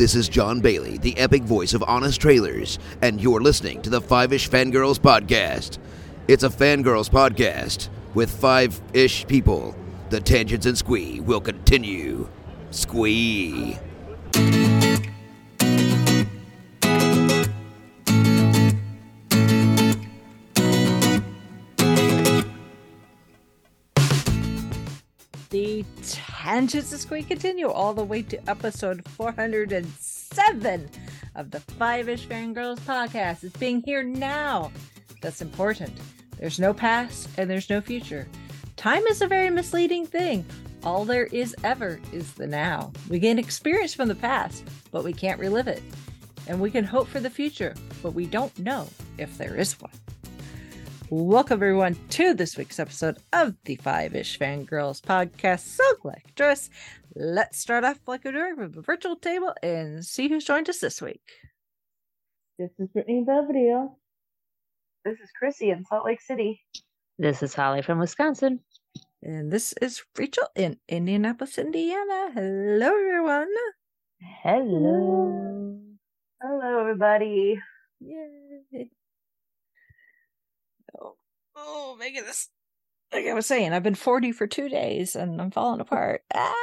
[0.00, 4.00] This is Jon Bailey, the epic voice of Honest Trailers, and you're listening to the
[4.00, 5.76] Five Ish Fangirls Podcast.
[6.26, 9.76] It's a fangirls podcast with five ish people.
[10.08, 12.30] The tangents and squee will continue.
[12.70, 13.78] Squee.
[26.50, 30.90] Tangents of Squee continue all the way to episode 407
[31.36, 33.44] of the Five Ish Fangirls podcast.
[33.44, 34.72] It's being here now.
[35.22, 35.92] That's important.
[36.38, 38.26] There's no past and there's no future.
[38.76, 40.44] Time is a very misleading thing.
[40.82, 42.90] All there is ever is the now.
[43.08, 45.84] We gain experience from the past, but we can't relive it.
[46.48, 48.88] And we can hope for the future, but we don't know
[49.18, 49.92] if there is one.
[51.12, 55.66] Welcome, everyone, to this week's episode of the Five Ish Fangirls podcast.
[55.66, 56.70] So glad you joined us.
[57.16, 60.78] Let's start off like we're doing with a virtual table and see who's joined us
[60.78, 61.20] this week.
[62.60, 63.88] This is Brittany Belvedere.
[65.04, 66.60] This is Chrissy in Salt Lake City.
[67.18, 68.60] This is Holly from Wisconsin.
[69.20, 72.30] And this is Rachel in Indianapolis, Indiana.
[72.32, 73.52] Hello, everyone.
[74.44, 75.80] Hello.
[76.40, 77.58] Hello, everybody.
[77.98, 78.90] Yay.
[81.62, 82.48] Oh, making this.
[83.12, 86.22] Like I was saying, I've been 40 for two days and I'm falling apart.
[86.34, 86.54] Ah!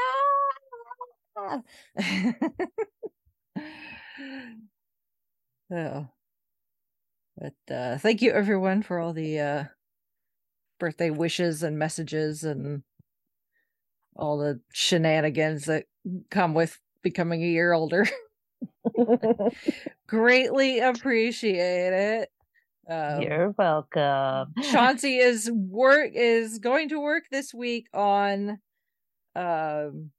[5.72, 6.08] oh.
[7.38, 9.64] But uh, thank you, everyone, for all the uh,
[10.80, 12.84] birthday wishes and messages and
[14.16, 15.86] all the shenanigans that
[16.32, 18.08] come with becoming a year older.
[20.08, 22.30] Greatly appreciate it.
[22.90, 24.54] Um, You're welcome.
[24.72, 28.60] Chauncey is work is going to work this week on
[29.36, 30.12] um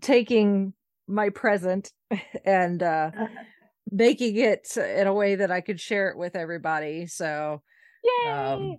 [0.00, 0.72] taking
[1.06, 1.92] my present
[2.44, 3.10] and uh
[3.90, 7.06] making it in a way that I could share it with everybody.
[7.06, 7.62] So
[8.02, 8.30] Yay!
[8.32, 8.78] um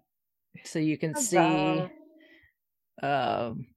[0.65, 1.81] so you can see
[3.01, 3.67] um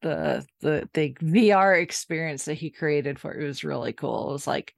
[0.00, 4.30] the the the VR experience that he created for it was really cool.
[4.30, 4.74] It was like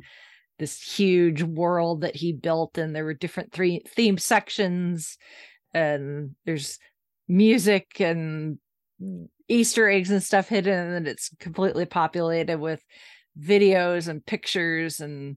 [0.63, 5.19] this huge world that he built and there were different three theme sections
[5.75, 6.79] and there's
[7.27, 8.59] music and
[9.49, 12.81] Easter eggs and stuff hidden and it's completely populated with
[13.37, 15.37] videos and pictures and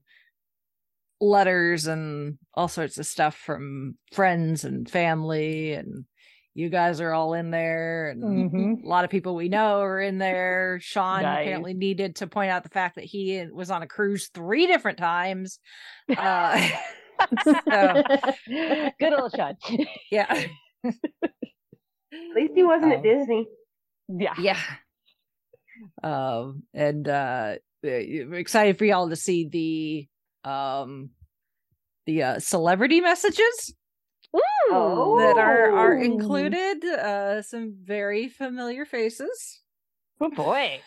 [1.20, 6.06] letters and all sorts of stuff from friends and family and
[6.58, 8.84] you guys are all in there and Mhm.
[8.84, 11.42] a lot of people we know are in there sean Nice.
[11.44, 14.98] apparently needed to point out the fact that he was on a cruise three different
[14.98, 15.60] times
[16.18, 16.70] uh
[17.44, 18.04] so,
[19.00, 19.56] Good old Sean.
[20.12, 20.28] yeah
[20.84, 20.94] At
[22.36, 23.48] least he wasn't Um, at Disney.
[24.08, 24.34] yeah.
[24.40, 24.60] yeah
[26.04, 29.48] um and uh uh, excited for y'all to see
[30.44, 31.10] the um
[32.06, 33.74] the uh celebrity messages
[34.72, 35.18] Oh.
[35.20, 39.62] that are are included uh some very familiar faces
[40.20, 40.80] Oh boy.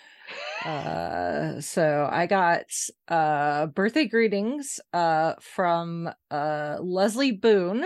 [0.64, 2.64] uh so i got
[3.08, 7.84] uh birthday greetings uh from uh lesley boone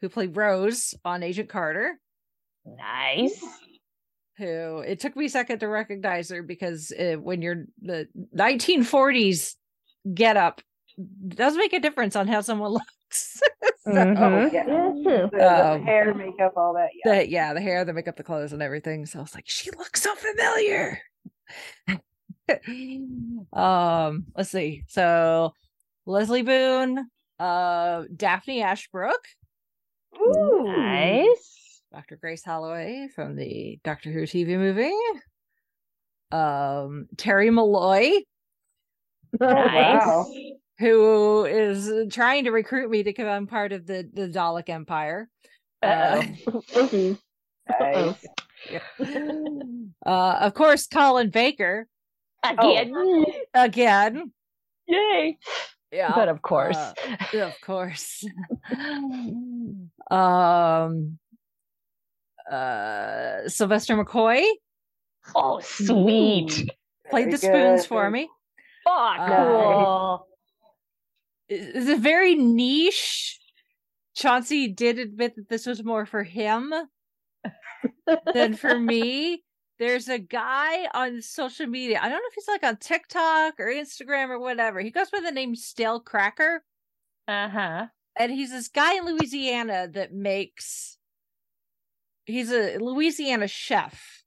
[0.00, 2.00] who played rose on agent carter
[2.64, 3.40] Nice.
[4.38, 9.54] who it took me a second to recognize her because uh when you're the 1940s
[10.14, 10.62] get up
[11.28, 12.84] does make a difference on how someone looks
[13.84, 14.52] so, Mhm.
[14.52, 14.64] Yeah.
[14.66, 15.28] Yeah, true.
[15.32, 16.90] The, the Um, hair, makeup, all that.
[17.04, 17.14] Yeah.
[17.18, 19.70] the yeah the hair the makeup the clothes and everything so i was like she
[19.72, 20.98] looks so familiar
[23.52, 25.52] um let's see so
[26.06, 27.06] lesley boone
[27.38, 29.20] uh daphne ashbrook
[30.16, 30.64] Ooh.
[30.76, 31.82] Nice.
[31.92, 34.92] dr grace holloway from the doctor who tv movie
[36.36, 38.10] um terry molloy
[39.40, 40.06] Oh, Nice.
[40.06, 40.26] wow.
[40.80, 45.28] Who is trying to recruit me to become part of the the dalek empire
[45.82, 46.24] Uh-oh.
[47.80, 48.26] Nice.
[50.06, 51.86] uh of course colin baker
[52.42, 53.24] Again.
[53.54, 54.32] again
[54.88, 55.38] Yay.
[55.92, 56.76] yeah But of course.
[56.76, 56.94] uh,
[57.38, 58.24] of course
[60.10, 61.18] um
[62.50, 64.42] uh sylvester mccoy
[65.36, 66.68] oh, sweet.
[67.10, 67.86] played Very the spoons good.
[67.88, 68.28] for me
[68.86, 70.26] Oh, Uh, cool.
[71.50, 73.38] It's a very niche.
[74.14, 76.72] Chauncey did admit that this was more for him
[78.34, 79.42] than for me.
[79.78, 81.98] There's a guy on social media.
[82.00, 84.80] I don't know if he's like on tiktok or instagram or whatever.
[84.80, 86.62] He goes by the name stale cracker.
[87.26, 87.86] Uh huh.
[88.18, 90.98] and he's this guy in Louisiana that makes
[92.26, 94.22] he's a Louisiana chef.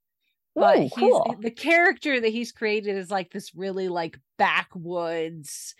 [0.55, 1.35] But Ooh, he's cool.
[1.39, 5.75] the character that he's created is like this really like backwoods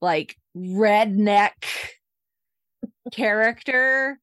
[0.00, 1.52] like redneck
[3.12, 4.18] character.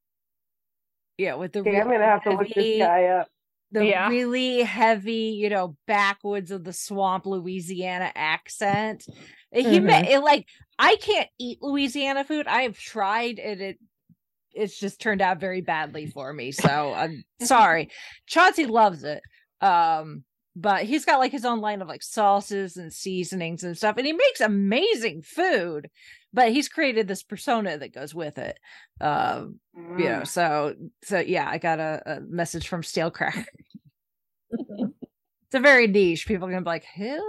[1.18, 3.28] Yeah with the Okay, I'm really gonna have to look this heavy- guy up.
[3.72, 4.10] the Yeah.
[4.10, 9.06] really heavy you know backwoods of the swamp louisiana accent.
[9.54, 10.06] He ma- Mm-hmm.
[10.06, 10.46] it, like
[10.80, 12.48] i can't eat louisiana food.
[12.48, 13.78] I have tried and it
[14.54, 16.52] it's just turned out very badly for me.
[16.52, 17.90] So i'm sorry.
[18.28, 19.22] Chauncey loves it.
[19.62, 20.24] Um
[20.56, 24.06] but he's got like his own line of like sauces and seasonings and stuff and
[24.08, 25.88] he makes amazing food
[26.34, 28.58] but he's created this persona that goes with it
[29.02, 29.60] um
[29.98, 30.28] you know Mm.
[30.28, 33.46] so so yeah i got a, a message from stale cracker
[34.52, 37.20] it's a very niche people are gonna be like who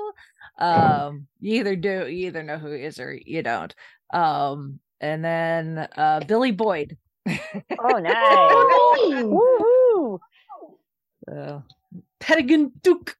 [0.58, 3.74] um you either do you either know who he is or you don't
[4.12, 9.22] um and then uh billy boyd Oh, nice.
[9.22, 10.18] Woohoo.
[11.30, 11.60] uh,
[12.20, 13.16] Peregrin Took.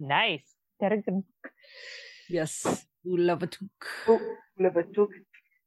[0.00, 0.42] Nice.
[0.80, 1.22] Very good.
[2.28, 3.86] Yes, who love a Duke.
[4.60, 5.10] Live a took.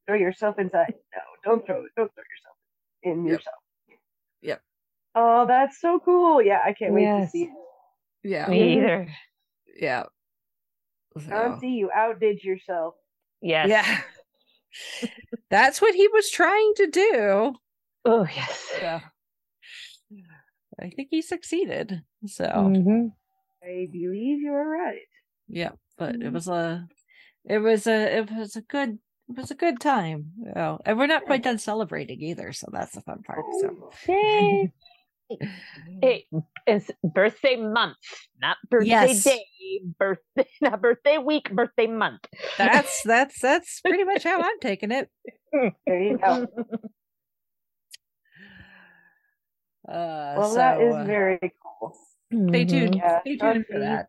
[0.06, 0.94] Throw yourself inside.
[1.16, 1.92] No, don't throw it.
[1.98, 2.58] Don't throw yourself
[3.02, 3.40] in Yep.
[3.40, 3.56] yourself.
[4.42, 4.62] Yep.
[5.16, 6.42] Oh, that's so cool.
[6.42, 7.50] Yeah, I can't wait to see it.
[8.24, 9.08] Yeah, Me either.
[9.76, 10.04] yeah.
[11.18, 12.96] So, Chauncey, you outdid yourself.
[13.42, 13.70] Yes.
[13.70, 14.02] yeah,
[15.50, 17.54] that's what he was trying to do.
[18.06, 18.72] Oh, yes.
[18.80, 19.00] So,
[20.80, 22.04] I think he succeeded.
[22.26, 23.12] So, Mhm.
[23.64, 25.02] I believe you're right.
[25.48, 26.88] yeah, but it was a,
[27.46, 29.00] it was a, it was a good,
[29.30, 30.32] it was a good time.
[30.38, 33.46] Know, and we're not quite done celebrating either, so that's the fun part.
[33.62, 34.72] So, Yay.
[36.02, 36.28] Hey,
[36.68, 37.98] it's birthday month,
[38.40, 39.24] not birthday Yes.
[39.24, 39.46] day.
[39.98, 42.26] Birthday, not birthday week, birthday month.
[42.58, 45.10] that's that's that's pretty much how I'm taking it.
[45.52, 46.48] There you go.
[49.86, 51.94] Uh, Well, that is so, very cool.
[52.50, 52.96] Stay tuned.
[52.96, 54.08] Yeah, Stay tuned for that.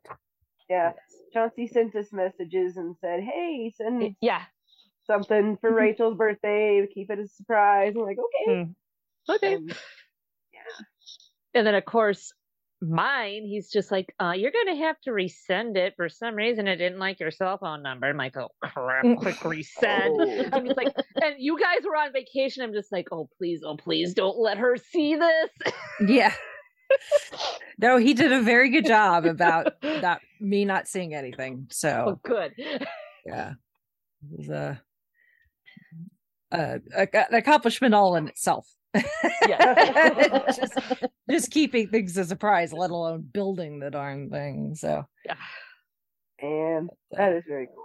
[0.70, 0.92] Yeah.
[1.34, 4.42] Chauncey sent us messages and said, "Hey, send Yeah.
[5.06, 6.86] something for Rachel's birthday.
[6.86, 8.70] Keep it a surprise." I'm like, "Okay." Hmm.
[9.28, 9.54] Okay.
[9.54, 9.76] And
[11.54, 12.32] And then of course
[12.80, 15.94] mine, he's just like, uh, you're gonna have to resend it.
[15.96, 18.08] For some reason it didn't like your cell phone number.
[18.08, 20.16] I'm like, oh crap, quick resend.
[20.18, 20.44] Oh.
[20.52, 20.92] I'm just like,
[21.22, 22.62] and you guys were on vacation.
[22.62, 25.72] I'm just like, oh please, oh please, don't let her see this.
[26.06, 26.34] Yeah.
[27.78, 31.62] no, he did a very good job about not me not seeing anything.
[31.64, 32.52] oh, So good.
[33.26, 34.80] yeah, it was a,
[36.52, 38.66] a, an accomplishment all in itself.
[39.46, 40.56] Yes.
[40.56, 40.78] just,
[41.28, 44.74] just keeping things a surprise, let alone building the darn thing.
[44.76, 45.34] So Yeah.
[46.40, 47.84] and that is very cool.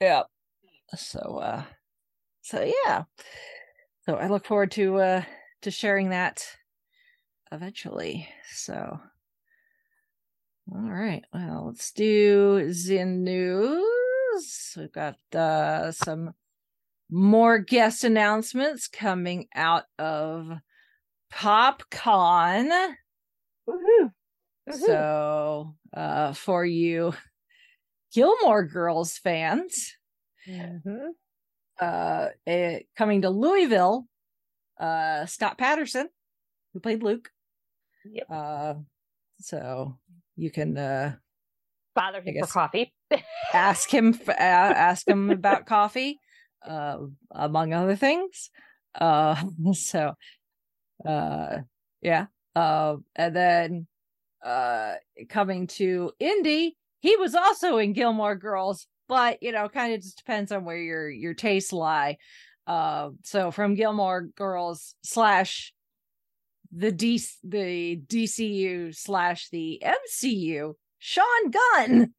[0.00, 0.22] yeah.
[0.96, 1.62] So uh,
[2.42, 3.04] so yeah.
[4.04, 5.22] So I look forward to uh
[5.62, 6.44] to sharing that
[7.52, 8.28] eventually.
[8.52, 8.98] So
[10.72, 11.24] all right.
[11.32, 14.74] Well, let's do Zin news.
[14.76, 16.34] We've got uh some
[17.10, 20.50] more guest announcements coming out of
[21.32, 22.94] PopCon.
[23.68, 24.12] Woohoo!
[24.70, 27.12] So uh for you
[28.14, 29.96] Gilmore Girls fans,
[30.48, 31.08] Mhm.
[31.80, 34.06] uh it, coming to Louisville,
[34.80, 36.08] uh Scott Patterson,
[36.72, 37.30] who played Luke.
[38.10, 38.26] Yep.
[38.30, 38.74] Uh
[39.40, 39.98] so
[40.36, 41.14] you can uh
[41.94, 42.92] Bother him for coffee.
[43.52, 46.18] ask him uh, ask him about coffee
[46.66, 46.98] uh
[47.32, 48.50] among other things
[48.94, 49.36] uh
[49.72, 50.14] so
[51.06, 51.58] uh
[52.00, 53.86] yeah uh and then
[54.44, 54.94] uh
[55.28, 60.16] coming to indy he was also in gilmore girls but you know kind of just
[60.18, 62.16] depends on where your your tastes lie
[62.66, 65.72] uh so from gilmore girls slash
[66.72, 72.14] the D the DCU slash the MCU, Sean Gunn.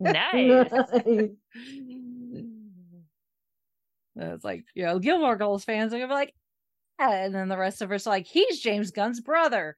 [0.00, 0.72] nice.
[4.18, 6.34] It's like, you know, Gilmore Girls fans are gonna be like,
[6.98, 9.76] "Ah," and then the rest of us are like, he's James Gunn's brother.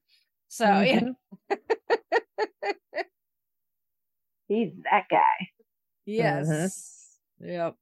[0.49, 1.17] So yeah, Mhm.
[4.49, 5.51] He's that guy.
[6.07, 7.75] yes, yep.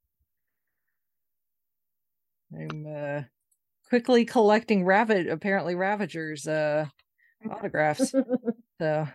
[2.53, 3.23] I'm uh
[3.89, 6.87] quickly collecting Ravid apparently Ravagers uh
[7.51, 8.11] autographs.
[8.81, 9.09] so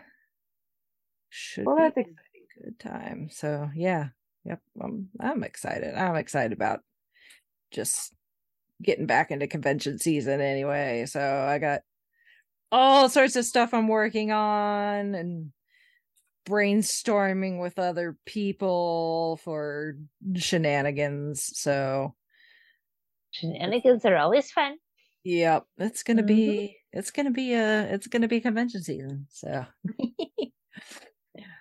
[1.30, 2.18] should Well, be that's a exciting.
[2.63, 3.30] good time.
[3.32, 4.10] So yeah,
[4.44, 4.60] yep.
[4.82, 5.96] I'm I'm excited.
[5.96, 6.82] I'm excited about
[7.72, 8.13] just
[8.82, 11.06] getting back into convention season anyway.
[11.08, 11.82] So I got
[12.72, 15.51] all sorts of stuff I'm working on and
[16.46, 19.96] brainstorming with other people for
[20.36, 21.51] shenanigans.
[21.60, 22.16] So
[23.31, 24.75] Shenanigans are always fun.
[25.23, 29.27] Yep, it's gonna be it's gonna be a it's gonna be convention season.
[29.29, 29.65] So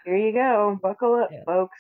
[0.04, 0.78] Here you go.
[0.82, 1.44] Buckle up, Yeah.
[1.46, 1.78] folks.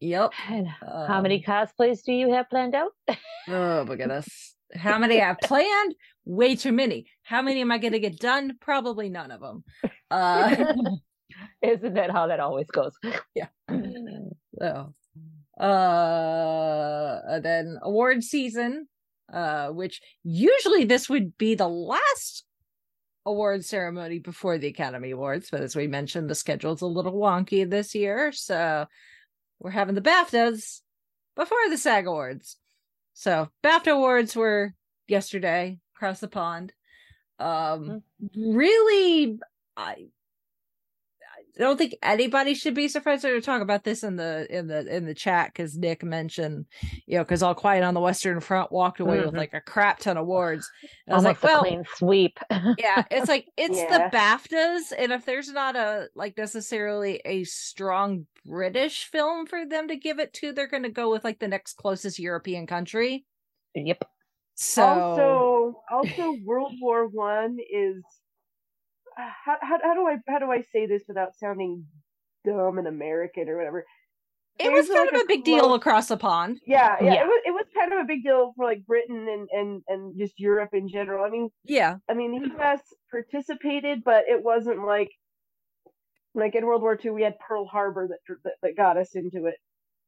[0.00, 0.30] yep.
[0.48, 2.92] And how many Um, cosplays do you have planned out?
[3.50, 4.54] Oh my goodness.
[4.74, 5.94] How many I've planned?
[6.26, 7.06] Way too many.
[7.22, 8.58] How many am I going to get done?
[8.60, 9.64] Probably none of them.
[10.10, 10.74] Uh,
[11.62, 12.92] Isn't that how that always goes?
[13.34, 13.46] Yeah.
[14.60, 14.92] so,
[15.58, 18.86] uh, then award season,
[19.32, 22.44] uh, which usually this would be the last
[23.26, 27.68] award ceremony before the Academy Awards, but as we mentioned, the schedule's a little wonky
[27.68, 28.86] this year, so
[29.60, 30.80] we're having the BAFTAs
[31.36, 32.56] before the SAG Awards.
[33.14, 34.74] So BAFTA Awards were
[35.06, 36.72] yesterday across the pond.
[37.38, 38.02] Um,
[38.36, 39.38] really,
[39.76, 40.06] I
[41.58, 44.86] I don't think anybody should be surprised to talk about this in the in the
[44.94, 46.66] in the chat because Nick mentioned,
[47.06, 49.38] you know, because All Quiet on the Western Front walked away with Mhm.
[49.38, 50.70] like a crap ton of awards.
[51.06, 52.38] And I was like, a well, clean sweep.
[52.78, 54.08] yeah, it's like it's Yeah.
[54.08, 59.88] the BAFTAs, and if there's not a like necessarily a strong British film for them
[59.88, 63.24] to give it to, they're going to go with like the next closest European country.
[63.74, 64.02] yep.
[64.54, 68.02] So Also, also, World War One is
[69.18, 71.84] how, how how do I how do I say this without sounding
[72.44, 73.84] dumb and American or whatever?
[74.58, 76.58] it was kind like, of a big deal across the pond.
[76.66, 77.22] Yeah, yeah, Yeah.
[77.22, 80.18] It was it was kind of a big deal for like Britain and and and
[80.18, 81.24] just Europe in general.
[81.24, 82.80] I mean, Yeah, I mean the U.S.
[83.10, 85.10] participated, but it wasn't like
[86.34, 89.46] like in World War II we had Pearl Harbor that that, that got us into
[89.46, 89.54] it.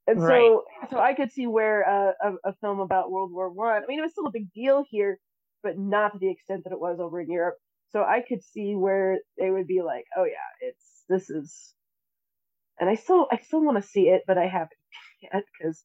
[0.06, 0.40] And Right.
[0.40, 3.82] so, so I could see where uh, a, a film about World War One.
[3.82, 3.86] I.
[3.86, 5.18] mean, it was still a big deal here,
[5.62, 7.56] but not to the extent that it was over in Europe.
[7.92, 10.34] So I could see where they would be like, "Oh yeah,
[10.68, 11.74] it's this is,"
[12.78, 14.70] and I still I still want to see it, but I haven't
[15.22, 15.82] yet because,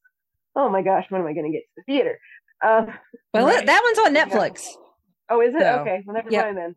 [0.56, 2.20] oh my gosh, when am I going to get to the theater?
[2.64, 2.94] Um,
[3.34, 3.66] well, Right.
[3.66, 4.68] that one's on Netflix.
[5.30, 6.04] oh, is it So, okay?
[6.06, 6.46] Well, never yep.
[6.46, 6.76] mind then.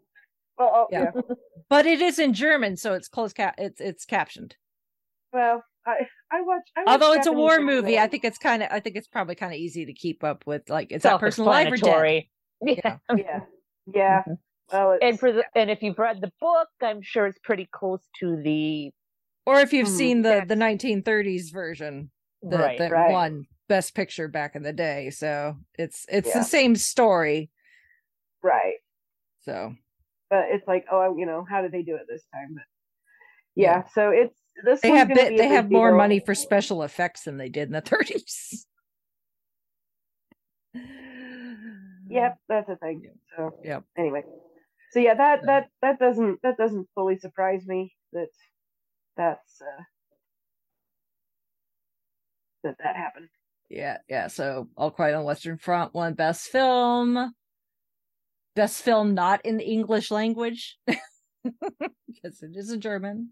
[0.58, 1.12] Well, oh, Yeah.
[1.14, 1.20] yeah.
[1.68, 3.54] but it is in German, so it's closed cap.
[3.58, 4.56] It's it's captioned.
[5.32, 6.62] Well, I I watch.
[6.76, 9.08] I watch Although it's a war movie, I think it's kind of I think it's
[9.08, 10.68] probably kind of easy to keep up with.
[10.70, 11.76] Like, it's that personal alive or?
[11.76, 12.30] Self-explanatory.
[12.62, 12.97] Yeah.
[13.16, 13.40] Yeah,
[13.94, 14.23] yeah.
[14.26, 14.38] Mhm.
[14.72, 18.02] Well, And for the and if you've read the book, I'm sure it's pretty close
[18.20, 18.92] to the
[19.46, 22.10] Or if you've Hmm, seen the the 1930s version
[22.42, 22.78] that right.
[22.78, 23.10] that right.
[23.10, 26.40] won Best Picture back in the day, so it's it's Yeah.
[26.40, 27.50] the same story.
[28.42, 28.75] right.
[29.44, 29.75] So
[30.30, 32.54] but it's like, oh, you know, how did they do it this time?
[32.54, 32.64] But
[33.56, 34.80] yeah, so it's this.
[34.82, 35.96] they have bit, they have more deal.
[35.96, 38.66] money for special effects than they did in the 30s.
[42.10, 43.02] Yep, that's a thing.
[43.37, 43.84] So Yep.
[43.98, 44.22] Anyway,
[44.92, 48.28] so yeah, that that that doesn't that doesn't fully surprise me that
[49.16, 49.83] that's uh,
[52.64, 53.28] that that happened.
[53.68, 54.28] Yeah, yeah.
[54.28, 57.35] So All Quiet on Western Front won Best Film.
[58.57, 60.78] Best Film not in the English language.
[60.87, 63.30] because it is a German.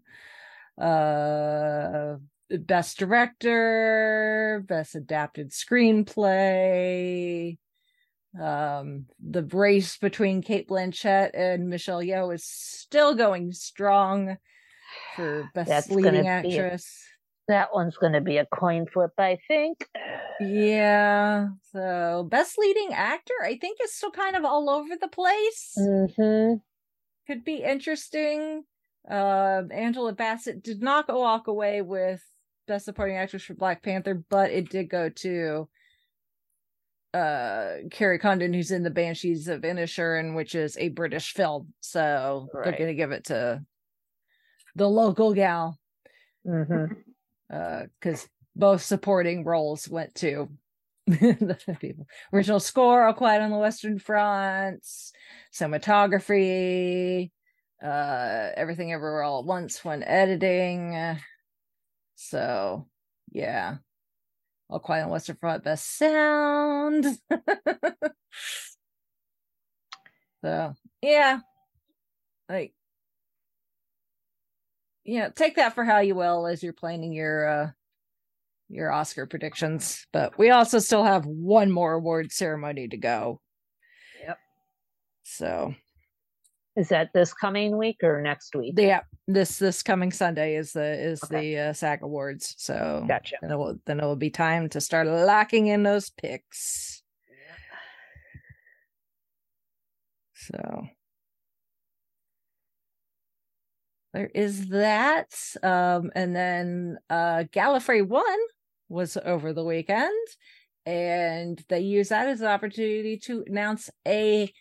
[0.79, 2.17] Uh
[2.49, 7.57] Best Director, Best Adapted Screenplay.
[8.39, 14.37] Um the race between Cate Blanchett and Michelle Yeoh is still going strong
[15.15, 17.03] for Best That's Leading gonna a- Actress.
[17.47, 19.87] That one's going to be a coin flip, I think.
[20.41, 21.47] Yeah.
[21.71, 25.73] So best leading actor, I think is still kind of all over the place.
[25.79, 26.55] Mm-hmm.
[27.25, 28.63] Could be interesting.
[29.09, 32.21] Um, Angela Bassett did not walk away with
[32.67, 35.69] best supporting actress for Black Panther, but it did go to
[37.13, 41.73] uh Kerry Condon, who's in the Banshees of Inisherin, which is a British film.
[41.79, 43.63] So they're gonna give it to
[44.75, 45.79] the local gal.
[46.45, 46.93] Mm-hmm.
[47.53, 50.49] uh because both supporting roles went to
[51.07, 54.85] the people original score all quiet on the western front
[55.53, 57.31] cinematography
[57.81, 61.17] uh everything everywhere all at once when editing
[62.15, 62.87] so
[63.31, 63.77] yeah
[64.69, 67.05] all quiet on western front best sound
[70.43, 71.39] so yeah
[72.49, 72.73] like
[75.07, 77.71] yeah, take that for how you will as you're planning your uh
[78.69, 80.05] your Oscar predictions.
[80.11, 83.39] But we also still have one more award ceremony to go.
[84.21, 84.37] Yep.
[85.23, 85.75] So
[86.77, 88.75] Is that this coming week or next week?
[88.77, 91.55] yeah, this this coming Sunday is the is Okay.
[91.55, 92.53] the uh, SAG Awards.
[92.59, 93.37] So Gotcha.
[93.41, 97.01] then it will then it will be time to start locking in those picks.
[100.35, 100.87] So
[104.13, 105.35] there is that.
[105.63, 108.39] Um, and then uh Gallifrey One
[108.87, 110.27] was over the weekend,
[110.85, 114.53] and they use that as an opportunity to announce a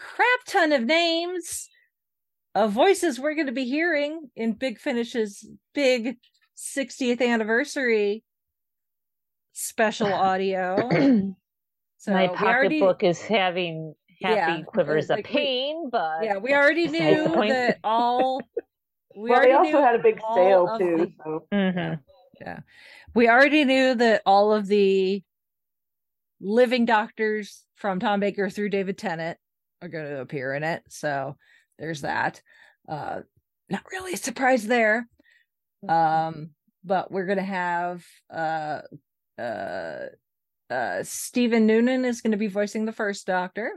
[0.00, 1.68] crap ton of names
[2.54, 6.16] of voices we're going to be hearing in Big Finish's big
[6.56, 8.24] 60th anniversary
[9.52, 11.34] special audio.
[12.02, 16.24] So My we already- pocketbook is having happy Yeah, quivers of like we- pain, but
[16.24, 18.40] yeah, we already that's beside the knew that all.
[19.14, 20.96] We well, they also knew had a big sale too.
[20.96, 22.00] the- So Mhm.
[23.14, 25.22] we already knew that all of the
[26.40, 29.36] living doctors from Tom Baker through David Tennant
[29.82, 30.82] are going to appear in it.
[30.88, 31.36] So
[31.78, 32.40] there's that.
[32.88, 33.20] Uh,
[33.68, 35.08] not really a surprise there.
[35.88, 36.50] Um,
[36.84, 38.80] but we're going to have uh,
[39.38, 40.06] uh,
[40.70, 43.72] uh, Stephen Noonan is going to be voicing the first Doctor.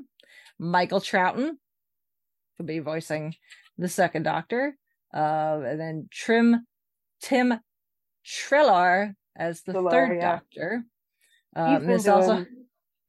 [0.60, 1.52] Michael Troughton
[2.58, 3.36] will be voicing
[3.78, 4.76] the second Doctor.
[5.14, 6.66] Uh, and then Trim
[7.22, 7.60] Tim
[8.26, 10.32] Treloar as the Treloar, third yeah.
[10.32, 10.84] Doctor.
[11.56, 12.46] Um, this also,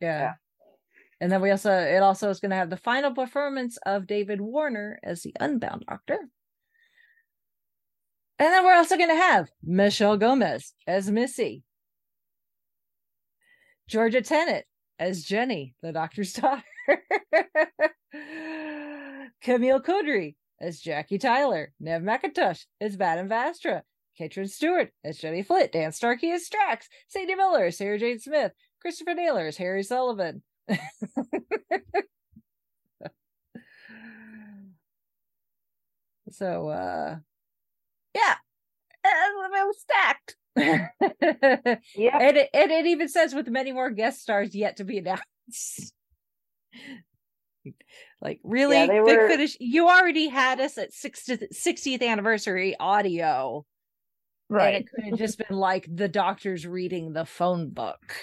[0.00, 0.20] yeah.
[0.20, 0.32] yeah.
[1.21, 4.40] And then we also, it also is going to have the final performance of David
[4.40, 6.18] Warner as the Unbound Doctor.
[8.38, 11.62] And then we're also going to have Michelle Gomez as Missy,
[13.88, 14.64] Georgia Tennant
[14.99, 16.62] as Jenny, the Doctor's daughter,
[19.40, 23.83] Camille Coduri as Jackie Tyler, Neve McIntosh as Madame Vastra,
[24.18, 28.52] Catrin Stewart as Jenny Flitt, Dan Starkey as Strax, Sadie Miller as Sarah Jane Smith,
[28.80, 30.42] Christopher Naylor as Harry Sullivan.
[36.30, 37.16] so uh
[38.14, 38.35] yeah
[39.54, 40.37] it was stacked.
[40.56, 40.88] And,
[41.97, 45.92] Yeah, it, and it even says with many more guest stars yet to be announced.
[48.21, 48.76] Like really?
[48.76, 53.64] Yeah, they big were- finish you already had us at 60th, 60th anniversary audio.
[54.50, 58.16] And right, it could have just been like the doctor's reading the phone book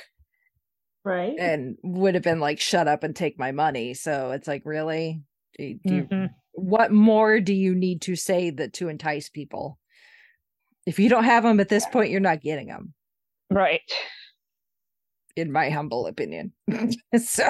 [1.03, 1.34] Right.
[1.39, 5.24] and would have been like shut up and take my money so it's like really
[5.58, 6.29] do, do you, Mhm.
[6.53, 9.79] what more do you need to say that to entice people
[10.86, 12.93] if you don't have them at this point you're not getting them
[13.50, 13.81] right.
[15.36, 16.53] in my humble opinion
[17.17, 17.50] so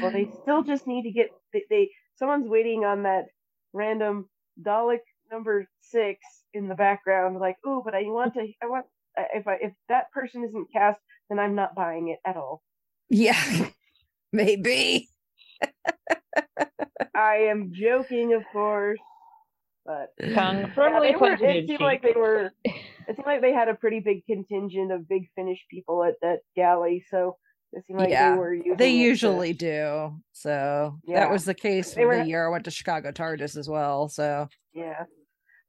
[0.00, 3.24] well, they still just need to get they, they someone's waiting on that
[3.72, 4.28] random
[4.62, 5.00] Dalek
[5.30, 6.20] number six
[6.54, 7.38] in the background.
[7.38, 8.46] Like, oh, but I want to.
[8.62, 8.86] I want
[9.34, 11.00] if I if that person isn't cast,
[11.30, 12.62] then I'm not buying it at all.
[13.10, 13.40] yeah
[14.32, 15.08] maybe
[17.14, 18.98] I am joking, of course,
[19.84, 22.52] but Tongue yeah, firmly they were, it seemed like they were.
[22.64, 26.40] It seemed like they had a pretty big contingent of big Finish people at that
[26.56, 27.36] galley, so
[27.72, 28.76] it seemed like Yeah, they were using.
[28.76, 31.20] they it to- usually do so Yeah.
[31.20, 33.68] that was the case They for were- the year i went to chicago tardis as
[33.68, 35.04] well so Yeah.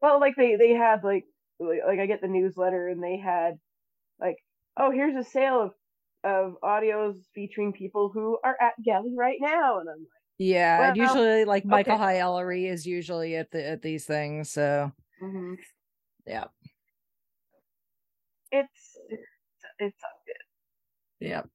[0.01, 1.23] Well, like they they had like
[1.59, 3.57] like like I get the newsletter and they had
[4.19, 4.37] like
[4.77, 5.71] oh here's a sale of
[6.23, 10.07] of audios featuring people who are at Galley right now and I'm like
[10.39, 12.03] yeah and Well, usually like michael okay.
[12.03, 14.91] high ellery is usually at the at these things so
[15.21, 15.55] mhm.
[16.25, 16.45] yeah
[18.51, 19.23] it's it's
[19.79, 21.27] it's not good.
[21.27, 21.49] Yep.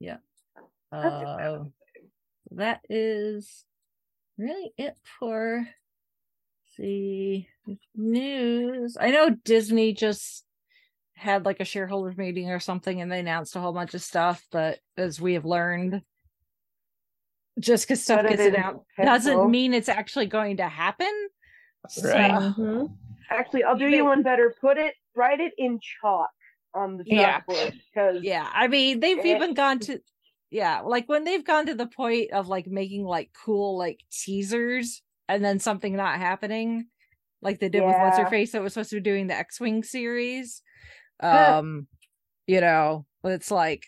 [0.00, 0.16] Yeah.
[0.90, 1.64] That's it, Uh,
[2.52, 3.64] that is
[4.38, 5.66] really it for
[6.78, 7.44] the
[7.94, 8.96] news.
[9.00, 10.44] I know Disney just
[11.14, 14.42] had like a shareholders meeting or something and they announced a whole bunch of stuff,
[14.50, 16.02] but as we have learned,
[17.58, 21.28] just because stuff gets announced doesn't mean it's actually going to happen.
[22.02, 22.30] Right.
[22.30, 22.96] So- Mhm.
[23.30, 24.54] Actually, I'll do Even- you one better.
[24.60, 26.30] Put it write it in chalk
[26.72, 27.40] on the Yeah.
[27.40, 29.34] chalkboard because yeah i mean they've Eh.
[29.36, 29.98] even gone to
[30.50, 35.02] yeah like when they've gone to the point of like making like cool like teasers
[35.28, 36.86] and then something not happening
[37.42, 39.82] like they did with what's her face that was supposed to be doing the x-wing
[39.82, 40.62] series
[41.20, 41.86] um
[42.46, 43.86] you know it's like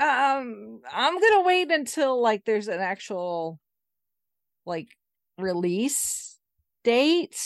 [0.00, 3.58] um i'm gonna wait until like there's an actual
[4.64, 4.88] like
[5.38, 6.38] release
[6.84, 7.38] date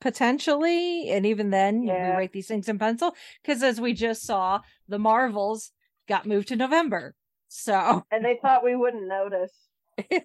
[0.00, 2.16] potentially and even then you Yeah.
[2.16, 5.72] write these things in pencil because as we just saw the marvels
[6.08, 7.14] got moved to november
[7.48, 9.67] so and they thought we wouldn't notice.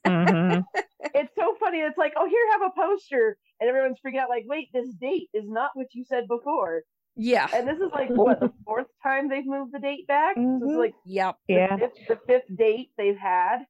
[0.05, 0.63] Mhm.
[1.15, 1.79] It's so funny.
[1.79, 4.29] It's like, oh, here, have a poster, and everyone's freaking out.
[4.29, 6.83] Like, wait, this date is not what you said before.
[7.15, 10.35] yeah And this is like what the fourth time they've moved the date back.
[10.35, 10.77] This is Mhm.
[10.79, 11.77] like yep the, Yeah.
[11.77, 13.65] fifth, the fifth date they've had.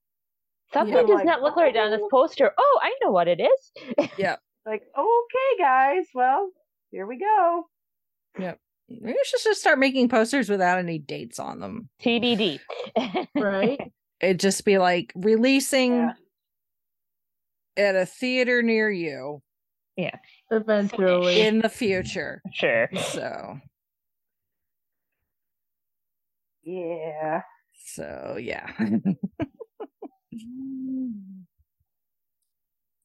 [0.71, 1.01] Something Yeah.
[1.03, 2.07] does Like, not look right on this oh.
[2.09, 2.53] poster.
[2.57, 3.71] Oh, I know what it is.
[4.17, 6.49] Yeah, like, okay, guys, well,
[6.91, 7.67] here we go.
[8.39, 8.59] Yep.
[8.89, 12.59] Maybe we should just start making posters without any dates on them TBD.
[13.35, 13.91] Right.
[14.23, 16.13] It'd just be like releasing Yeah.
[17.77, 19.41] at a theater near you
[19.97, 20.17] Yeah.
[20.51, 21.41] Eventually.
[21.41, 22.89] in the future Sure.
[23.12, 23.59] so
[26.63, 27.41] Yeah.
[27.86, 28.67] So yeah.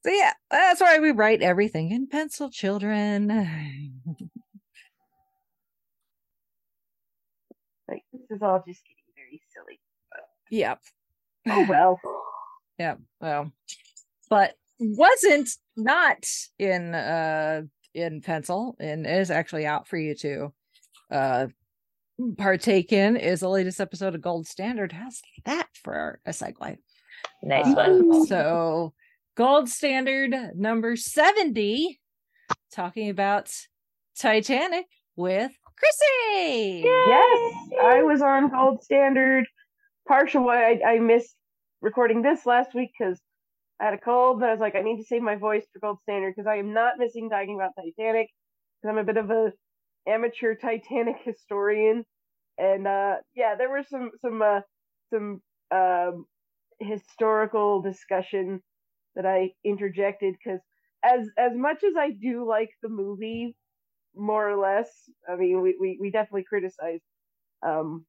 [0.06, 3.26] So yeah, that's why we write everything in pencil, children.
[7.88, 9.80] Like this is all just getting very silly.
[10.50, 10.80] yep.
[11.48, 12.00] Oh well.
[12.78, 12.94] Yeah.
[13.20, 13.50] Well,
[14.30, 16.24] but wasn't not
[16.60, 20.52] in uh in pencil and is actually out for you to
[21.10, 21.46] uh
[22.36, 24.92] partake in is the latest episode of Gold Standard.
[24.92, 26.76] How's that for a segue?
[27.42, 28.26] Nice Uh, one.
[28.26, 28.94] so
[29.36, 31.98] Gold Standard number 70,
[32.72, 33.52] talking about
[34.16, 36.82] Titanic with Chrissy.
[36.84, 39.46] Yes, I was on Gold Standard.
[40.06, 41.34] Partial why I, I missed
[41.80, 43.20] recording this last week because
[43.80, 45.80] I had a cold, and I was like, I need to save my voice for
[45.80, 48.28] Gold Standard because I am not missing talking about Titanic.
[48.82, 49.52] Because I'm a bit of a
[50.08, 52.04] amateur Titanic historian,
[52.58, 54.60] and uh, yeah, there were some some uh,
[55.12, 55.40] some
[55.72, 56.26] um,
[56.80, 58.62] historical discussion
[59.16, 60.60] that I interjected because
[61.04, 63.56] as as much as I do like the movie,
[64.16, 64.90] more or less,
[65.28, 67.02] I mean, we we, we definitely criticized
[67.66, 68.06] um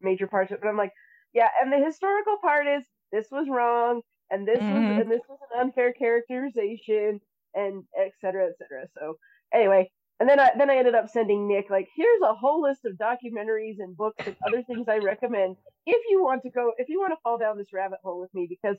[0.00, 0.92] major parts of it, but I'm like,
[1.34, 4.74] yeah, and the historical part is this was wrong, and this Mhm.
[4.88, 7.20] was and this was an unfair characterization,
[7.54, 8.86] and et cetera, et cetera.
[8.98, 9.16] So
[9.52, 9.90] anyway,
[10.20, 12.94] and then I then I ended up sending Nick like, here's a whole list of
[12.96, 17.00] documentaries and books and other things I recommend if you want to go if you
[17.00, 18.76] want to fall down this rabbit hole with me because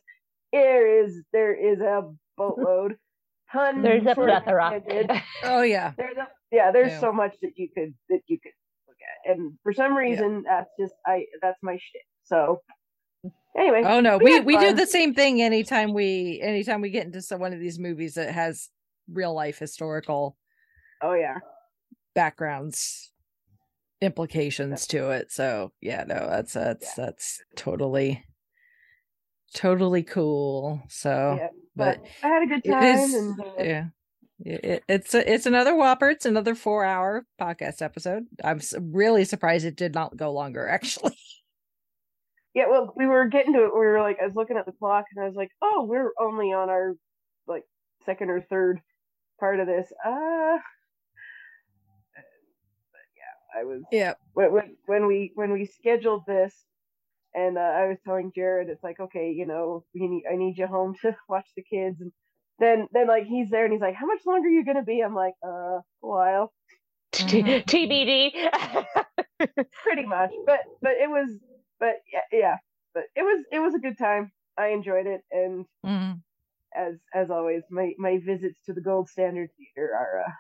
[0.52, 2.98] there is there is a boatload.
[3.52, 4.82] Ton There's a for plethora.
[5.44, 5.94] Oh yeah.
[5.98, 7.00] There's a, yeah, there's Yeah.
[7.00, 8.54] so much that you could that you could
[8.88, 12.02] look at, and for some reason that's just I that's my shit.
[12.24, 12.62] So
[13.58, 17.06] anyway, Oh no, we we we do the same thing anytime we anytime we get
[17.06, 18.70] into some one of these movies that has
[19.12, 20.38] real life historical
[21.02, 21.40] oh yeah,
[22.16, 23.12] backgrounds
[24.02, 25.32] implications to it.
[25.32, 28.24] So yeah, no, that's that's that's totally
[29.54, 30.82] totally cool.
[30.90, 31.48] So yeah.
[31.76, 33.86] but But I had a good time, is and uh, yeah.
[34.46, 36.10] It- it's a, it's another whopper.
[36.10, 38.26] It's another four hour podcast episode.
[38.44, 40.68] I'm really surprised it did not go longer.
[40.70, 41.18] Actually,
[42.54, 42.66] yeah.
[42.70, 43.74] Well, we were getting to it.
[43.74, 46.12] We were like, I was looking at the clock, and I was like, oh, we're
[46.20, 46.94] only on our
[47.48, 47.64] like
[48.06, 48.80] second or third
[49.40, 49.92] part of this.
[50.06, 50.58] Uh,
[52.92, 54.14] but yeah, I was yeah.
[54.34, 56.54] when when when we when we scheduled this
[57.34, 60.58] and uh, I was telling Jared it's like okay you know we need I need
[60.58, 62.12] you home to watch the kids and
[62.60, 65.02] then then like he's there and he's like how much longer are you gonna be
[65.02, 66.54] I'm like uh a while.
[67.12, 68.32] TBD.
[69.84, 71.30] pretty much but but it was
[71.84, 72.58] but yeah, yeah
[72.94, 76.22] but it was it was a good time I enjoyed it and Mhm.
[76.74, 80.32] as as always my my visits to the Gold Standard Theater are uh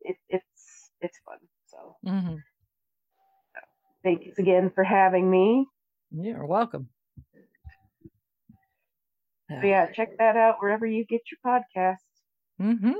[0.00, 2.42] it it's it's fun so Mhm.
[4.02, 5.66] thanks again for having me
[6.10, 6.88] You're welcome.
[9.50, 11.98] So yeah, check that out wherever you get your podcasts.
[12.60, 12.92] Mm-hmm.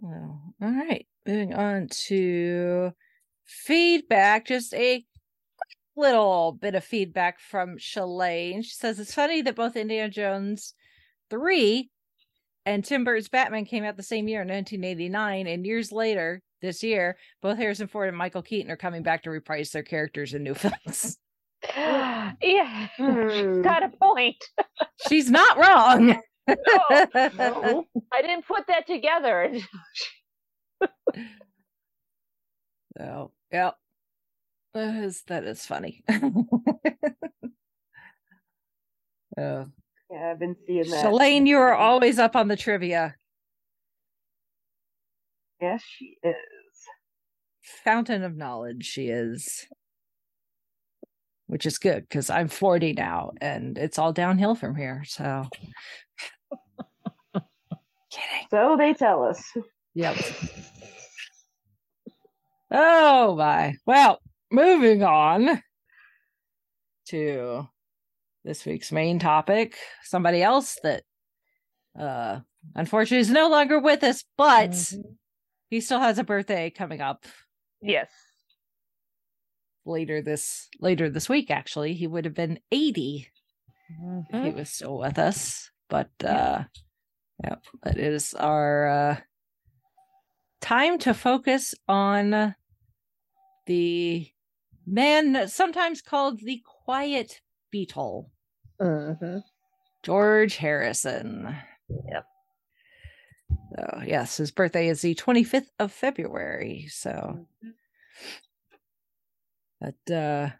[0.00, 1.06] Well, all right.
[1.26, 2.92] Moving on to
[3.48, 4.46] feedback.
[4.46, 5.04] Just a
[5.96, 8.62] little bit of feedback from Shalane.
[8.64, 10.74] She says it's funny that both Indiana Jones
[11.30, 11.90] 3
[12.66, 16.82] and Tim Burton's Batman came out the same year in 1989, and years later, this
[16.82, 20.42] year, both Harrison Ford and Michael Keaton are coming back to reprise their characters in
[20.42, 21.16] new films.
[21.76, 23.62] yeah, Hmm.
[23.62, 24.36] got a point.
[25.08, 26.20] She's not wrong.
[26.48, 27.04] No,
[28.12, 29.52] I didn't put that together.
[32.96, 33.70] So, yeah.
[34.74, 36.04] That is that is funny.
[36.08, 36.14] uh,
[39.36, 41.04] Yeah, I've been seeing that.
[41.04, 43.16] Shalane, you are always up on the trivia.
[45.60, 46.34] Yes, she is.
[47.84, 49.66] Fountain of knowledge, she is.
[51.46, 55.02] Which is good because I'm 40 now and it's all downhill from here.
[55.06, 55.48] So,
[58.10, 58.46] kidding.
[58.50, 59.42] So they tell us.
[59.94, 60.16] Yep.
[62.70, 63.74] Oh my.
[63.86, 65.62] Well, moving on
[67.06, 67.66] to
[68.44, 69.76] this week's main topic.
[70.04, 71.02] Somebody else that
[71.98, 72.40] uh
[72.74, 75.16] unfortunately is no longer with us, but Mhm.
[75.70, 77.24] he still has a birthday coming up
[77.80, 78.10] Yes.
[79.84, 81.94] later this later this week actually.
[81.94, 83.28] He would have been 80
[84.30, 85.70] if he was still with us.
[85.88, 86.64] But uh
[87.42, 89.20] yep, it is our uh
[90.60, 92.54] time to focus on
[93.68, 94.26] the
[94.86, 97.40] man sometimes called the quiet
[97.72, 98.30] Beatle,
[98.80, 99.42] Mhm.
[100.02, 101.54] George Harrison.
[102.10, 102.24] Yep.
[103.76, 106.86] So yes, his birthday is the 25th of February.
[106.88, 107.46] So
[109.80, 110.50] but uh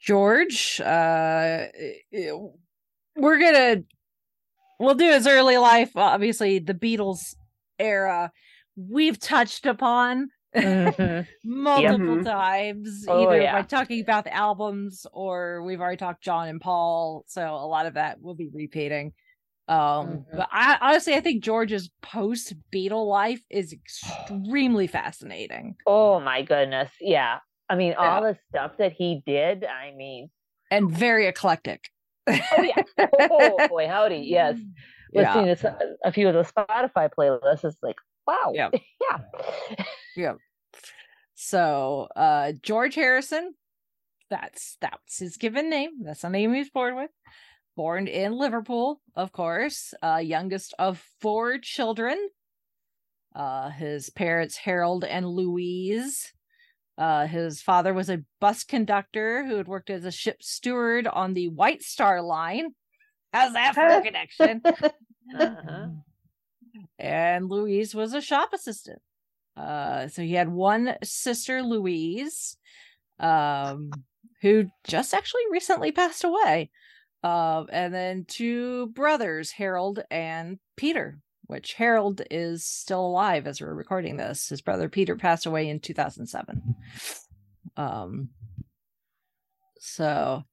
[0.00, 1.66] George, uh,
[3.16, 3.82] we're gonna
[4.78, 7.34] we'll do his early life, obviously the Beatles
[7.80, 8.30] era.
[8.76, 11.26] We've touched upon Mhm.
[11.44, 12.24] multiple Mhm.
[12.24, 13.52] times, Oh, either yeah.
[13.52, 17.24] by talking about the albums or we've already talked John and Paul.
[17.26, 19.12] So a lot of that will be repeating.
[19.68, 20.24] Um, Mhm.
[20.38, 26.90] but I honestly I think George's post Beatle life is extremely fascinating Oh my goodness.
[27.00, 27.40] Yeah.
[27.68, 29.64] I mean, all the stuff that he did.
[29.66, 30.30] I mean,
[30.70, 31.90] and very eclectic.
[32.26, 32.32] oh
[32.62, 32.82] yeah.
[33.30, 34.20] Oh boy, howdy.
[34.26, 34.56] Yes.
[35.12, 35.34] Yeah.
[35.34, 37.96] Listening to a few of the Spotify playlists is like,
[38.28, 38.52] wow.
[38.54, 38.70] Yeah.
[40.16, 40.32] yeah.
[41.34, 43.54] So uh George Harrison,
[44.28, 46.02] that's that's his given name.
[46.04, 47.10] That's the name he was born with.
[47.76, 52.18] Born in Liverpool, of course, uh youngest of four children.
[53.34, 56.32] Uh his parents Harold and Louise.
[56.98, 61.34] Uh his father was a bus conductor who had worked as a ship steward on
[61.34, 62.74] the White Star line.
[63.32, 64.62] How's that for a connection?
[65.38, 65.88] Uh-huh.
[66.98, 69.00] And Louise was a shop assistant.
[69.56, 72.56] Uh, so he had one sister, Louise,
[73.18, 73.90] um,
[74.40, 76.70] who just actually recently passed away.
[77.24, 83.74] Uh, and then two brothers, Harold and Peter, which Harold is still alive as we're
[83.74, 84.48] recording this.
[84.48, 86.76] His brother Peter passed away in 2007.
[87.76, 88.28] Um,
[89.80, 90.44] so,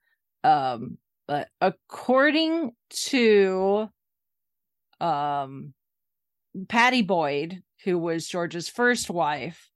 [0.44, 3.90] um, but according to
[5.02, 5.74] um
[6.68, 9.70] Pattie Boyd, who was George's first wife,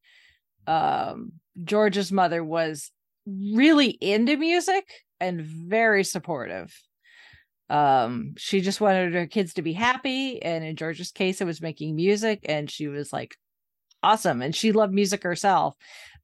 [0.67, 2.91] um, George's mother was
[3.25, 4.85] really into music
[5.19, 6.73] and very supportive.
[7.69, 11.61] Um, she just wanted her kids to be happy, and in George's case, it was
[11.61, 13.35] making music, and she was like,
[14.01, 14.41] awesome.
[14.41, 15.75] And she loved music herself.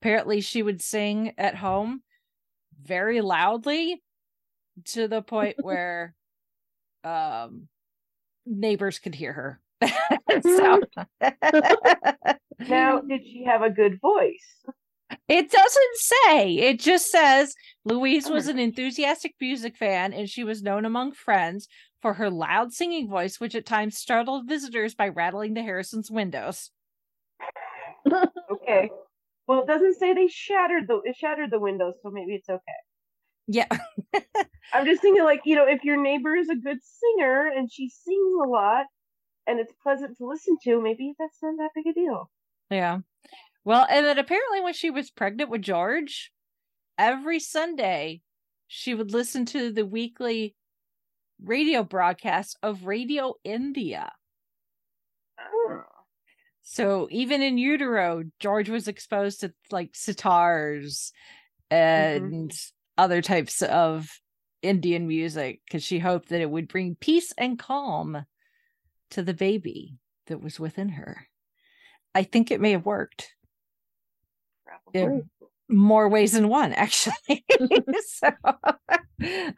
[0.01, 2.01] Apparently, she would sing at home
[2.81, 4.01] very loudly
[4.85, 6.13] to the point where
[7.03, 7.67] um
[8.45, 9.61] neighbors could hear her.
[10.41, 10.81] so
[12.67, 14.63] Now, did she have a good voice?
[15.27, 16.55] it doesn't say.
[16.57, 18.51] It just says Louise was oh.
[18.51, 21.67] an enthusiastic music fan and she was known among friends
[22.01, 26.71] for her loud singing voice, which at times startled visitors by rattling the Harrisons' windows.
[28.51, 28.89] Okay.
[29.47, 32.61] Well, it doesn't say they shattered the it shattered the windows, so maybe it's okay.
[33.47, 33.67] Yeah.
[34.73, 37.89] I'm just thinking, like, you know, if your neighbor is a good singer and she
[37.89, 38.85] sings a lot
[39.47, 42.29] and it's pleasant to listen to, maybe that's not that big a deal.
[42.69, 42.99] Yeah.
[43.63, 46.31] Well, and then apparently when she was pregnant with George,
[46.97, 48.21] every Sunday
[48.67, 50.55] she would listen to the weekly
[51.43, 54.12] radio broadcast of Radio India.
[55.39, 55.81] Oh.
[56.63, 61.12] So even in utero, George was exposed to like sitars
[61.69, 63.03] and mm-hmm.
[63.03, 64.10] other types of
[64.62, 68.25] Indian music because she hoped that it would bring peace and calm
[69.11, 71.27] to the baby that was within her.
[72.13, 73.35] I think it may have worked
[74.65, 75.01] Probably.
[75.01, 75.29] in
[75.69, 77.45] more ways than one, actually.
[78.07, 78.29] so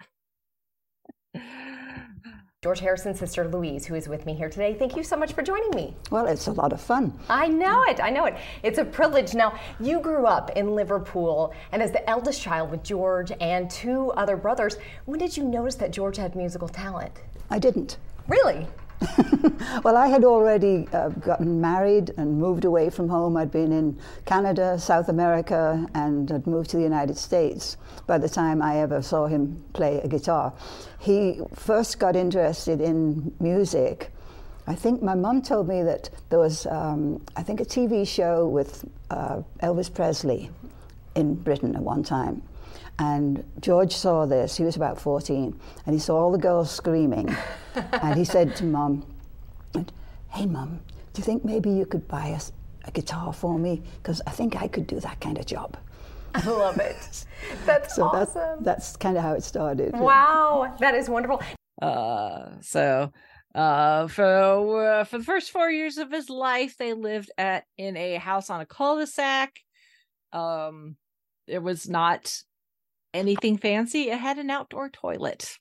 [2.63, 4.73] George Harrison's sister Louise, who is with me here today.
[4.73, 5.95] Thank you so much for joining me.
[6.09, 7.17] Well, it's a lot of fun.
[7.29, 8.01] I know it.
[8.01, 8.35] I know it.
[8.63, 9.35] It's a privilege.
[9.35, 14.11] Now, you grew up in Liverpool, and as the eldest child with George and two
[14.17, 17.13] other brothers, when did you notice that George had musical talent?
[17.51, 17.97] I didn't.
[18.27, 18.65] Really?
[19.83, 23.37] Well, I had already uh, gotten married and moved away from home.
[23.37, 28.27] I'd been in Canada, South America, and had moved to the United States by the
[28.27, 30.51] time I ever saw him play a guitar.
[30.99, 34.11] He first got interested in music.
[34.65, 38.47] I think my mum told me that there was, um, I think, a TV show
[38.47, 40.49] with uh, Elvis Presley
[41.15, 42.41] in Britain at one time.
[42.99, 47.35] And George saw this, he was about 14, and he saw all the girls screaming.
[47.75, 49.05] and he said to mum,
[50.29, 50.79] Hey, mum,
[51.13, 52.51] do you think maybe you could buy us
[52.85, 53.81] a guitar for me?
[54.01, 55.77] Because I think I could do that kind of job.
[56.33, 57.25] I love it.
[57.65, 58.33] That's So awesome.
[58.35, 59.93] that, that's kind of how it started.
[59.97, 61.41] wow, that is wonderful.
[61.81, 63.11] uh so
[63.55, 67.95] uh for uh, for the first 4 years of his life they lived at in
[67.95, 69.59] a house on a cul-de-sac.
[70.33, 70.97] Um
[71.47, 72.43] it was not
[73.17, 74.09] anything fancy.
[74.09, 75.57] It had an outdoor toilet.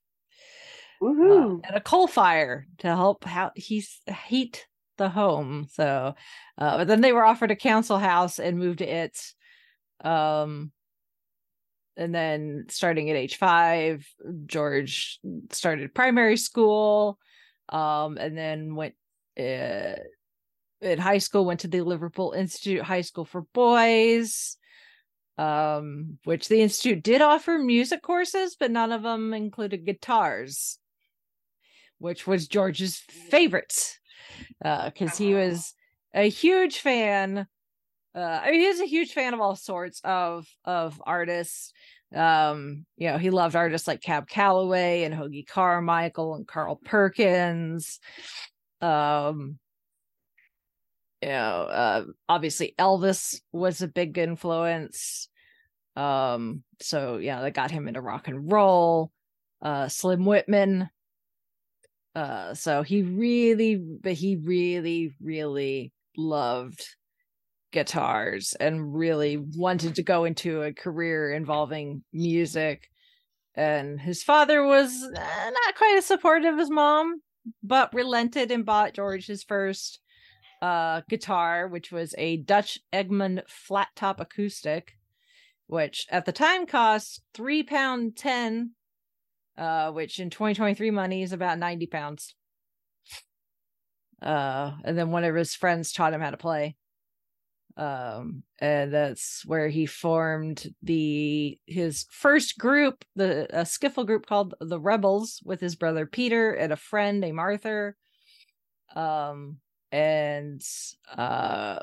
[1.63, 4.67] uh, and a coal fire to help how he's heat
[4.97, 5.67] the home.
[5.71, 6.15] So,
[6.59, 9.19] uh, but then they were offered a council house and moved to it.
[10.03, 10.73] Um,
[11.97, 14.07] and then starting at age five,
[14.47, 15.19] George
[15.51, 17.19] started primary school,
[17.71, 18.95] um, and then went
[19.39, 19.97] uh,
[20.81, 21.47] in high school.
[21.47, 24.59] Went to the Liverpool Institute High School for Boys
[25.39, 30.79] um which the institute did offer music courses but none of them included guitars
[31.99, 32.97] which was George's
[33.31, 33.99] favorite,
[34.65, 35.75] Uh, because he was
[36.15, 37.47] a huge fan.
[38.15, 41.73] Uh, I mean, he was a huge fan of all sorts of of artists.
[42.15, 47.99] Um, you know, he loved artists like Cab Calloway and Hoagy Carmichael and Carl Perkins.
[48.81, 49.59] Um,
[51.27, 55.29] you know, uh, obviously Elvis was a big influence.
[55.97, 59.11] Um, so yeah, that got him into rock and roll.
[59.61, 60.89] Uh, Slim Whitman.
[62.15, 66.87] Uh, so he really, but he really, really loved
[67.73, 72.89] guitars and really wanted to go into a career involving music.
[73.57, 77.21] And his father was uh, not quite as supportive as mom,
[77.65, 79.99] but relented and bought George his first
[80.63, 84.93] uh, guitar, which was a Dutch Egmont flat top acoustic,
[85.67, 88.73] which at the time cost three pound ten,
[89.59, 92.35] uh, which in 2023 money is about 90 pounds.
[94.23, 96.77] Uh, and then one of his friends taught him how to play
[97.77, 104.55] um and that's where he formed the his first group the a skiffle group called
[104.61, 107.95] the rebels with his brother peter and a friend named arthur
[108.95, 109.59] um
[109.93, 110.63] and
[111.17, 111.79] uh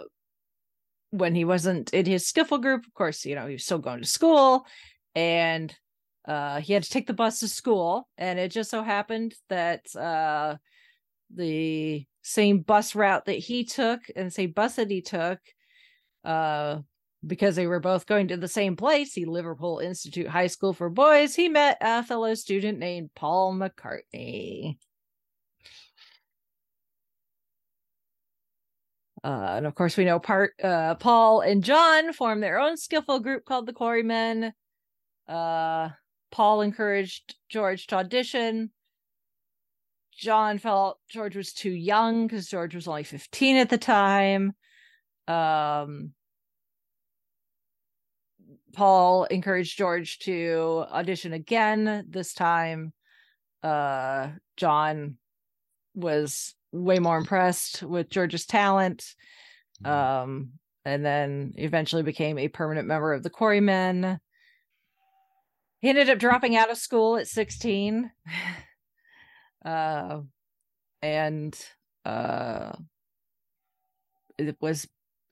[1.12, 4.02] when he wasn't in his skiffle group of course you know he was still going
[4.02, 4.66] to school
[5.16, 5.76] and
[6.28, 9.96] uh he had to take the bus to school and it just so happened that
[9.96, 10.56] uh
[11.34, 15.40] the same bus route that he took and same bus that he took
[16.26, 16.80] uh
[17.26, 20.90] because they were both going to the same place the liverpool institute high school for
[20.90, 24.78] boys he met a fellow student named paul mccartney
[29.24, 33.22] uh, and of course we know part uh, paul and john formed their own skiffle
[33.22, 34.54] group called the quarrymen.
[35.28, 35.90] Uh,
[36.32, 38.72] paul encouraged george to audition.
[40.16, 44.54] John felt george was too young because george was only 15 at the time.
[45.28, 46.14] Um
[48.74, 52.06] Paul encouraged George to audition again.
[52.10, 52.92] This time,
[53.62, 55.18] uh, John
[55.94, 59.06] was way more impressed with George's talent.
[59.86, 60.54] Um,
[60.86, 64.20] and then eventually became a permanent member of the Quarrymen.
[65.80, 68.12] He ended up dropping out of school at 16.
[69.66, 70.22] uh,
[71.02, 71.60] and
[72.06, 72.74] uh,
[74.38, 74.88] it was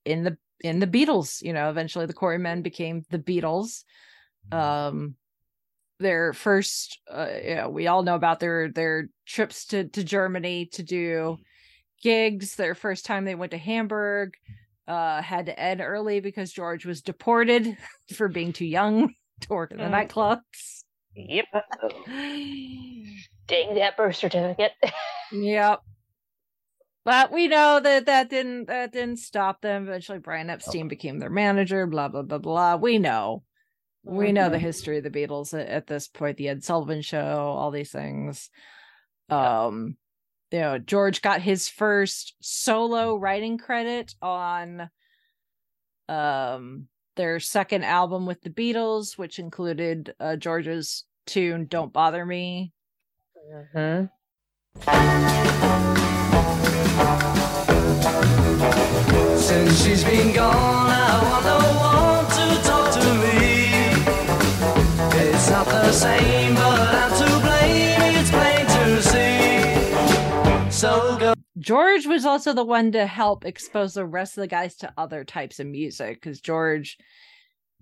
[0.06, 1.42] in the in the Beatles.
[1.42, 3.84] You know, eventually the Quarrymen became the Beatles.
[4.52, 5.16] Um,
[6.02, 10.66] their first, uh, you know, we all know about their their trips to to Germany
[10.74, 11.38] to do
[12.04, 12.56] gigs.
[12.56, 14.34] Their first time they went to Hamburg
[14.88, 17.78] uh, had to end early because George was deported
[18.16, 20.10] for being too young to work in the Mm.
[20.10, 20.84] nightclubs.
[21.16, 21.46] Yep.
[23.48, 24.72] Dang that birth certificate.
[25.32, 25.80] Yep.
[27.04, 29.84] But we know that that didn't that didn't stop them.
[29.88, 31.88] Eventually, Brian Epstein became their manager.
[31.88, 32.76] Blah blah blah blah.
[32.76, 33.44] We know,
[34.04, 36.38] we know the history of the Beatles at, this point.
[36.38, 38.50] The Ed Sullivan Show, all these things.
[39.30, 39.98] Um,
[40.52, 44.90] you know, George got his first solo writing credit on,
[46.10, 52.74] um, their second album with the Beatles, which included uh, George's tune "Don't Bother Me."
[53.74, 54.06] hmm
[59.38, 62.21] Since she's been gone, I want
[65.52, 68.16] not the same, but I'm to blame.
[68.16, 70.72] It's plain to see.
[70.72, 71.34] So go.
[71.58, 75.26] George was also the one to help expose the rest of the guys to other
[75.26, 76.98] types of music because George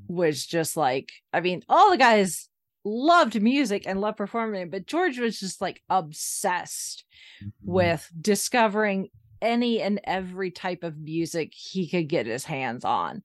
[0.08, 2.50] was just like, I mean, all the guys
[2.84, 7.06] loved music and loved performing, but George was just like obsessed
[7.44, 7.72] mm-hmm.
[7.72, 9.10] with discovering
[9.42, 13.24] any and every type of music he could get his hands on.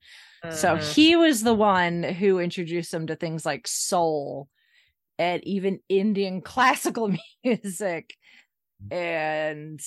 [0.51, 0.93] So Mhm.
[0.95, 4.47] he was the one who introduced him to things like soul
[5.17, 8.15] and even Indian classical music.
[8.91, 9.81] And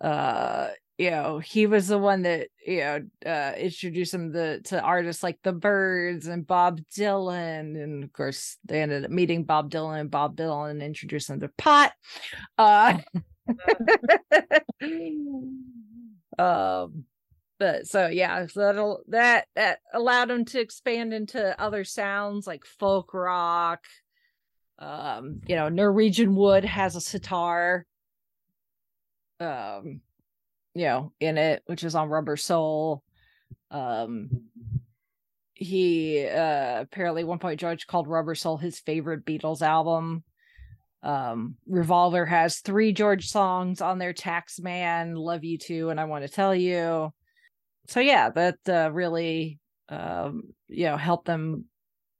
[0.00, 4.80] uh you know, he was the one that, you know, uh introduced him to, to
[4.80, 7.82] artists like the Byrds and Bob Dylan.
[7.82, 11.48] And of course they ended up meeting Bob Dylan and Bob Dylan introduced them to
[11.58, 11.92] pot.
[12.56, 12.98] Uh
[16.38, 17.04] um
[17.58, 22.64] but so yeah so that'll that that allowed him to expand into other sounds like
[22.64, 23.84] folk rock.
[24.78, 27.86] Um you know norwegian wood has a sitar
[29.40, 30.00] um
[30.74, 33.02] you know in it which is on rubber soul.
[33.70, 34.30] Um
[35.54, 40.24] he uh apparently one point george called rubber soul his favorite beatles album
[41.04, 46.06] Um, Revolver has three George songs on their Tax Man, Love You To, and I
[46.06, 47.12] Want to Tell You.
[47.88, 49.58] So yeah, that uh, really
[49.90, 51.66] um, you know helped them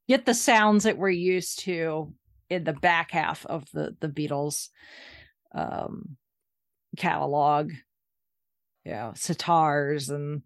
[0.06, 2.12] get the sounds that we're used to
[2.50, 4.68] in the back half of the the Beatles
[5.54, 6.16] um
[6.98, 7.72] catalog.
[8.84, 10.42] You know sitars and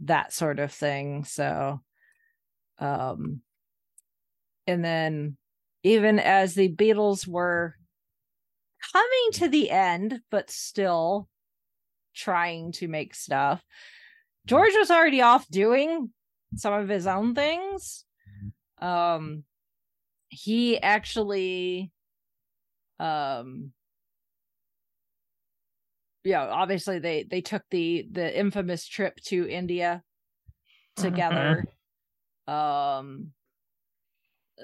[0.00, 1.24] that sort of thing.
[1.24, 1.82] So
[2.78, 3.42] um
[4.66, 5.36] and then
[5.82, 7.74] even as the beatles were
[8.92, 11.28] coming to the end but still
[12.14, 13.62] trying to make stuff.
[14.46, 16.10] George was already off doing
[16.56, 18.04] some of his own things.
[18.80, 19.44] Um
[20.30, 21.90] he actually
[23.00, 23.72] um
[26.24, 30.02] yeah obviously they they took the the infamous trip to india
[30.96, 31.64] together.
[32.46, 33.32] Um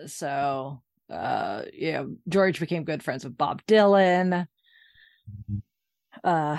[0.07, 0.83] so
[1.15, 4.47] uh yeah george became good friends with bob dylan
[6.25, 6.59] uh,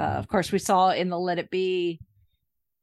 [0.00, 2.00] of course we saw in the let it be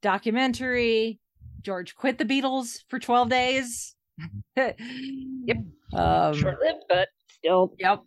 [0.01, 1.20] documentary
[1.61, 3.95] george quit the beatles for 12 days
[4.57, 5.57] Yep.
[5.93, 7.74] um Short lived, but still.
[7.80, 8.01] Yep.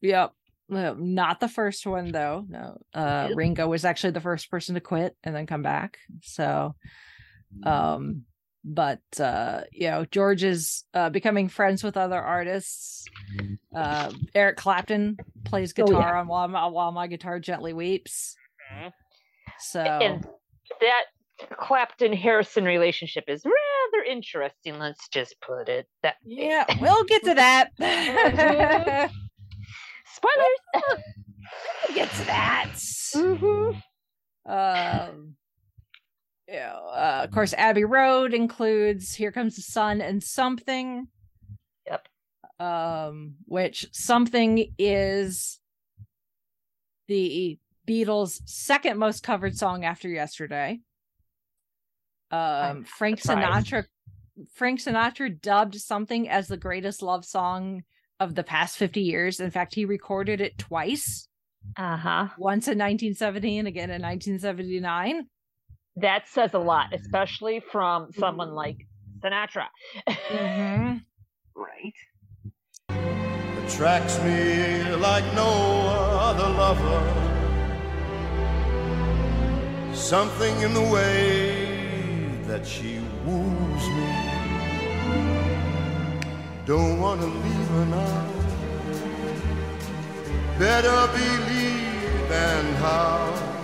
[0.00, 0.32] Yep.
[0.70, 2.44] Not the first one though.
[2.48, 2.78] No.
[2.94, 3.36] Uh Yep.
[3.36, 5.98] Ringo was actually the first person to quit and then come back.
[6.22, 6.74] So
[7.62, 8.24] um
[8.70, 13.04] but uh you know George is uh becoming friends with other artists.
[13.74, 16.20] Uh Eric Clapton plays Oh, guitar yeah.
[16.20, 18.36] on while my, while my guitar gently weeps.
[18.72, 18.92] Mhm.
[19.60, 20.26] So And
[20.80, 21.04] that
[21.58, 24.78] Clapton Harrison relationship is rather interesting.
[24.78, 26.16] Let's just put it that.
[26.24, 27.70] yeah, we'll get to that.
[30.14, 30.60] Spoilers.
[31.88, 32.70] we'll get to that.
[32.74, 34.50] Mm-hmm.
[34.50, 35.36] um
[36.48, 41.06] you know, uh, of course abbey road includes here comes the sun and something
[41.86, 42.08] Yep.
[42.58, 45.60] um which something is
[47.06, 50.80] the beatles second most covered song after yesterday
[52.30, 53.68] um frank surprised.
[53.68, 53.84] sinatra
[54.54, 57.82] frank sinatra dubbed something as the greatest love song
[58.20, 61.28] of the past 50 years in fact he recorded it twice
[61.76, 62.28] Uh huh.
[62.36, 65.26] once in 1970 and again in 1979
[66.00, 68.86] That says a lot, especially from someone like
[69.20, 69.66] Sinatra.
[70.08, 71.02] Mhm.
[71.56, 71.94] Right.
[73.64, 75.50] attracts me like no
[76.28, 77.00] other lover.
[79.92, 84.30] Something in the way that she woos me.
[86.64, 88.26] Don't want to leave her now.
[90.58, 93.57] Better believe and how.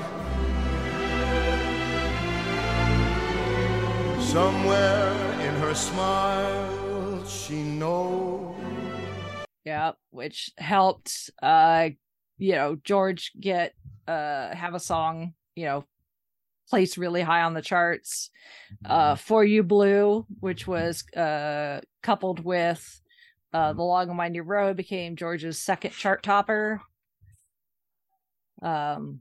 [4.35, 5.13] Somewhere
[5.43, 8.57] in her smile, she knows.
[9.65, 11.91] yeah which helped uh
[12.37, 13.75] you know george get
[14.09, 15.85] uh have a song you know
[16.69, 18.31] placed really high on the charts.
[18.85, 23.01] Uh for you blue which was uh coupled with
[23.53, 26.81] uh the long and winding road became george's second chart topper.
[28.61, 29.21] Um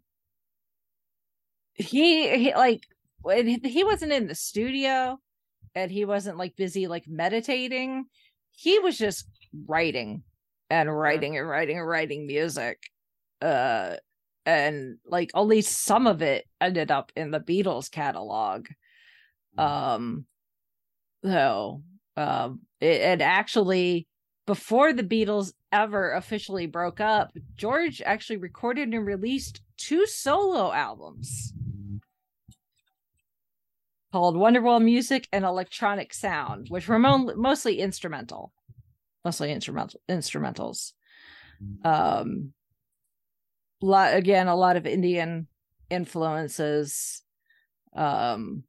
[1.76, 2.88] he, he like
[3.24, 5.20] when he- he wasn't in the studio
[5.74, 8.06] and he wasn't like busy like meditating.
[8.52, 9.28] He was just
[9.66, 10.24] writing
[10.70, 12.78] and writing and writing and writing music
[13.42, 13.96] uh
[14.46, 18.68] and like only some of it ended up in the beatles catalog.
[19.58, 20.26] Um
[21.24, 21.82] so
[22.18, 24.08] um it, it actually
[24.46, 31.54] before the beatles ever officially broke up george actually recorded and released two solo albums
[34.14, 38.54] called wonderwall music and electronic sound which were mo- mostly instrumental.
[39.26, 40.94] Mostly instrumental instrumentals.
[41.84, 42.54] Um
[43.82, 45.46] lot again a lot of indian
[45.90, 47.22] influences
[47.94, 48.64] um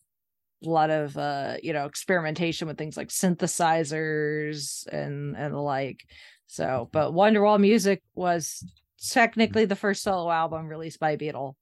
[0.64, 6.06] a lot of uh you know experimentation with things like synthesizers and and the like.
[6.46, 8.64] So but wonderwall music was
[9.10, 11.54] technically the first solo album released by beatle.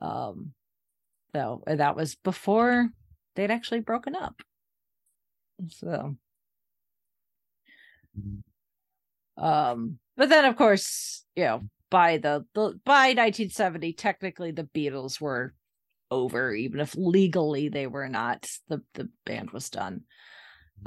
[0.00, 0.54] Um
[1.36, 2.88] so that was before
[3.34, 4.40] they'd actually broken up.
[5.68, 6.16] So.
[9.36, 15.20] Um but then of course you know by the, the by 1970 technically the beatles
[15.20, 15.54] were
[16.10, 20.04] over even if legally they were not the the band was done.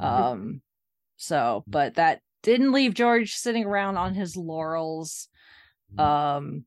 [0.00, 0.62] Um
[1.16, 5.28] so but that didn't leave george sitting around on his laurels.
[5.96, 6.64] Um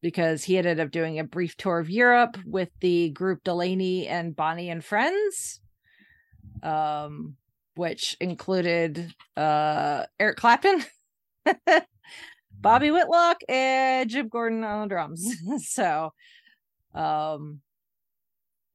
[0.00, 4.36] because he ended up doing a brief tour of europe with the group delaney and
[4.36, 5.60] bonnie and friends
[6.62, 7.36] um
[7.74, 10.84] which included uh eric clapton
[12.60, 15.32] Bobby Whitlock and Jim Gordon on the drums.
[15.66, 16.12] so,
[16.94, 17.60] um,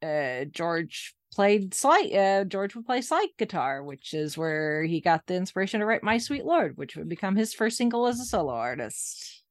[0.02, 2.14] uh, George played slide.
[2.14, 6.04] Uh, George would play slide guitar, which is where he got the inspiration to write
[6.04, 9.44] "My Sweet Lord," which would become his first single as a solo artist.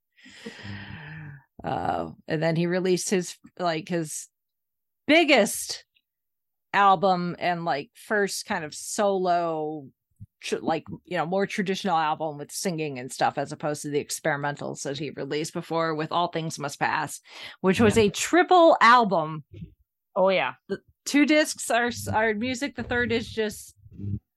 [1.64, 4.28] Uh, and then he released his like his
[5.06, 5.84] biggest
[6.74, 9.86] album and like first kind of solo
[10.40, 14.02] tr- like you know more traditional album with singing and stuff as opposed to the
[14.02, 17.20] experimentals that he released before with all things must pass
[17.60, 19.44] which was a triple album
[20.16, 20.54] Oh yeah.
[20.68, 23.74] the two discs are are music the third is just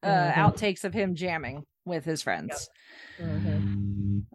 [0.03, 0.33] uh Mhm.
[0.33, 2.69] outtakes of him jamming with his friends
[3.19, 3.74] Mhm.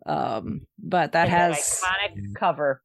[0.06, 2.82] Um but that And has iconic cover.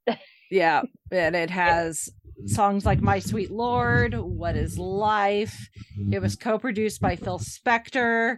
[0.52, 2.10] yeah and it has
[2.46, 5.70] songs like my sweet lord what is life?
[6.12, 8.38] It was co-produced by phil spector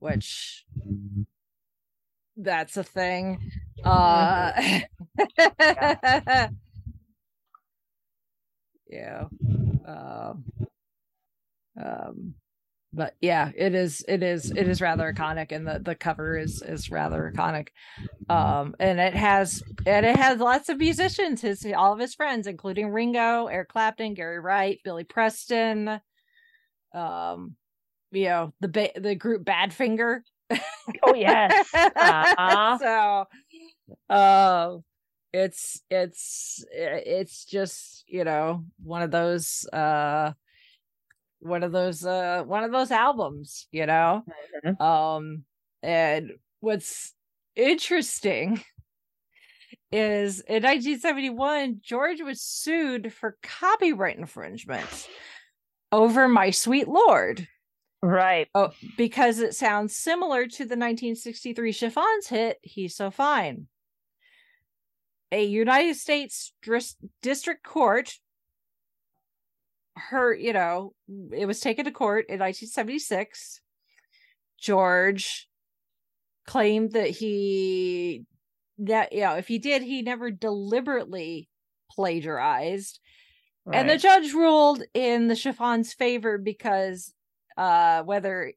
[0.00, 0.64] which
[2.36, 3.38] that's a thing.
[3.84, 4.52] Uh
[8.88, 9.24] yeah.
[9.86, 10.44] Um
[11.80, 12.34] um
[12.96, 16.62] but yeah it is it is it is rather iconic and the the cover is
[16.62, 17.68] is rather iconic
[18.28, 22.46] um and it has and it has lots of musicians his all of his friends
[22.46, 26.00] including ringo eric clapton gary wright billy preston
[26.94, 27.54] um
[28.10, 30.20] you know the ba- the group badfinger
[31.02, 31.68] Oh yes.
[31.96, 32.78] Uh-huh.
[32.78, 33.24] so
[34.08, 34.76] uh
[35.32, 40.32] it's it's it's just you know one of those uh
[41.46, 44.22] one of those uh one of those albums you know
[44.64, 44.80] Mhm.
[44.80, 45.44] um
[45.82, 47.14] and what's
[47.54, 48.60] interesting
[49.92, 55.08] is in 1971 george was sued for copyright infringement
[55.92, 57.46] over my sweet lord
[58.02, 58.46] Right.
[58.54, 63.66] Oh, because it sounds similar to the 1963 Chiffons hit "He's So Fine."
[65.32, 68.12] A United States dris- District Court,
[69.96, 70.92] her, you know,
[71.32, 73.60] it was taken to court in 1976.
[74.60, 75.48] George
[76.46, 78.24] claimed that he,
[78.78, 81.48] that you know, if he did, he never deliberately
[81.90, 83.00] plagiarized,
[83.72, 87.12] and the judge ruled in the Chiffon's favor because
[87.56, 88.52] uh whether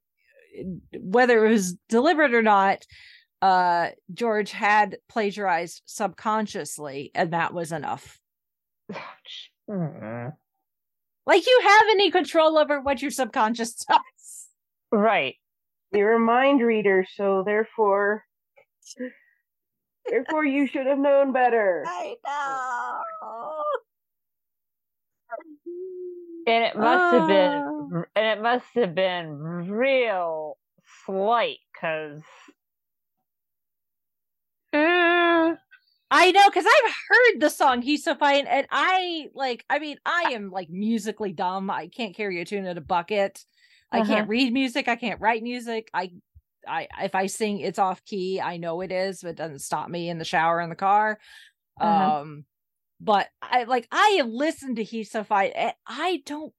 [0.99, 2.85] whether it was deliberate or not
[3.41, 8.19] uh george had plagiarized subconsciously and that was enough.
[11.29, 14.01] like you have any control over what your subconscious does
[14.91, 15.35] Right.
[15.91, 18.25] You're a mind reader, so therefore,
[20.09, 21.83] therefore you should have known better.
[21.87, 23.63] i know
[26.47, 27.27] And it must have Ah.
[27.27, 29.37] been, and it must have been
[29.69, 30.57] real
[31.05, 32.23] slight because.
[36.11, 39.63] I know because I've heard the song "He's So Fine" and I like.
[39.69, 41.69] I mean, I am like musically dumb.
[41.69, 43.43] I can't carry a tune in a bucket.
[43.91, 44.13] I Uh-huh.
[44.15, 44.87] can't read music.
[44.87, 45.89] I can't write music.
[45.93, 46.11] I,
[46.67, 48.41] I if I sing, it's off key.
[48.41, 51.19] I know it is, but it doesn't stop me in the shower in the car.
[51.79, 52.19] Uh-huh.
[52.21, 52.45] Um,
[52.99, 56.53] but I like I have listened to "He's So Fine" and I don't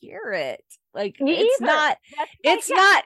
[0.00, 0.64] hear it.
[0.94, 1.66] Like Me it's either.
[1.72, 1.98] not.
[2.16, 3.04] That's It's like, not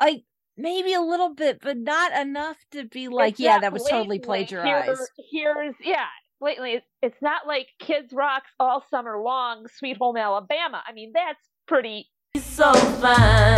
[0.00, 0.24] like
[0.60, 4.18] maybe a little bit, but not enough to be like, it's yeah, that was totally
[4.18, 5.10] plagiarized.
[5.30, 6.06] Here, here's yeah,
[6.40, 6.74] blatantly.
[6.74, 10.82] It's, it's not like Kid Rock's all summer long, Sweet Home Alabama.
[10.86, 12.08] I mean, that's pretty.
[12.38, 13.56] so fine.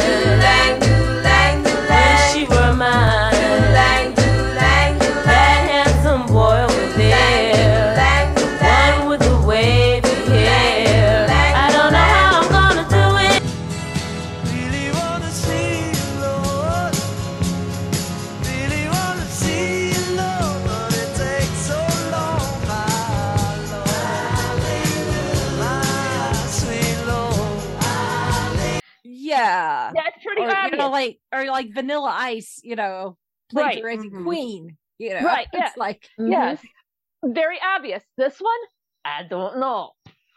[1.62, 4.21] Wish she were mine.
[29.42, 29.92] Yeah.
[29.94, 30.70] That's pretty Or, obvious.
[30.72, 33.16] you know, like or like Vanilla Ice, you know,
[33.52, 33.72] Right.
[33.74, 34.24] plagiarizing Mhm.
[34.24, 34.76] Queen.
[34.98, 35.66] You know, Right, yeah.
[35.66, 36.60] It's like, yes,
[37.24, 38.02] very obvious.
[38.16, 38.58] This one,
[39.04, 39.92] I don't know.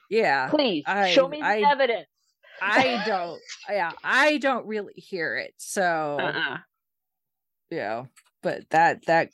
[0.10, 0.50] yeah.
[0.50, 2.08] Please I- show me the evidence.
[2.62, 3.40] I don't.
[3.70, 5.54] Yeah, I don't really hear it.
[5.58, 6.58] So Uh-uh.
[7.70, 8.08] you know,
[8.42, 9.30] but that that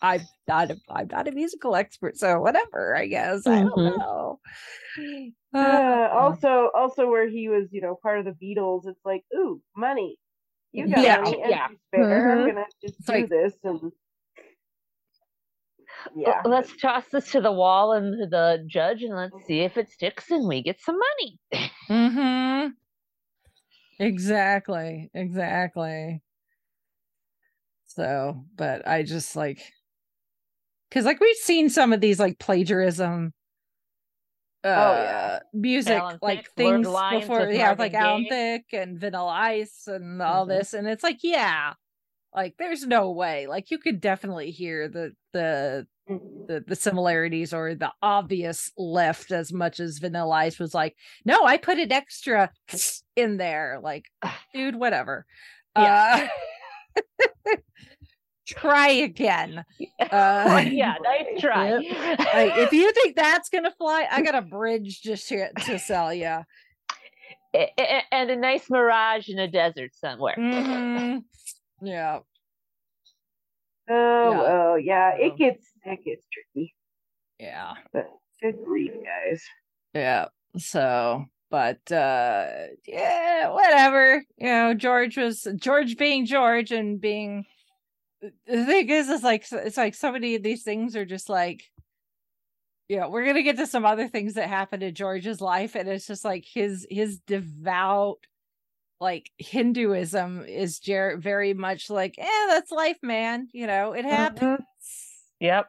[0.00, 2.96] I'm not a I'm not a musical expert, so whatever.
[2.96, 3.98] I guess I don't Mhm.
[3.98, 4.40] know.
[5.54, 8.86] Uh, also, also where he was, you know, part of the Beatles.
[8.86, 10.18] It's like, ooh, money.
[10.72, 11.66] You got Yeah, money and yeah.
[11.68, 12.32] to spare.
[12.32, 12.46] I'm Mhm.
[12.48, 13.92] gonna just It's do like- this and
[16.14, 16.42] yeah.
[16.44, 20.30] Let's toss this to the wall and the judge, and let's see if it sticks,
[20.30, 21.38] and we get some money.
[21.88, 22.68] Mm-hmm.
[23.98, 25.10] Exactly.
[25.14, 26.22] Exactly.
[27.86, 29.72] So, but I just like
[30.88, 33.32] because like we've seen some of these like plagiarism
[34.64, 35.38] uh Oh, yeah.
[35.52, 40.46] music Alan like Blurred things before yeah like Alan Thicke and Vanilla Ice and all
[40.46, 40.48] Mhm.
[40.50, 41.74] this and it's like yeah
[42.34, 45.86] like there's no way like you could definitely hear the the
[46.48, 50.96] the, the similarities or the obvious left as much as Vanilla Ice was like,
[51.26, 52.50] no, I put an extra
[53.16, 53.78] in there.
[53.82, 54.06] Like,
[54.54, 55.26] dude, whatever.
[55.76, 56.28] Yeah.
[56.96, 57.56] Uh,
[58.48, 59.64] try again.
[60.00, 61.72] Uh, yeah, nice try.
[61.72, 66.14] like, if you think that's gonna fly, I got a bridge just to, to sell
[66.14, 66.24] you.
[67.54, 70.34] A- a- and a nice mirage in a desert somewhere.
[70.38, 71.24] Mhm.
[71.82, 72.20] Yeah.
[73.88, 74.40] Oh, Yeah.
[74.42, 75.10] oh, yeah.
[75.16, 76.74] It gets it gets tricky.
[77.38, 77.74] Yeah.
[78.40, 79.42] Good grief, guys.
[79.94, 80.26] Yeah.
[80.56, 82.46] So, but uh
[82.86, 84.24] yeah, whatever.
[84.38, 87.44] You know, George was George being George and being
[88.20, 91.62] the thing is is like it's like so many of these things are just like
[92.88, 96.06] yeah, we're gonna get to some other things that happened in George's life, and it's
[96.06, 98.18] just like his his devout
[99.00, 103.48] like Hinduism is jer- very much like, eh, that's life, man.
[103.52, 104.64] You know, it happens.
[105.38, 105.66] Yep.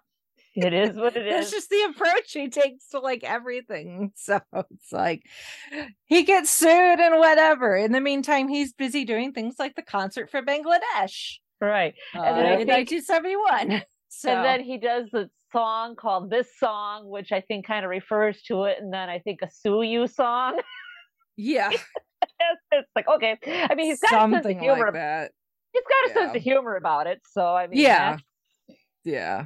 [0.56, 1.46] It is what it is.
[1.46, 4.14] It's just the approach he takes to like everything.
[4.16, 5.24] So it's like
[6.06, 7.76] he gets sued and whatever.
[7.76, 11.94] In the meantime, he's busy doing things like the concert for Bangladesh right.
[12.16, 13.84] uh, then in 1971.
[14.10, 17.90] So And then he does the song called This Song, which I think kind of
[17.90, 18.78] refers to it.
[18.80, 20.60] And then I think a Sue You song.
[21.38, 21.72] yeah,
[22.72, 23.38] it's like, okay.
[23.46, 24.86] I mean, he's got a sense of humor.
[24.86, 25.32] like that.
[25.74, 27.22] He's got a sense of humor about it.
[27.32, 28.18] So, I mean, Yeah.
[29.04, 29.46] Yeah.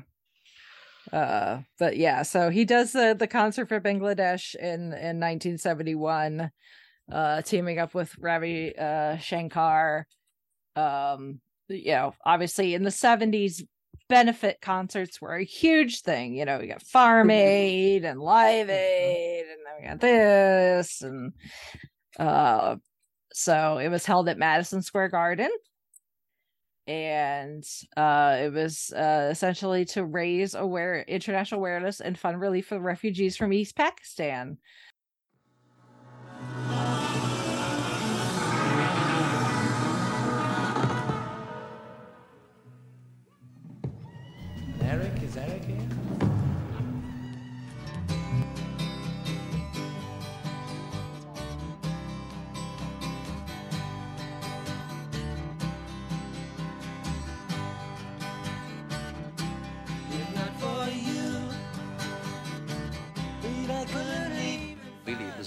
[1.12, 6.50] Uh, but yeah, so he does the the concert for Bangladesh in in 1971,
[7.12, 10.08] uh, teaming up with Ravi uh, Shankar.
[10.76, 11.40] Um,
[11.74, 13.64] you know, obviously in the 70s,
[14.10, 16.36] benefit concerts were a huge thing.
[16.36, 21.34] You know, we got Farm Aid and Live Aid, and then we got this, and
[22.20, 22.76] uh,
[23.34, 25.50] so it was held at Madison Square Garden
[26.86, 27.64] and
[27.96, 33.38] uh, it was uh, essentially to raise aware international awareness and fund relief for refugees
[33.38, 34.58] from East Pakistan.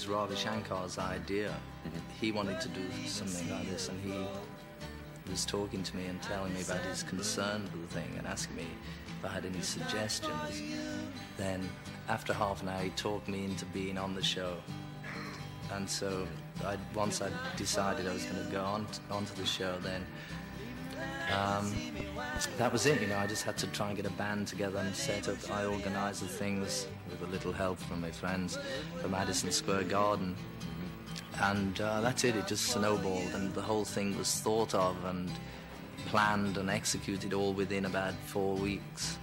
[0.06, 1.54] Was Ravi Shankar's idea.
[2.20, 4.26] He wanted to do something like this, and he
[5.30, 8.56] was talking to me and telling me about his concern for the thing and asking
[8.56, 8.66] me
[9.18, 10.62] if I had any suggestions.
[11.36, 11.68] Then,
[12.08, 14.56] after half an hour, he talked me into being on the show.
[15.72, 16.26] And so,
[16.64, 20.06] I, once I decided I was going to go on onto the show, then
[21.32, 21.74] um,
[22.58, 23.00] that was it.
[23.00, 25.36] You know, I just had to try and get a band together and set up.
[25.50, 28.58] I organised the things with a little help from my friends
[29.00, 30.36] from Madison Square Garden,
[31.42, 32.36] and uh, that's it.
[32.36, 35.30] It just snowballed, and the whole thing was thought of and
[36.06, 39.18] planned and executed all within about four weeks.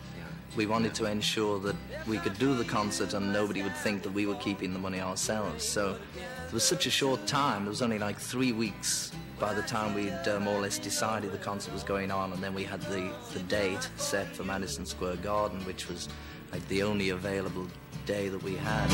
[0.55, 1.75] We wanted to ensure that
[2.05, 5.01] we could do the concert and nobody would think that we were keeping the money
[5.01, 5.63] ourselves.
[5.67, 5.97] So
[6.45, 7.65] it was such a short time.
[7.65, 11.31] It was only like three weeks by the time we'd uh, more or less decided
[11.31, 14.85] the concert was going on, and then we had the, the date set for Madison
[14.85, 16.07] Square Garden, which was
[16.53, 17.65] like the only available
[18.05, 18.87] day that we had.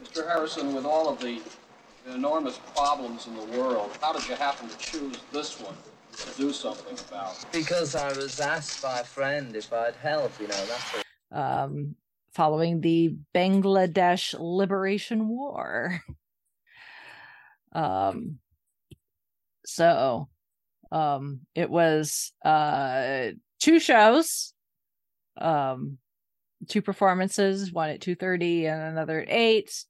[0.00, 0.24] Mr.
[0.24, 1.40] Harrison, with all of the
[2.14, 5.74] enormous problems in the world, how did you happen to choose this one
[6.18, 7.34] to do something about?
[7.50, 10.94] Because I was asked by a friend if I'd help, you know, that's
[11.32, 11.64] all.
[11.64, 11.96] Um,
[12.32, 16.00] following the Bangladesh Liberation War.
[17.70, 18.38] Um,
[19.66, 20.30] so,
[20.90, 24.54] um, it was uh two shows,
[25.40, 25.98] um,
[26.68, 29.84] two performances, one at two thirty and another at eight.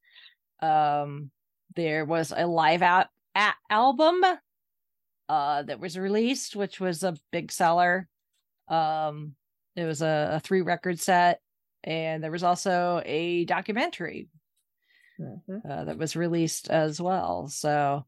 [0.61, 1.31] Um,
[1.75, 4.21] there was a live out a- album
[5.29, 8.07] uh that was released, which was a big seller.
[8.67, 9.35] Um,
[9.75, 11.39] it was a, a three record set,
[11.83, 14.27] and there was also a documentary
[15.69, 17.47] uh, that was released as well.
[17.47, 18.05] So,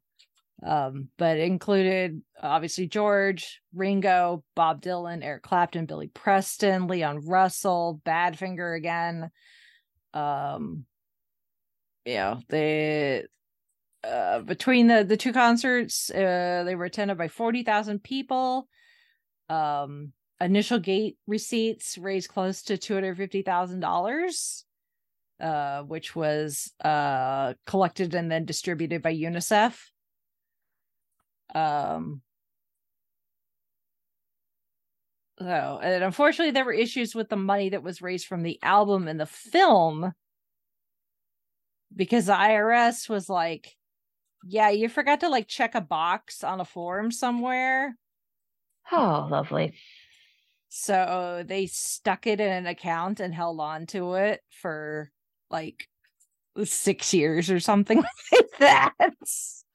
[0.63, 8.77] um, but included obviously George, Ringo, Bob Dylan, Eric Clapton, Billy Preston, Leon Russell, Badfinger
[8.77, 9.31] again.
[10.13, 10.85] Um,
[12.05, 13.25] you know, they
[14.03, 18.67] uh, between the the two concerts, uh, they were attended by forty thousand people.
[19.49, 24.65] Um, initial gate receipts raised close to two hundred fifty thousand dollars,
[25.39, 29.90] uh, which was uh collected and then distributed by UNICEF.
[31.53, 32.21] Um.
[35.39, 39.07] So, and unfortunately, there were issues with the money that was raised from the album
[39.07, 40.13] and the film
[41.95, 43.75] because the IRS was like,
[44.43, 47.95] yeah, you forgot to like check a box on a form somewhere.
[48.91, 49.73] Oh, lovely.
[50.69, 55.11] So they stuck it in an account and held on to it for
[55.49, 55.87] like
[56.63, 57.97] six years or something
[58.31, 58.93] like that.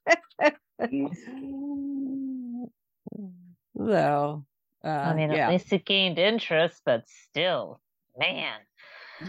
[3.76, 4.44] so,
[4.84, 5.46] uh, I mean, yeah.
[5.46, 7.80] at least it gained interest, but still,
[8.18, 8.58] man.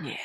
[0.04, 0.18] Yeah.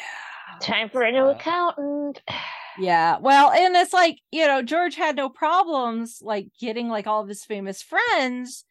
[0.60, 2.22] Time for a new accountant.
[2.78, 3.18] Yeah.
[3.18, 7.28] Well, and it's like, you know, George had no problems like getting like all of
[7.28, 8.64] his famous friends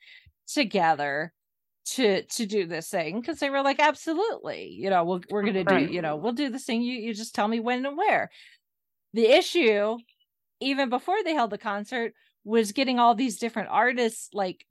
[0.48, 1.34] together
[1.86, 5.64] to to do this thing because they were like absolutely you know we'll, we're gonna
[5.64, 8.30] do you know we'll do this thing you you just tell me when and where
[9.14, 9.98] the issue
[10.62, 14.66] even before they held the concert was getting all these different artists like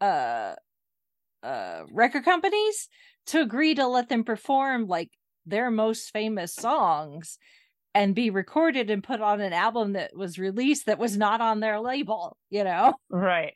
[0.00, 0.54] uh
[1.42, 2.88] uh record companies
[3.26, 5.10] to agree to let them perform like
[5.46, 7.38] their most famous songs
[7.94, 11.60] and be recorded and put on an album that was released that was not on
[11.60, 13.54] their label you know Right.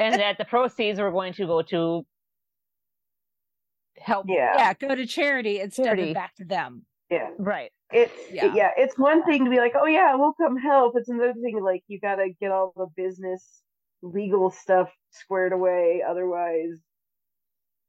[0.00, 2.06] And that the proceeds were going to go to
[3.98, 4.26] help.
[4.28, 4.54] Yeah.
[4.56, 6.08] yeah go to charity instead Charity.
[6.10, 7.28] of back to them Yeah.
[7.38, 7.70] Right.
[7.92, 8.54] It's Yeah.
[8.54, 8.70] yeah.
[8.76, 10.94] It's one thing to be like, oh yeah, we'll come help.
[10.96, 13.62] It's another thing like you gotta get all the business
[14.02, 16.02] legal stuff squared away.
[16.06, 16.80] Otherwise,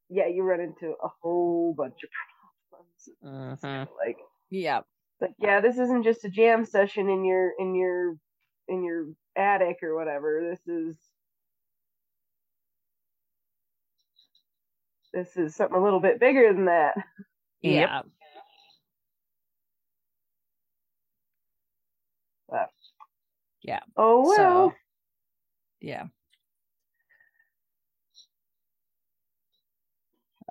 [0.10, 2.10] yeah, you run into a whole bunch of
[3.24, 3.62] problems.
[3.64, 3.88] Mhm.
[3.98, 4.18] Like,
[4.50, 4.82] yeah
[5.22, 8.16] like yeah, this isn't just a jam session in your in your
[8.68, 10.42] in your attic or whatever.
[10.52, 10.98] This is
[15.14, 16.96] this is something a little bit bigger than that.
[17.62, 18.12] yeah But,
[23.68, 24.70] yeah oh well.
[24.70, 24.74] So,
[25.82, 26.06] yeah.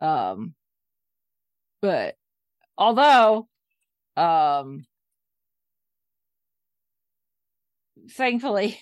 [0.00, 0.54] Um
[1.80, 2.16] but
[2.76, 3.48] although
[4.16, 4.84] um
[8.10, 8.78] thankfully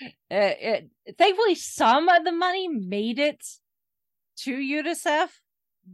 [0.30, 3.44] it, it thankfully some of the money made it
[4.38, 5.28] to UNICEF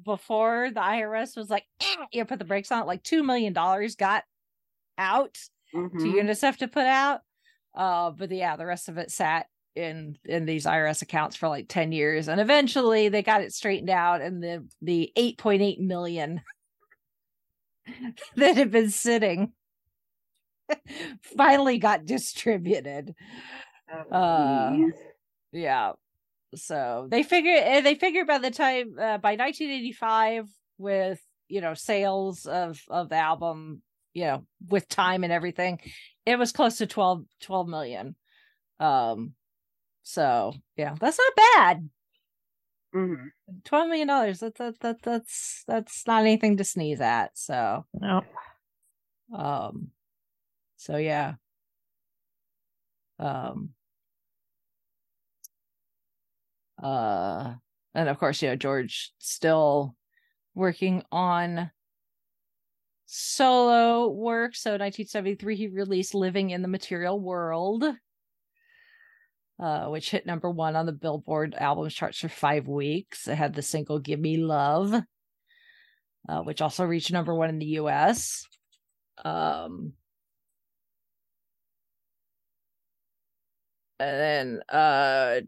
[0.05, 2.87] before the IRS was like, eh, you put the brakes on it.
[2.87, 4.25] Like two million dollars got
[4.99, 5.37] out
[5.75, 5.99] Mhm.
[6.01, 7.21] to UNICEF to put out.
[7.77, 9.47] Uh, but yeah, the rest of it sat
[9.77, 12.29] in in these IRS accounts for like 10 years.
[12.29, 16.41] And eventually they got it straightened out and the the 8.8 million
[18.37, 19.53] that had been sitting
[21.37, 23.15] finally got distributed.
[24.11, 24.77] Uh
[25.53, 25.93] yeah.
[26.55, 30.49] So they figure eh, they figured by the time uh, by 1985
[30.79, 33.83] with you know sales of of the album
[34.17, 35.79] you know with time and everything
[36.25, 38.17] it was close to 12 12 million.
[38.81, 39.35] Um
[40.03, 41.91] so yeah that's not bad.
[42.95, 43.27] Mhm.
[43.65, 47.85] 12 million dollars that, that that that's that's not anything to sneeze at so.
[47.93, 48.23] No.
[49.37, 49.89] um
[50.79, 51.35] so yeah.
[53.19, 53.75] Um.
[56.83, 57.55] Uh
[57.95, 59.97] and of course you know george still
[60.55, 61.71] working on
[63.07, 64.55] solo work.
[64.55, 67.85] So 1973 he released living in the material world
[69.59, 73.27] uh which hit number one on the billboard albums charts for five weeks.
[73.29, 74.93] It had the single give me love
[76.29, 78.47] uh, which also reached number one in the us
[79.25, 79.93] um
[83.99, 85.41] and then uh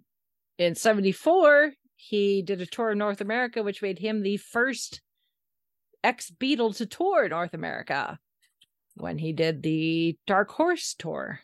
[0.57, 5.03] in 74 he did a tour of north america which made him the first
[6.05, 8.19] ex beatle to tour north america
[8.97, 11.41] when he did the dark horse tour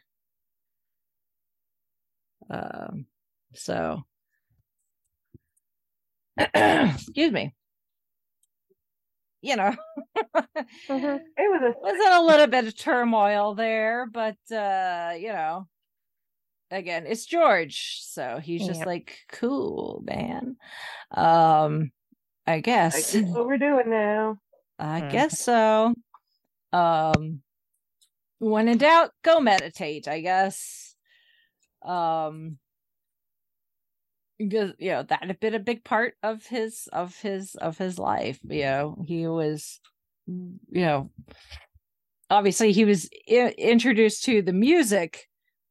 [2.51, 3.07] um
[3.55, 4.03] so
[6.55, 7.55] excuse me
[9.43, 9.75] you know
[11.37, 15.67] It was a was in a little bit of turmoil there, but uh, you know,
[16.71, 18.87] again, it's George, so he's just Yep.
[18.87, 20.57] like, cool, man.
[21.11, 21.91] Um,
[22.47, 23.13] I I guess.
[23.13, 24.39] guess what we're doing now.
[24.79, 25.11] I Mhm.
[25.11, 25.95] guess so.
[26.73, 27.43] Um,
[28.39, 30.09] when in doubt, go meditate.
[30.09, 30.97] I guess.
[31.83, 32.59] Um,
[34.39, 37.99] because you know that had been a big part of his of his of his
[37.99, 38.41] life.
[38.43, 39.81] You know, he was,
[40.27, 41.11] you know,
[42.31, 45.29] obviously he was I- introduced to the music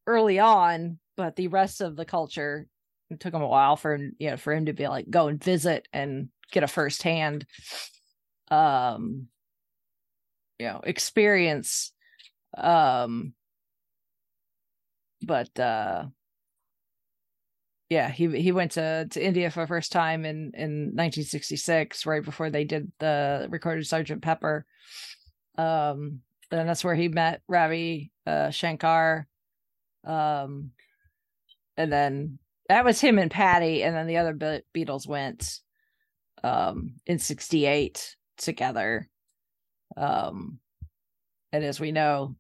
[0.08, 2.68] early on, but the rest of the culture
[3.10, 5.28] it took him a while for him, you know, for him to be like go
[5.28, 7.46] and visit and get a firsthand
[8.50, 9.28] um
[10.60, 11.92] you know experience
[12.58, 13.34] um
[15.22, 16.06] but uh
[17.90, 22.24] yeah he he went to to india for the first time in in 1966 right
[22.24, 24.66] before they did the recorded sergeant pepper.
[25.58, 26.22] Um
[26.52, 29.28] and that's where he met ravi uh shankar
[30.06, 30.72] um
[31.78, 32.40] and then
[32.70, 35.60] that was him and pattie and then the other Be- beatles went
[36.44, 39.10] um in 68 together.
[39.98, 40.60] Um
[41.52, 42.36] and as we know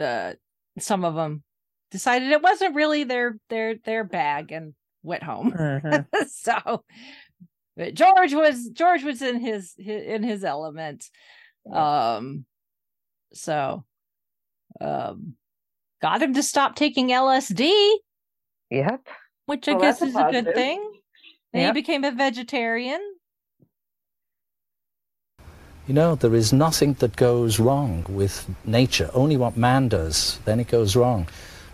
[0.00, 0.34] uh
[0.78, 1.42] some of them
[1.90, 5.54] decided it wasn't really their their their bag and went home.
[6.28, 6.84] So
[7.76, 11.04] but george was george was in his, his in his element.
[11.72, 12.44] Um
[13.32, 13.84] so
[14.80, 15.34] um
[16.02, 17.70] got him to stop taking lsd
[18.70, 19.06] yep.
[19.46, 20.92] Which i Well, guess is a a good thing.
[21.52, 21.74] And Yep.
[21.74, 23.00] he became a vegetarian
[25.86, 30.58] You know, there is nothing that goes wrong with nature, only what man does, then
[30.58, 31.28] it goes wrong.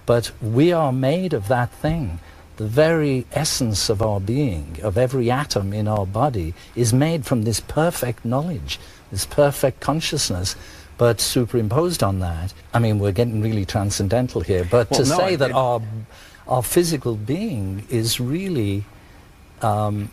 [0.04, 2.20] But we are made of that thing.
[2.56, 7.42] The very essence of our being, of every atom in our body, is made from
[7.44, 8.78] this perfect knowledge,
[9.10, 10.56] this perfect consciousness.
[10.98, 15.16] But superimposed on that, I mean, we're getting really transcendental here, but Well, to no,
[15.16, 15.80] say it- that our,
[16.46, 18.84] our physical being is really
[19.62, 20.10] um,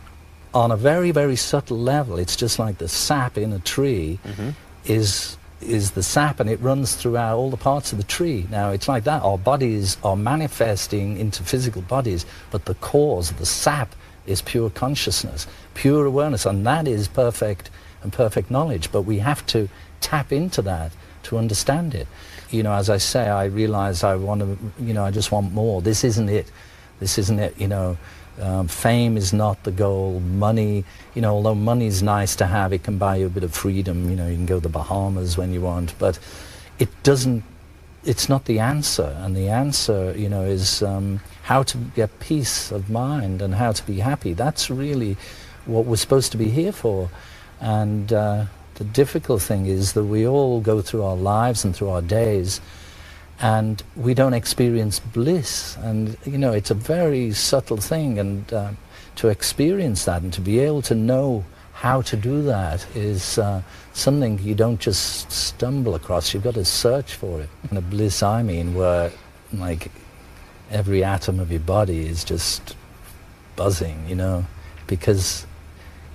[0.53, 2.17] on a very, very subtle level.
[2.17, 4.49] It's just like the sap in a tree mm-hmm.
[4.85, 8.47] is is the sap and it runs throughout all the parts of the tree.
[8.49, 9.21] Now it's like that.
[9.23, 13.93] Our bodies are manifesting into physical bodies, but the cause, the sap,
[14.25, 17.69] is pure consciousness, pure awareness, and that is perfect
[18.03, 18.91] and perfect knowledge.
[18.91, 19.67] But we have to
[20.01, 20.91] tap into that
[21.23, 22.07] to understand it.
[22.49, 25.51] You know, as I say, I realize I want to, you know, I just want
[25.51, 25.81] more.
[25.81, 26.51] This isn't it.
[26.99, 27.97] This isn't it, you know.
[28.39, 30.19] Um, fame is not the goal.
[30.19, 33.43] Money, you know, although money is nice to have, it can buy you a bit
[33.43, 34.09] of freedom.
[34.09, 36.19] You know, you can go to the Bahamas when you want, but
[36.77, 37.43] it doesn't.
[38.05, 39.15] It's not the answer.
[39.19, 43.73] And the answer, you know, is um, how to get peace of mind and how
[43.73, 44.33] to be happy.
[44.33, 45.17] That's really
[45.65, 47.09] what we're supposed to be here for.
[47.59, 51.89] And uh, the difficult thing is that we all go through our lives and through
[51.89, 52.61] our days
[53.41, 55.77] and we don't experience bliss.
[55.77, 58.19] And, you know, it's a very subtle thing.
[58.19, 58.71] And uh,
[59.15, 63.61] to experience that and to be able to know how to do that is uh,
[63.93, 66.33] something you don't just stumble across.
[66.33, 67.49] You've got to search for it.
[67.63, 69.11] And the bliss, I mean, where,
[69.53, 69.89] like,
[70.69, 72.75] every atom of your body is just
[73.55, 74.45] buzzing, you know,
[74.87, 75.45] because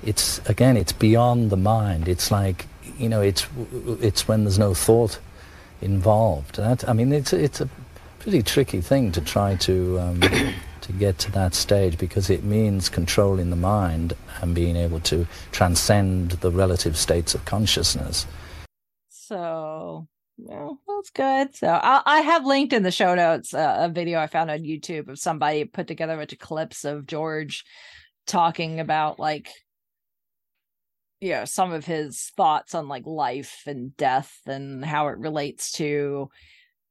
[0.03, 2.09] it's, again, it's beyond the mind.
[2.09, 2.67] It's like,
[2.99, 3.47] you know, it's,
[4.01, 5.19] it's when there's no thought
[5.81, 6.57] involved.
[6.57, 7.69] That, I mean, it's it's a
[8.19, 10.21] pretty tricky thing to try to um,
[10.85, 15.27] to get to that stage because it means controlling the mind and being able to
[15.51, 18.27] transcend the relative states of consciousness.
[19.09, 20.07] So,
[20.37, 21.57] well, that's good.
[21.57, 24.59] So, I, I have linked in the show notes uh, a video I found on
[24.59, 27.65] YouTube of somebody put together a bunch of clips of George
[28.27, 29.51] talking about like,
[31.21, 35.73] you know, some of his thoughts on like life and death and how it relates
[35.73, 36.29] to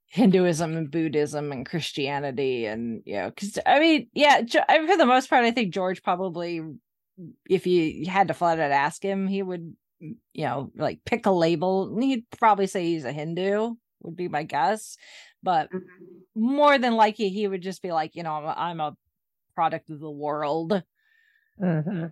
[0.08, 2.66] Hinduism and Buddhism and Christianity.
[2.66, 5.52] And, you know, because I mean, yeah, Jo- I mean, for the most part, I
[5.52, 6.62] think George probably,
[7.50, 9.76] if you had to flat out ask him, he would
[10.34, 11.98] you know, like pick a label.
[12.00, 14.98] He'd probably say he's a Hindu, would be my guess.
[15.42, 15.70] But
[16.36, 18.98] more than likely, he would just be like, you know, I'm a, I'm a
[19.56, 20.84] product of the world.
[21.62, 22.06] Mm-hmm.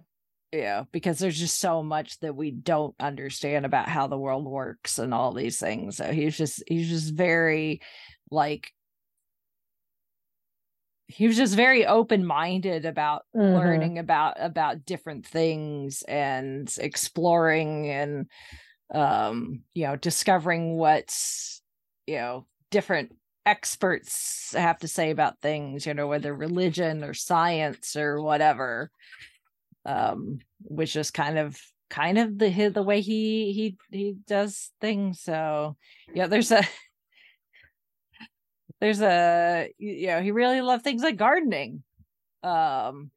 [0.51, 4.99] Yeah, because there's just so much that we don't understand about how the world works
[4.99, 5.95] and all these things.
[5.97, 7.81] So he's just he's just very
[8.29, 8.73] like
[11.07, 13.53] he was just very open-minded about Mhm.
[13.55, 18.27] learning about about different things and exploring and
[18.93, 21.13] um you know discovering what
[22.07, 23.13] you know different
[23.45, 28.91] experts have to say about things you know whether religion or science or whatever
[29.85, 31.57] um which is kind of
[31.89, 35.21] kind of the the way he he he does things.
[35.21, 35.75] So
[36.13, 36.63] yeah there's a
[38.79, 41.83] there's a you know he really loved things like gardening.
[42.43, 43.11] Um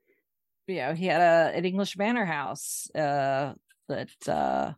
[0.66, 3.52] you know he had a an english manor house uh
[3.88, 4.72] that uh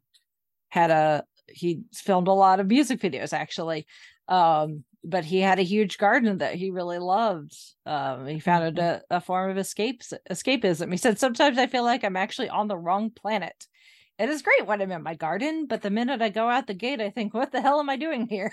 [0.68, 3.87] had a he filmed a lot of music videos actually.
[4.28, 7.57] Um but he had a huge garden that he really loved.
[7.86, 10.90] Um he found it a, a form of escapes escapism.
[10.92, 13.66] He said sometimes i feel like i'm actually on the wrong planet.
[14.18, 16.74] It is great when i'm in my garden but the minute i go out the
[16.74, 18.52] gate i think what the hell am i doing here?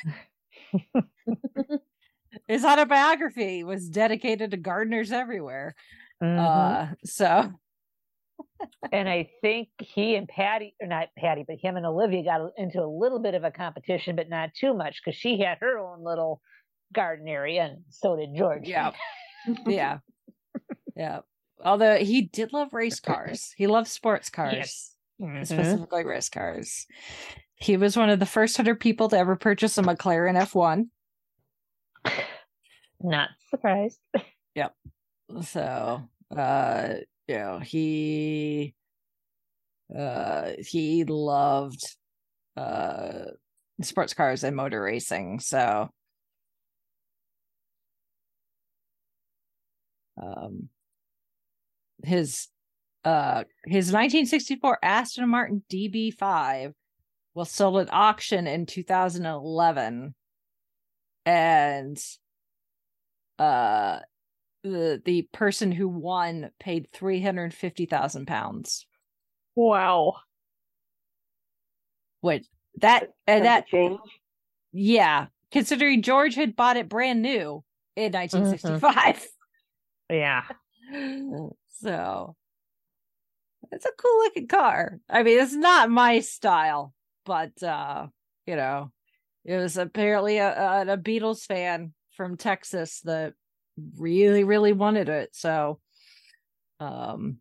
[2.48, 5.76] His autobiography was dedicated to gardeners everywhere.
[6.22, 6.40] Mhm.
[6.40, 7.54] Uh, so
[8.92, 12.82] and I think he and Pattie, or not Pattie, but him and Olivia got into
[12.82, 16.04] a little bit of a competition, but not too much because she had her own
[16.04, 16.42] little
[16.94, 18.68] garden area, and so did George.
[18.68, 18.92] Yeah.
[19.68, 20.00] yeah,
[20.96, 21.20] yeah.
[21.64, 24.96] Although he did love race cars, he loved sports cars, Yes.
[25.22, 25.46] Mhm.
[25.46, 26.86] specifically race cars.
[27.56, 30.88] He was one of the first hundred people to ever purchase a McLaren F1.
[33.02, 34.00] Not surprised.
[34.56, 34.74] Yep.
[35.42, 36.02] So,
[36.36, 36.94] uh,
[37.28, 38.74] you know, he,
[39.98, 41.82] uh, he loved,
[42.58, 43.26] uh,
[43.82, 45.40] sports cars and motor racing.
[45.40, 45.90] So,
[50.22, 50.70] um,
[52.04, 52.48] his,
[53.06, 56.74] uh, his 1964 Aston Martin DB5
[57.34, 60.14] was sold at auction in 2011.
[61.26, 61.98] And,
[63.40, 64.00] uh,
[64.64, 68.86] the the person who won paid three hundred fifty thousand pounds.
[69.56, 70.16] Wow.
[72.22, 72.46] Which
[72.78, 74.00] that and that change.
[74.72, 77.64] Yeah, considering George had bought it brand new
[77.96, 79.26] in nineteen sixty five.
[80.10, 80.44] Yeah.
[81.82, 82.36] So
[83.72, 85.00] it's a cool looking car.
[85.10, 86.94] I mean, it's not my style,
[87.26, 88.08] but uh,
[88.46, 88.92] you know,
[89.46, 93.34] it was apparently a, a, a Beatles fan from Texas that
[93.98, 95.30] really really wanted it.
[95.36, 95.80] So
[96.80, 97.38] um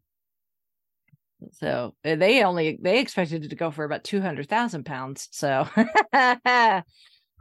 [1.53, 5.28] so they only they expected it to go for about 200,000 pounds.
[5.33, 5.68] So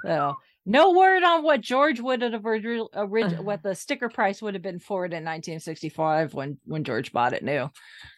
[0.06, 0.36] so
[0.66, 4.64] no word on what George would have orig- orig- what the sticker price would have
[4.64, 7.70] been for it in 1965 when when George bought it new.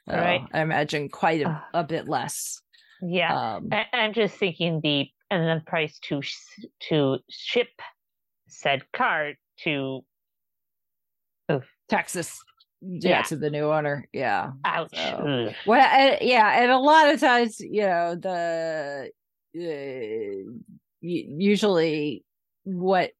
[0.08, 0.42] Right.
[0.54, 2.62] I imagine quite a, a bit less.
[3.02, 3.56] Yeah.
[3.56, 7.70] um I, I'm just thinking the and the price to sh- to ship
[8.48, 10.04] said car to
[11.90, 12.40] Texas
[12.82, 13.22] yeah, Yeah.
[13.24, 14.92] to the new owner yeah ouch.
[14.94, 19.10] So- Well, and, yeah, and a lot of times, you know, the
[19.56, 20.52] uh,
[21.02, 22.24] u- usually
[22.64, 23.12] what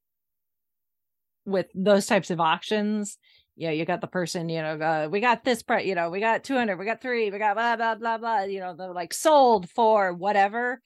[1.46, 3.18] with those types of auctions,
[3.56, 6.10] you know, you got the person, you know, uh, we got this price, you know,
[6.10, 8.94] we got 200, we got three, we got blah, blah, blah, blah, you know, they're
[8.94, 10.82] like sold for whatever.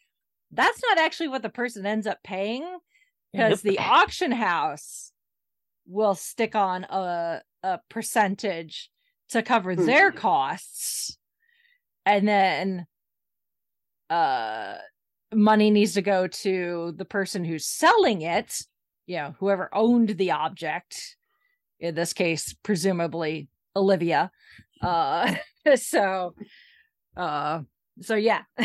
[0.52, 2.66] That's not actually what the person ends up paying
[3.34, 3.76] because Nope.
[3.76, 5.12] the auction house
[5.88, 8.90] will stick on a, a percentage
[9.30, 11.18] to cover their costs.
[12.06, 12.86] And then
[14.10, 14.76] uh
[15.34, 18.62] money needs to go to the person who's selling it
[19.06, 21.18] you know whoever owned the object
[21.82, 24.32] in this case presumably olivia.
[24.82, 25.36] Uh
[25.76, 26.34] so
[27.18, 27.62] uh
[28.02, 28.44] so yeah.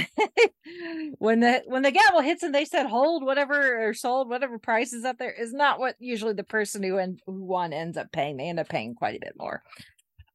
[1.18, 4.92] When the when the gavel hits and they said hold whatever or sold whatever price
[4.92, 8.12] is up there is not what usually the person who end, who won ends up
[8.12, 8.36] paying.
[8.36, 9.62] They end up paying quite a bit more.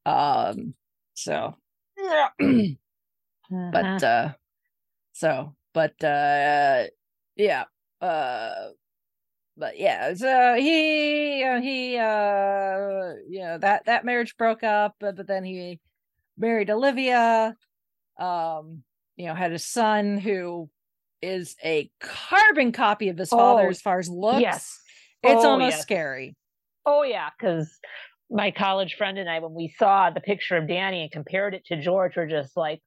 [0.06, 0.74] Um
[1.14, 1.56] so.
[1.96, 2.28] Yeah
[3.50, 4.32] but uh
[5.12, 6.84] so but uh
[7.36, 7.64] yeah
[8.00, 8.68] uh
[9.56, 15.16] but yeah so he uh, he uh you know that that marriage broke up but,
[15.16, 15.80] but then he
[16.36, 17.56] married olivia.
[18.18, 18.84] Um
[19.18, 20.70] you know had a son who
[21.20, 24.80] is a carbon copy of his father Oh, as far as looks yes.
[25.22, 25.82] it's Oh, almost yes.
[25.82, 26.34] scary
[26.86, 27.78] Oh yeah, because
[28.30, 31.66] my college friend and I, when we saw the picture of Danny and compared it
[31.66, 32.80] to George, were just like,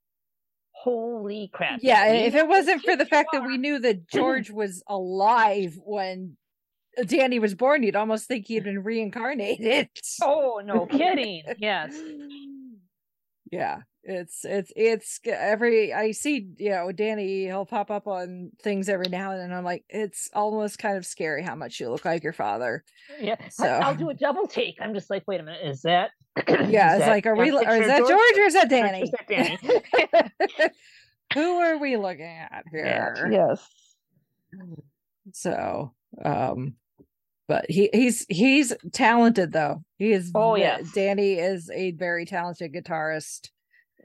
[0.72, 4.82] "Holy crap!" Yeah, if it wasn't for the fact that we knew that George was
[4.88, 6.36] alive when
[7.06, 9.90] Danny was born, you'd almost think he had been reincarnated.
[10.24, 11.44] Oh, no kidding.
[11.60, 11.96] Yes.
[13.52, 18.89] Yeah, it's it's it's every I see, you know, Danny he'll pop up on things
[18.89, 19.52] every now and then.
[19.52, 22.84] I'm like, it's almost kind of scary how much you look like your father.
[23.20, 24.78] Yeah, So- I'll do a double take.
[24.82, 26.12] I'm just like, wait a minute, is that?
[26.47, 27.52] Yeah, is it's that like, are we?
[27.52, 29.02] Or is that George or is that Danny?
[29.02, 30.70] Is that Danny?
[31.34, 33.30] Who are we looking at here?
[33.32, 33.68] yes.
[35.34, 35.93] So,
[36.24, 36.76] um,
[37.52, 39.84] but he he's he's talented though.
[39.97, 40.32] He is.
[40.34, 40.80] Oh, yeah.
[40.95, 43.49] Danny is a very talented guitarist.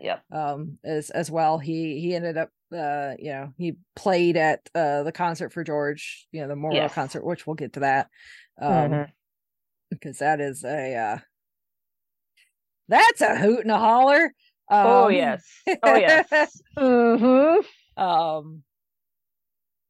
[0.01, 0.25] Yep.
[0.33, 1.59] Um, as as well.
[1.59, 2.51] He he ended up.
[2.77, 6.27] Uh, you know, he played at uh the concert for George.
[6.33, 6.95] You know, the Memorial Yes.
[6.95, 8.09] concert, which we'll get to that.
[8.61, 9.13] Um, Mhm.
[9.91, 11.19] because that is a uh,
[12.89, 14.25] that's a hoot and a holler.
[14.69, 15.45] Um, Oh, yes.
[15.85, 16.61] Oh, yes.
[16.77, 18.03] mm-hmm.
[18.03, 18.65] Um,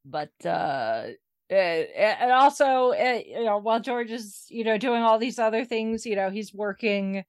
[0.04, 1.06] but uh,
[1.50, 5.64] uh, and also, uh, you know, while George is, you know, doing all these other
[5.64, 7.24] things, you know, he's working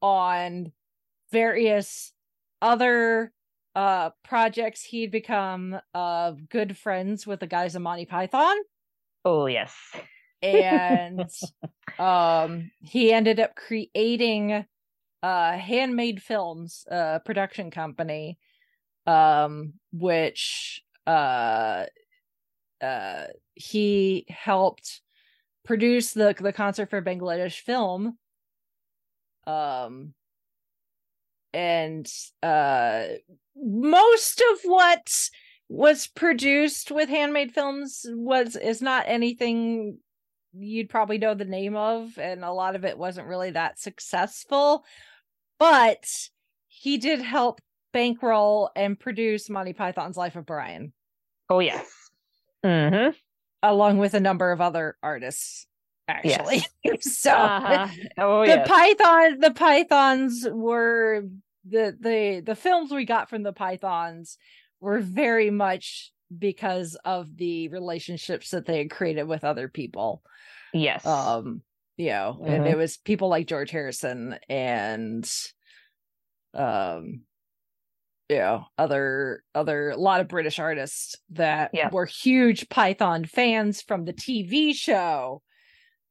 [0.00, 0.72] on
[1.32, 2.12] various
[2.62, 3.32] other
[3.74, 4.82] uh projects.
[4.82, 8.56] He'd become uh good friends with the guys of Monty Python.
[9.24, 9.74] Oh yes.
[10.42, 11.28] and
[11.98, 14.64] um he ended up creating
[15.22, 18.38] uh handmade films uh production company
[19.06, 21.84] um which uh
[22.80, 23.24] uh
[23.54, 25.00] he helped
[25.64, 28.16] produce the the concert for Bangladesh film
[29.46, 30.14] um
[31.52, 32.10] and
[32.42, 33.04] uh
[33.56, 35.12] most of what
[35.68, 39.98] was produced with handmade films was is not anything
[40.54, 44.84] you'd probably know the name of and a lot of it wasn't really that successful
[45.58, 46.06] but
[46.68, 47.60] he did help
[47.92, 50.92] bankroll and produce Monty Python's Life of Brian
[51.50, 52.07] Oh yes.
[52.64, 53.10] Mm-hmm.
[53.62, 55.66] along with a number of other artists
[56.08, 56.64] actually
[57.00, 57.88] so Uh-huh.
[58.18, 58.68] Oh the yes.
[58.68, 61.24] python the pythons were
[61.68, 64.38] the the the films we got from the pythons
[64.80, 70.22] were very much because of the relationships that they had created with other people
[70.72, 71.04] yes.
[71.06, 71.62] um
[71.96, 72.70] you know and Mhm.
[72.70, 75.30] it was people like george harrison and
[76.54, 77.22] um
[78.28, 81.88] you know other other a lot of british artists that Yeah.
[81.90, 85.42] were huge python fans from the tv show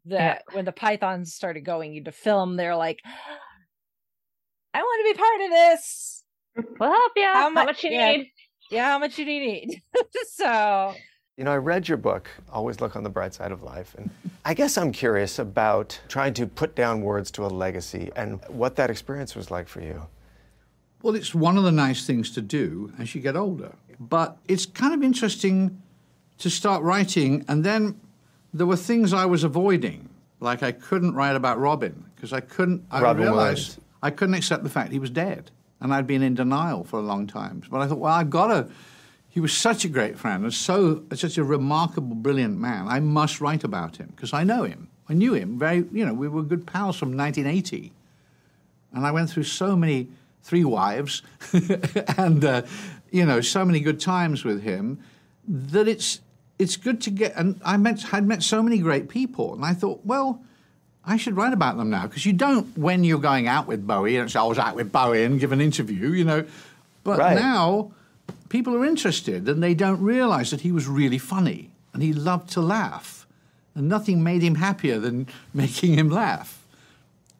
[0.06, 3.00] that when the pythons started going into film they're like
[4.74, 6.14] i want to be part of this
[6.80, 7.24] We'll help you.
[7.24, 8.12] How, mu- much you yeah.
[8.14, 8.32] need?
[8.72, 9.80] yeah how much you need
[10.34, 10.96] so
[11.38, 14.10] You know, I read your book, Always Look on the Bright Side of Life, and
[14.44, 18.76] I guess I'm curious about trying to put down words to a legacy and what
[18.78, 20.08] that experience was like for you.
[21.02, 23.74] Well, it's one of the nice things to do as you get older.
[24.00, 25.82] But it's kind of interesting
[26.40, 28.00] to start writing, and then
[28.54, 32.86] there were things I was avoiding, like I couldn't write about Robin because I couldn't.
[32.92, 33.80] I Robin realized Williams.
[34.04, 37.04] I couldn't accept the fact he was dead, and I'd been in denial for a
[37.04, 37.64] long time.
[37.70, 38.70] But I thought, well, I've got to.
[39.30, 42.88] He was such a great friend and so such a remarkable, brilliant man.
[42.88, 44.90] I must write about him because I know him.
[45.10, 45.86] I knew him very.
[45.92, 47.92] You know, we were good pals from 1980
[48.94, 50.08] and I went through so many
[50.44, 51.22] three wives
[52.18, 52.62] and uh,
[53.12, 55.00] you know so many good times with him
[55.48, 56.22] that it's
[56.60, 59.74] it's good to get and I met had met so many great people and I
[59.74, 60.42] thought well
[61.06, 64.18] I should write about them now because you don't when you're going out with Bowie
[64.18, 66.46] and say I was out with Bowie and give an interview you know
[67.04, 67.36] but Right.
[67.36, 67.92] now
[68.50, 72.50] people are interested and they don't realize that he was really funny and he loved
[72.52, 73.26] to laugh
[73.76, 76.66] and nothing made him happier than making him laugh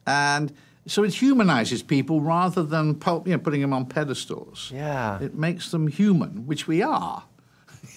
[0.06, 0.52] and
[0.88, 4.70] so it humanizes people rather than po- you know, putting them on pedestals.
[4.74, 5.20] Yeah.
[5.22, 7.24] It makes them human, which we are,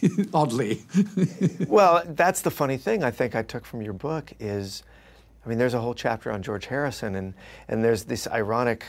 [0.34, 0.84] oddly.
[1.68, 4.84] well, that's the funny thing I think I took from your book is,
[5.46, 7.34] I mean, there's a whole chapter on George Harrison, and,
[7.68, 8.86] and there's this ironic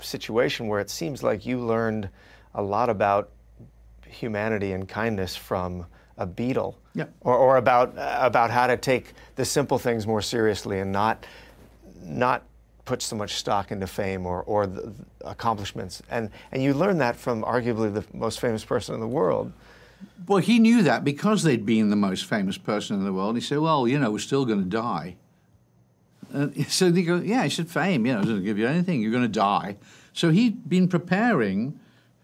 [0.00, 2.08] situation where it seems like you learned
[2.54, 3.30] a lot about
[4.06, 5.86] humanity and kindness from
[6.18, 7.06] a Beatle, Yeah.
[7.20, 11.24] or, or about about how to take the simple things more seriously and not
[12.02, 12.42] not
[12.84, 16.02] put so much stock into fame or, or the, the accomplishments.
[16.10, 19.52] And and you learn that from arguably the most famous person in the world.
[20.26, 23.36] Well, he knew that because they'd been the most famous person in the world.
[23.36, 25.16] He said, "Well, you know, we're still going to die."
[26.68, 29.00] So they go, "Yeah," he said, "Fame, you know, doesn't give you anything.
[29.00, 29.76] You're going to die."
[30.12, 31.78] So he'd been preparing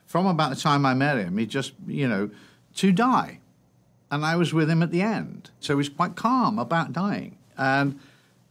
[0.07, 1.37] from about the time I met him.
[1.39, 2.31] He just, you know,
[2.77, 3.41] to die,
[4.11, 5.51] and I was with him at the end.
[5.61, 8.01] So he was quite calm about dying, and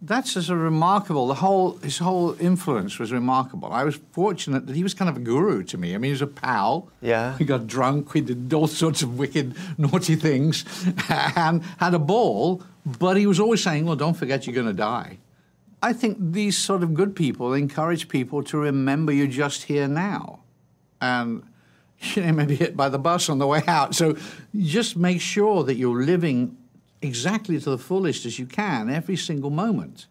[0.02, 1.28] that's just a remarkable.
[1.28, 3.72] The whole his whole influence was remarkable.
[3.72, 5.96] I was fortunate that he was kind of a guru to me.
[5.96, 6.90] I mean, he was a pal.
[7.02, 7.36] Yeah.
[7.40, 8.14] We got drunk.
[8.14, 10.66] We did all sorts of wicked, naughty things,
[11.10, 12.62] and had a ball.
[12.86, 15.18] But he was always saying, "Well, don't forget you're going to die."
[15.82, 20.40] I think these sort of good people encourage people to remember you're just here now,
[21.02, 21.44] and
[22.00, 23.96] you know, maybe hit by the bus on the way out.
[23.96, 24.16] So
[24.56, 26.58] just make sure that you're living
[27.02, 30.08] exactly to the fullest as you can every single moment.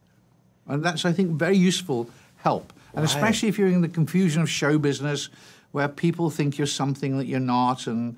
[0.66, 2.72] And that's, I think, very useful help.
[2.92, 3.04] And Right.
[3.04, 5.28] especially if you're in the confusion of show business
[5.72, 8.16] where people think you're something that you're not and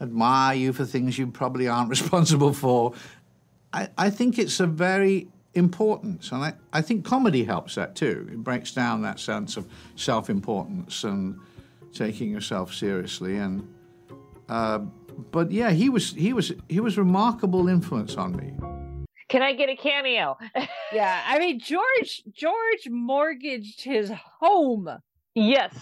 [0.00, 2.94] admire you for things you probably aren't responsible for.
[3.72, 8.28] I, I think it's a very important, and I, I think comedy helps that too.
[8.32, 9.66] It breaks down that sense of
[9.96, 11.38] self importance and
[11.92, 13.36] taking yourself seriously.
[13.36, 13.68] And
[14.48, 14.80] uh,
[15.30, 18.52] but yeah, he was he was he was remarkable influence on me.
[19.28, 20.36] Can I get a cameo?
[20.92, 24.10] yeah i mean george george mortgaged his
[24.40, 24.88] home
[25.36, 25.72] yes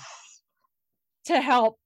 [1.24, 1.78] to help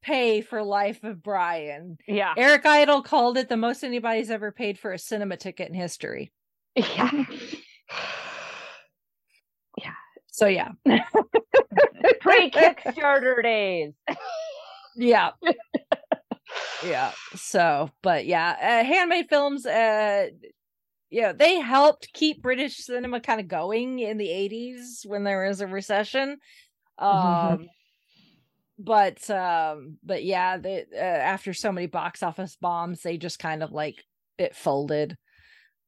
[0.00, 2.34] pay for life of brian Yeah.
[2.36, 6.32] eric idle called it the most anybody's ever paid for a cinema ticket in history
[6.76, 7.10] Yeah.
[9.76, 9.92] Yeah.
[10.28, 10.68] So yeah
[12.20, 13.92] Pre Kickstarter days.
[14.96, 15.30] yeah
[16.84, 20.28] yeah so but yeah uh, handmade films uh
[21.10, 25.60] yeah, they helped keep British cinema kind of going in the 80s when there was
[25.60, 26.38] a recession.
[26.98, 27.68] Um
[28.78, 33.62] but um but yeah, they, uh, after so many box office bombs, they just kind
[33.62, 34.04] of like
[34.36, 35.16] it folded.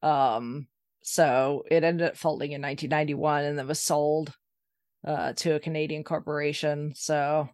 [0.03, 0.69] Um
[1.03, 4.33] so it ended up folding in 1991 and then was sold
[5.07, 6.95] uh to a Canadian corporation.
[6.95, 7.49] So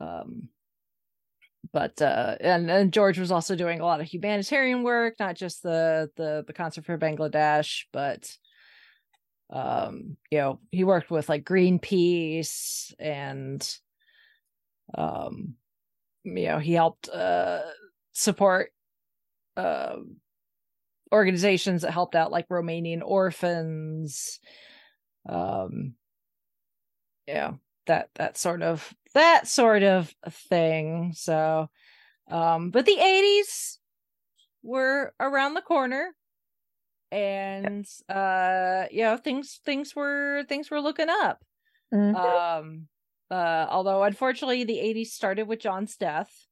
[0.00, 0.50] um
[1.72, 5.62] but uh and, and george was also doing a lot of humanitarian work not just
[5.62, 8.36] the the the concert for bangladesh but
[9.50, 13.76] um you know he worked with like greenpeace and
[14.96, 15.54] um
[16.24, 17.60] you know he helped uh
[18.12, 18.70] support
[19.56, 19.96] uh
[21.12, 24.38] organizations that helped out like romanian orphans
[25.28, 25.94] um
[27.26, 27.52] yeah
[27.86, 31.68] that that sort of that sort of thing so
[32.30, 33.80] um but the 80s
[34.62, 36.14] were around the corner
[37.12, 41.42] and uh you know things things were things were looking up.
[41.92, 42.14] Mhm.
[42.16, 42.88] um
[43.30, 46.46] uh although unfortunately the 80s started with john's death.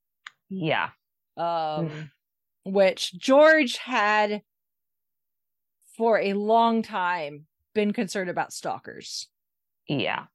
[0.50, 0.90] Yeah.
[1.36, 2.10] Um
[2.64, 4.42] which george had
[5.96, 9.28] for a long time been concerned about stalkers.
[9.88, 10.26] Yeah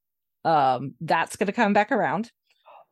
[0.45, 2.31] um that's gonna come back around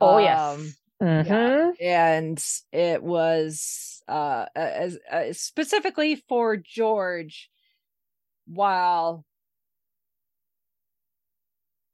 [0.04, 0.40] Oh, yes.
[0.40, 1.74] Um, Mhm.
[1.82, 7.50] and it was uh as uh, specifically for george
[8.46, 9.26] while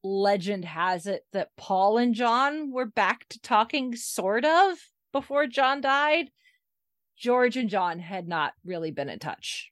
[0.04, 4.78] legend has it that paul and john were back to talking sort of
[5.14, 6.30] before john died
[7.18, 9.72] george and john had not really been in touch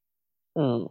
[0.58, 0.90] Ooh.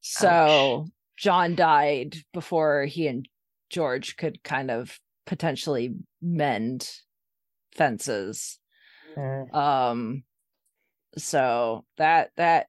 [0.00, 0.86] so
[1.16, 3.26] John died before he and
[3.70, 6.90] George could kind of potentially mend
[7.74, 8.58] fences.
[9.52, 10.24] Um
[11.18, 12.68] so that that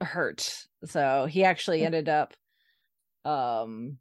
[0.00, 0.66] hurt.
[0.84, 2.34] So he actually ended up
[3.24, 3.98] um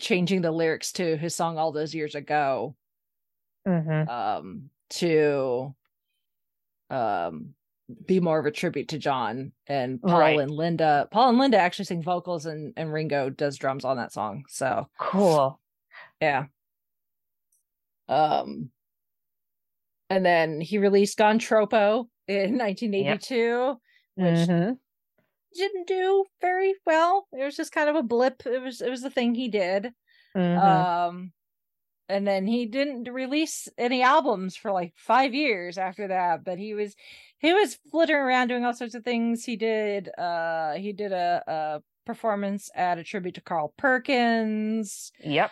[0.00, 2.76] changing the lyrics to his song all those years ago
[3.66, 4.08] Mhm.
[4.08, 5.74] um to
[6.90, 7.54] um
[8.06, 10.38] be more of a tribute to John and Paul Right.
[10.38, 11.08] and Linda.
[11.10, 14.44] Paul and Linda actually sing vocals and and Ringo does drums on that song.
[14.48, 15.60] So cool.
[16.20, 16.46] Yeah.
[18.08, 18.70] Um
[20.10, 23.80] and then he released Gone Troppo in 1982,
[24.16, 24.78] which Mhm.
[25.54, 27.28] didn't do very well.
[27.32, 28.46] It was just kind of a blip.
[28.46, 29.94] It was it was the thing he did.
[30.36, 30.58] Mhm.
[30.58, 31.32] Um
[32.08, 36.74] and then he didn't release any albums for like 5 years after that, but he
[36.74, 36.96] was
[37.38, 39.44] he was flittering around doing all sorts of things.
[39.44, 45.12] He did uh he did a, a performance at a tribute to Carl Perkins.
[45.20, 45.50] Yep.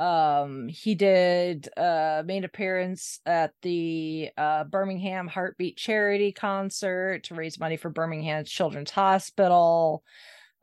[0.00, 7.60] Um he did uh made appearance at the uh Birmingham Heartbeat charity concert to raise
[7.60, 10.02] money for Birmingham Children's Hospital.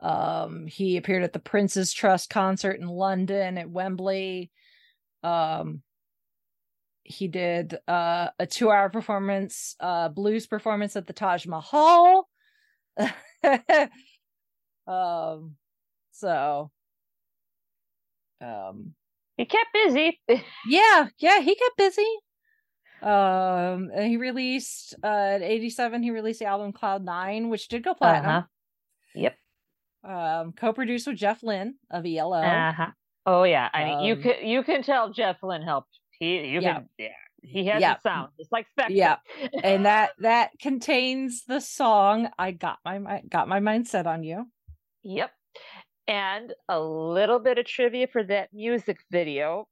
[0.00, 4.50] Um he appeared at the Prince's Trust concert in London at Wembley.
[5.22, 5.82] Um
[7.06, 12.28] he did uh a 2-hour performance uh blues performance at the Taj Mahal.
[14.86, 15.56] um
[16.12, 16.70] so
[18.40, 18.94] um
[19.36, 20.20] he kept busy
[20.66, 22.06] yeah yeah he kept busy
[23.02, 27.82] um and he released uh in 87 he released the album cloud nine which did
[27.84, 28.42] go platinum Uh-huh.
[29.14, 29.36] Yep.
[30.04, 32.90] um co-produced with jeff lynne of elo Uh-huh.
[33.28, 33.68] Oh yeah.
[33.74, 35.98] I mean you Um, can you can tell Jeff Lynne helped.
[36.18, 36.74] He you Yeah.
[36.74, 37.08] can yeah.
[37.42, 37.94] He has Yeah.
[37.94, 38.28] the sound.
[38.38, 38.86] It's like Spector.
[38.90, 39.16] yeah
[39.62, 44.46] and that that contains the song i got my got my mindset on you
[45.04, 45.30] Yep.
[46.08, 49.68] And a little bit of trivia for that music video.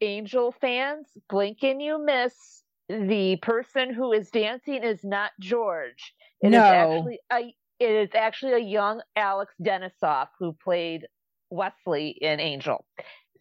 [0.00, 2.62] Angel fans, blink and you miss.
[2.88, 6.14] The person who is dancing is not George.
[6.40, 6.60] It is No.
[6.62, 11.06] actually a it is actually a young Alex Denisof who played
[11.50, 12.84] Wesley in Angel.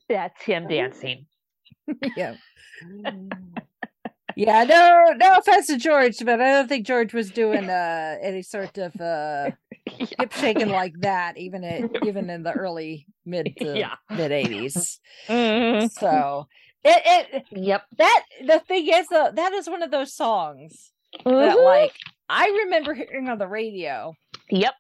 [0.10, 1.26] That's him dancing.
[2.16, 2.34] yeah
[4.36, 8.42] yeah no no offense to george but i don't think george was doing uh any
[8.42, 9.52] sort of uh
[10.18, 13.96] hip shaking like that even at, even in the early mid to Yeah.
[14.10, 15.92] mid 80s Mhm.
[15.92, 16.48] so
[16.84, 17.02] it,
[17.34, 20.92] it yep that the thing is though that is one of those songs
[21.26, 21.66] that Mhm.
[21.66, 21.94] like
[22.30, 24.14] i remember hearing on the radio
[24.50, 24.74] Yep.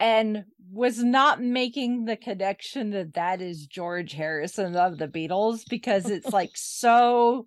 [0.00, 6.10] And was not making the connection that that is george harrison of the beatles because
[6.10, 7.46] it's like so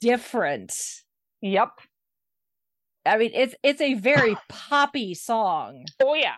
[0.00, 0.72] different
[1.42, 1.70] Yep.
[3.06, 6.36] i mean it's it's a very poppy song Oh yeah.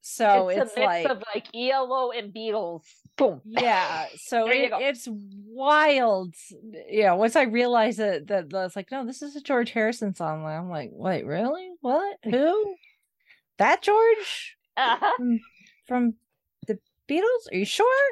[0.00, 2.82] so it's, it's, a mix like of like ELO and Beatles
[3.20, 3.42] Boom.
[3.44, 4.06] Yeah.
[4.16, 6.34] So it, it's wild.
[6.88, 7.12] Yeah.
[7.12, 10.46] Once I realized that, that, that it's like, no, this is a George Harrison song.
[10.46, 11.68] I'm like, wait, really?
[11.82, 12.16] What?
[12.24, 12.74] Who?
[13.60, 15.12] That George Uh-huh.
[15.18, 15.40] from,
[15.86, 16.14] from
[16.66, 17.52] the Beatles?
[17.52, 18.02] Are you sure?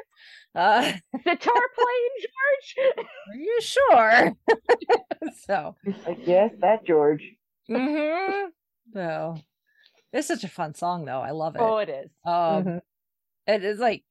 [0.53, 0.81] Uh,
[1.25, 2.77] tar plane, George.
[3.29, 4.35] are you sure?
[5.47, 7.23] so, Like, yes, that George.
[7.67, 8.49] Mm-hmm.
[8.93, 9.37] so
[10.13, 11.21] it's such a fun song, though.
[11.21, 11.61] I love it.
[11.63, 12.11] Oh, it is.
[12.23, 12.81] Um, Mhm.
[13.47, 14.03] it is like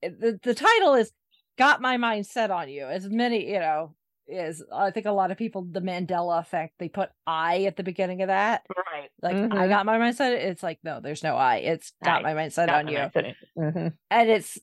[0.00, 1.12] it- the the title is
[1.58, 3.94] "Got My Mind Set on You." As many, you know,
[4.28, 6.74] is I think a lot of people the Mandela effect.
[6.78, 9.10] They put "I" at the beginning of that, Right.
[9.22, 9.68] like I Mhm.
[9.68, 10.32] got my mindset.
[10.32, 12.98] It's like no, there's no "I." It's got I my mindset got on my you,
[12.98, 13.62] mind set on you.
[13.62, 13.98] Mhm.
[14.10, 14.58] and it's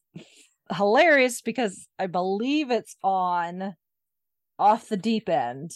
[0.76, 3.76] hilarious because I believe it's on
[4.60, 5.72] "Off the Deep End,"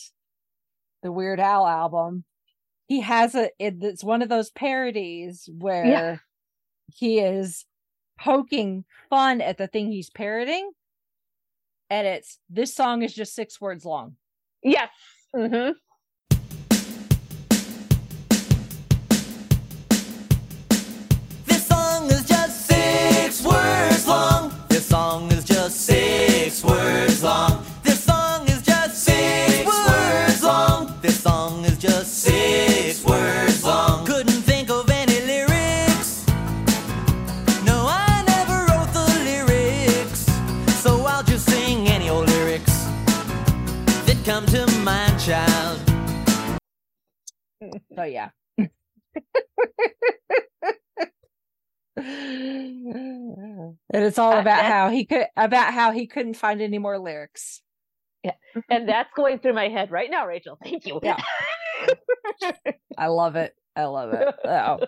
[1.03, 2.25] the Weird Al album.
[2.87, 6.21] He has a it, it's one of those parodies where
[6.87, 7.65] he is
[8.19, 10.71] poking fun at the thing he's parroting
[11.89, 14.15] and it's this song is just six words long
[14.63, 14.89] Yes.
[15.35, 15.71] Mm-hmm.
[21.45, 24.51] This song is just six words long.
[24.67, 25.26] This song
[44.27, 45.79] come to mind, child.
[47.95, 48.29] so yeah
[51.97, 56.77] and it's all Uh, about that- how he could about how he couldn't find any
[56.77, 57.61] more lyrics
[58.23, 58.33] Yeah.
[58.69, 60.57] And that's going through my head right now, Rachel.
[60.61, 60.99] Thank you.
[61.01, 61.21] Yeah.
[62.97, 64.79] i love it i love it oh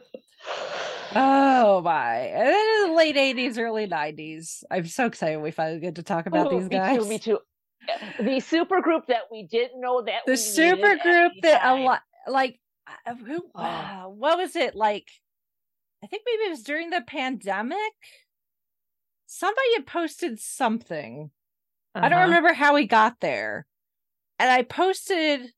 [1.16, 5.80] oh my and then in the late 80s early 90s i'm so excited we finally
[5.80, 7.40] get to talk about Oh, these me guys Too, me too.
[8.20, 11.76] The super group that we didn't know that the we super group the that a
[11.76, 12.60] lot like
[13.06, 13.62] uh, who Oh.
[13.62, 15.08] uh, what was it like
[16.04, 17.94] i think maybe it was during the pandemic
[19.26, 21.32] somebody had posted something
[21.96, 22.26] i don't Uh-huh.
[22.26, 23.66] remember how we got there
[24.38, 25.54] and i posted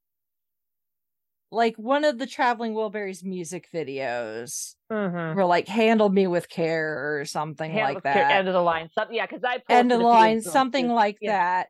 [1.51, 5.35] like one of the traveling wilburys music videos Mhm.
[5.35, 8.89] or like handle me with care or something like that End of the line.
[8.93, 9.15] Something.
[9.15, 11.31] Yeah, because I posted end of the line, something like Yeah.
[11.33, 11.69] that.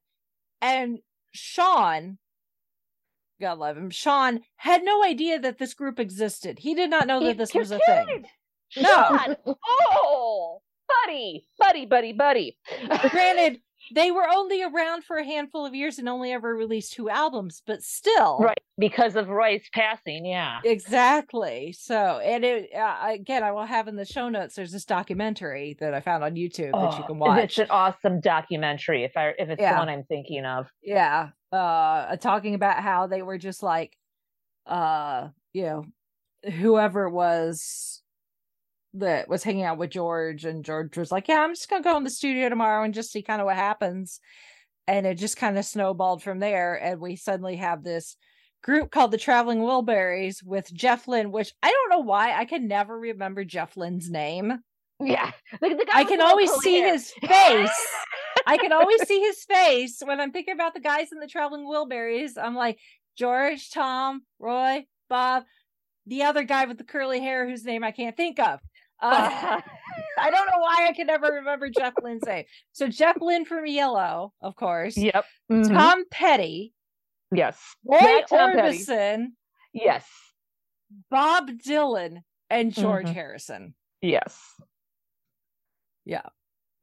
[0.62, 1.00] And
[1.34, 2.18] Sean,
[3.40, 6.60] God love him, Sean had no idea that this group existed.
[6.60, 8.06] He did not know He- that this was a thing.
[8.08, 8.26] kidding.
[8.78, 8.90] No.
[8.94, 9.36] Sean!
[9.94, 10.62] oh,
[11.06, 12.58] buddy, buddy, buddy, buddy.
[13.10, 13.62] Granted,
[13.94, 17.62] they were only around for a handful of years and only ever released two albums,
[17.66, 18.40] but still.
[18.40, 20.26] right, because of Roy's passing.
[20.26, 20.60] Yeah.
[20.64, 21.74] Exactly.
[21.74, 24.56] So, and it uh, again, I will have in the show notes.
[24.56, 27.44] There's this documentary that I found on YouTube that you Oh, can watch.
[27.44, 29.04] It's an awesome documentary.
[29.04, 29.74] If I if it's Yeah.
[29.74, 30.68] the one I'm thinking of.
[30.82, 33.98] yeah uh talking about how they were just like
[34.66, 35.86] uh you know
[36.50, 38.02] whoever was
[38.94, 41.96] that was hanging out with george and george was like yeah i'm just gonna go
[41.98, 44.20] in the studio tomorrow and just see kind of what happens
[44.88, 48.18] and it just kind of snowballed from there and we suddenly have this
[48.64, 52.68] group called the traveling wilburys with jeff lynne which i don't know why i can
[52.68, 54.60] never remember jeff lynne's name
[55.00, 55.32] Yeah,
[55.62, 56.94] the, the guy I can always see hair.
[56.94, 57.88] his face.
[58.46, 61.66] I can always see his face when I'm thinking about the guys in the traveling
[61.66, 62.38] Wilburys.
[62.38, 62.78] I'm like
[63.18, 65.44] George, Tom, Roy, Bob,
[66.06, 68.60] the other guy with the curly hair whose name I can't think of.
[69.02, 69.62] Uh,
[70.20, 72.46] I don't know why I can never remember Jeff Lynne's name.
[72.72, 74.96] So Jeff Lynne from ELO, of course.
[74.98, 75.26] Yep.
[75.52, 75.68] Mhm.
[75.70, 76.74] Tom Petty,
[77.34, 77.58] Yes.
[77.86, 78.78] Roy Tom Petty.
[78.78, 79.26] Orbison,
[79.74, 80.06] Yes.
[81.10, 82.18] Bob Dylan,
[82.50, 83.14] and George Mhm.
[83.14, 83.74] Harrison.
[84.02, 84.38] Yes.
[86.06, 86.28] Yeah.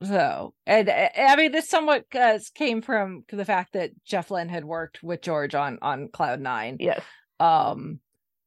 [0.02, 4.48] So, and uh, I mean, this somewhat uh, came from the fact that Jeff Lynne
[4.48, 6.76] had worked with George on on Cloud Nine.
[6.78, 7.02] Yes.
[7.40, 8.00] Um.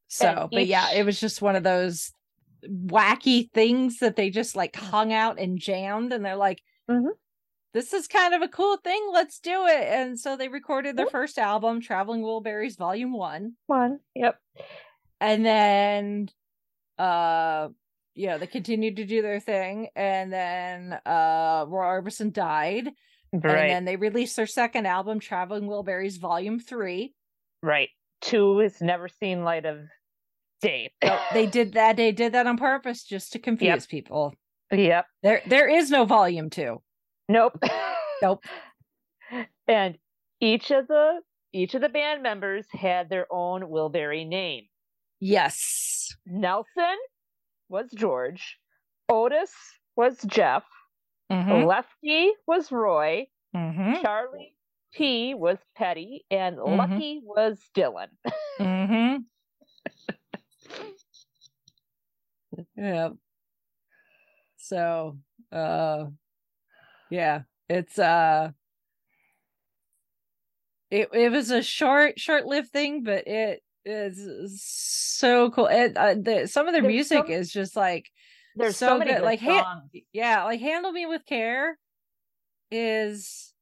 [0.08, 2.12] So, And but yeah, it was just one of those
[2.68, 6.60] wacky things that they just like hung out and jammed, and they're like,
[6.90, 7.12] Mhm.
[7.74, 9.10] "This is kind of a cool thing.
[9.14, 14.00] Let's do it." And so they recorded their first album, Traveling Wilburys Volume One, One.
[14.16, 14.40] Yep.
[15.20, 16.30] and then,
[16.98, 17.70] uh,
[18.14, 22.90] you know, they continued to do their thing, and then uh, Roy Orbison died.
[23.34, 23.44] Right.
[23.56, 27.14] And then they released their second album, Traveling Wilburys Volume Three.
[27.64, 27.90] Right.
[28.20, 29.80] Two is never seen light of
[30.64, 30.70] So
[31.34, 31.98] they did that.
[31.98, 34.34] They did that on purpose just to confuse people.
[34.72, 35.06] Yep.
[35.24, 36.82] There, there is no Volume Two.
[37.30, 37.62] Nope.
[38.22, 38.44] Nope.
[39.68, 39.98] And
[40.42, 41.22] each of the
[41.54, 44.66] each of the band members had their own Wilbury name.
[45.22, 46.16] Yes.
[46.26, 46.98] Nelson
[47.70, 48.58] was George.
[49.08, 49.52] Otis
[49.96, 50.64] was Jeff.
[51.32, 51.66] Mhm.
[51.66, 54.02] Lefty was Roy, Mhm.
[54.02, 54.56] Charlie
[54.94, 56.78] P was Petty, and Mhm.
[56.78, 58.10] Lucky was Dylan.
[58.60, 59.18] Mm-hmm.
[62.76, 63.10] yeah.
[64.58, 65.18] So,
[65.52, 66.06] uh,
[67.10, 68.52] yeah, it's uh,
[70.90, 75.68] it it was a short short lived thing, but it is so cool.
[75.68, 78.10] It uh, the some of the There's music so- is just like
[78.56, 80.04] There's so many good Like, Han- songs.
[80.14, 81.78] yeah, like "Handle Me with Care"
[82.70, 83.54] is,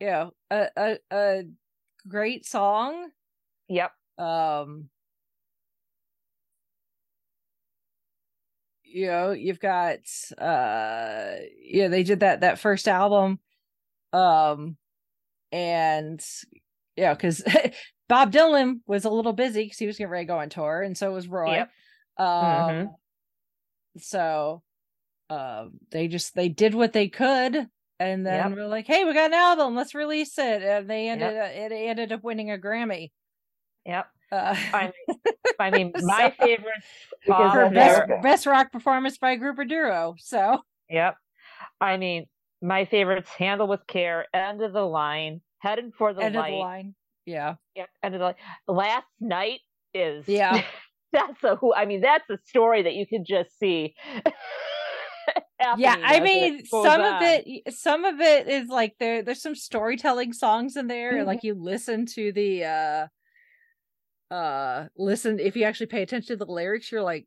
[0.00, 1.42] you know, a a a
[2.06, 3.10] great song.
[3.68, 3.90] Yep.
[4.18, 4.88] Um,
[8.90, 9.98] you know, you've got
[10.38, 13.38] uh, yeah, they did that that first album,
[14.12, 14.76] um,
[15.52, 16.24] and
[16.96, 17.42] yeah, because
[18.08, 20.82] Bob Dylan was a little busy because he was getting ready to go on tour,
[20.82, 21.54] and so was Roy.
[21.54, 21.70] Yep.
[22.18, 22.94] Um, Mhm.
[23.98, 24.62] so
[25.30, 27.68] um, they just they did what they could.
[28.00, 28.56] And then Yep.
[28.56, 29.74] we're like, "Hey, we got an album.
[29.74, 33.10] Let's release it." And they ended it ended up winning a Grammy.
[33.84, 34.06] Yep.
[34.30, 36.82] Uh, I mean, I my So- favorite
[37.24, 40.14] Because for of best, best rock performance by a group or duo.
[40.18, 40.60] So
[40.90, 41.16] Yep.
[41.80, 42.26] I mean,
[42.62, 46.50] my favorites: "Handle with Care," "End of the Line," "Headed for the end of the
[46.52, 46.94] line.
[47.24, 47.54] Yeah.
[47.74, 48.34] Yep, "End of the Line."
[48.66, 49.60] Last night
[49.94, 50.62] is Yeah.
[51.12, 51.72] that's a who.
[51.74, 53.94] I mean, that's a story that you could just see.
[55.76, 60.32] yeah i mean some of it some of it is like there there's some storytelling
[60.32, 61.26] songs in there Mm-hmm.
[61.26, 63.06] like you listen to the uh
[64.30, 67.26] uh listen if you actually pay attention to the lyrics you're like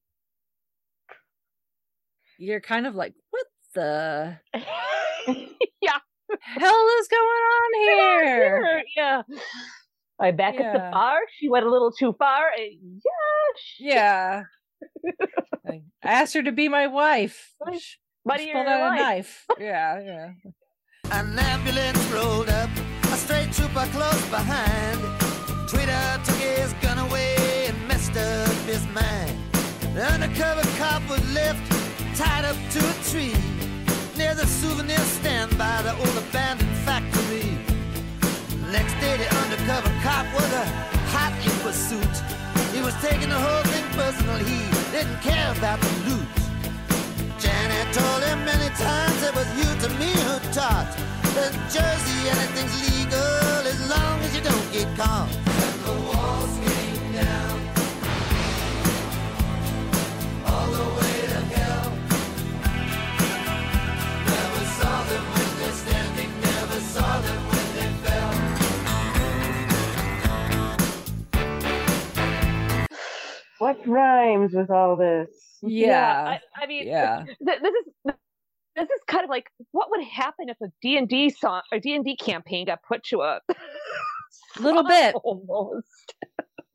[2.38, 5.98] you're kind of like what the yeah
[6.42, 9.22] hell is going on here yeah.
[10.20, 11.18] I back at the bar.
[11.40, 12.50] She went a little too far.
[12.56, 13.02] and
[13.80, 14.44] Yeah.
[15.00, 15.14] yeah
[15.68, 17.80] i asked her to be my wife She
[18.26, 20.30] Buddy, pulled you're out a knife yeah yeah
[21.12, 22.70] An ambulance rolled up,
[23.04, 25.21] a straight trooper close behind.
[26.26, 29.36] Took his gun away and messed up his mind.
[29.94, 31.64] The undercover cop was left
[32.16, 33.36] tied up to a tree
[34.18, 37.58] near the souvenir stand by the old abandoned factory.
[38.72, 40.66] Next day, the undercover cop was a
[41.14, 42.16] hot in pursuit.
[42.76, 44.38] He was taking the whole thing personal.
[44.38, 44.60] He
[44.92, 46.30] didn't care about the loot.
[47.40, 50.88] Janet told him many times it was you to me who taught
[51.36, 55.30] that Jersey anything's legal as long as you don't get caught.
[55.32, 57.56] And the walls came down
[60.46, 61.92] all the way to hell.
[64.14, 68.34] Never saw them when they're standing, never saw them when they fell.
[73.60, 75.30] What rhymes with all this?
[75.64, 77.26] yeah I, I mean, Yeah.
[77.46, 77.74] th- this
[78.08, 78.14] is
[78.82, 81.80] this is kind of like what would happen if a D and D song or
[81.80, 83.40] D and D campaign got put to a
[84.60, 86.16] little bit almost.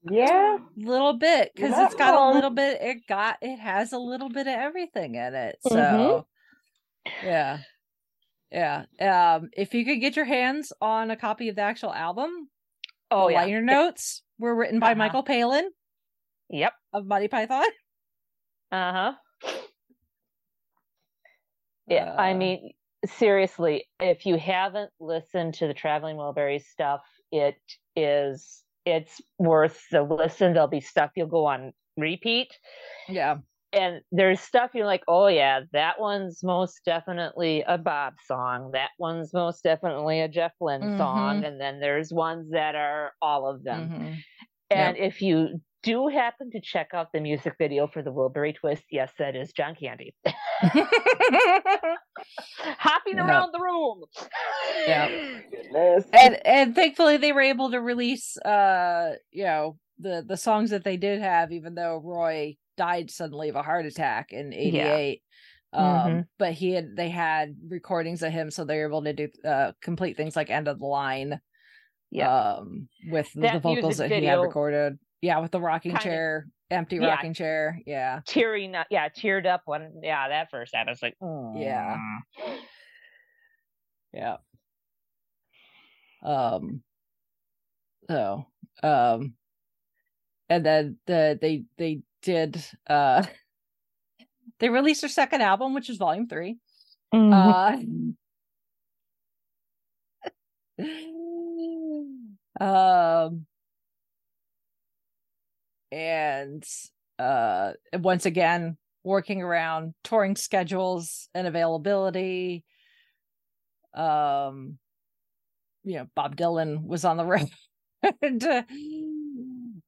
[0.09, 0.59] Yeah.
[0.77, 2.33] little bit because Not it's got wrong.
[2.33, 5.71] a little bit it got it has a little bit of everything in it so
[5.71, 6.25] Mhm.
[7.25, 7.59] yeah
[8.53, 12.49] yeah um if you could get your hands on a copy of the actual album
[13.11, 13.41] Oh the yeah.
[13.41, 14.95] liner notes were written by Uh-huh.
[14.99, 15.69] michael palin
[16.51, 16.73] Yep.
[16.93, 17.67] of monty python
[18.71, 19.15] Uh
[21.87, 22.73] Yeah, I Uh, mean,
[23.05, 27.57] seriously, if you haven't listened to the Traveling Wilburys stuff, it
[27.95, 30.53] is it's worth the listen.
[30.53, 32.53] There'll be stuff you'll go on repeat,
[33.09, 33.39] yeah
[33.73, 38.71] and there's stuff you're like, oh yeah, that one's most definitely a Bob song.
[38.73, 41.45] That one's most definitely a Jeff Lynne song, Mhm.
[41.45, 43.91] and then there's ones that are all of them.
[43.91, 44.25] Mhm.
[44.71, 48.85] And if you do happen to check out the music video for the Wilbury Twist,
[48.91, 50.15] yes, that is John Candy.
[52.79, 53.27] Hopping Yeah.
[53.27, 54.05] around the room.
[54.87, 55.09] yeah
[56.13, 60.85] and and thankfully they were able to release uh you know the the songs that
[60.85, 65.23] they did have even though roy died suddenly of a heart attack in 88
[65.73, 66.27] um Mhm.
[66.39, 69.73] but he had they had recordings of him so they were able to do uh
[69.83, 71.41] complete things like end of the line
[72.11, 72.55] Yeah.
[72.55, 77.09] um with the vocals that he had recorded yeah with the rocking chair empty Yeah.
[77.09, 80.75] rocking chair yeah Tearing up, yeah, teared up when, yeah, that first.
[80.75, 81.99] I was like, Yeah.
[84.13, 84.37] yeah
[86.23, 86.81] um
[88.09, 88.47] so
[88.83, 89.35] um
[90.49, 93.23] and then the they they did uh
[94.61, 96.57] they released their second album which is volume 3
[97.13, 97.77] uh
[102.61, 103.47] um
[105.93, 106.65] and
[107.19, 108.77] uh once again
[109.07, 112.65] working around touring schedules and availability.
[113.95, 114.79] Um,
[115.85, 117.49] you know, Bob Dylan was on the road.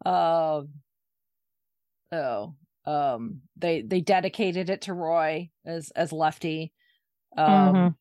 [0.07, 0.69] um,
[2.13, 2.55] oh,
[2.87, 6.73] um, they they dedicated it to Roy as as Lefty.
[7.37, 7.95] Um, Mhm.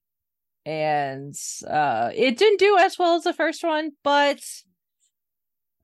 [0.66, 1.36] and
[1.68, 4.40] uh, it didn't do as well as the first one, but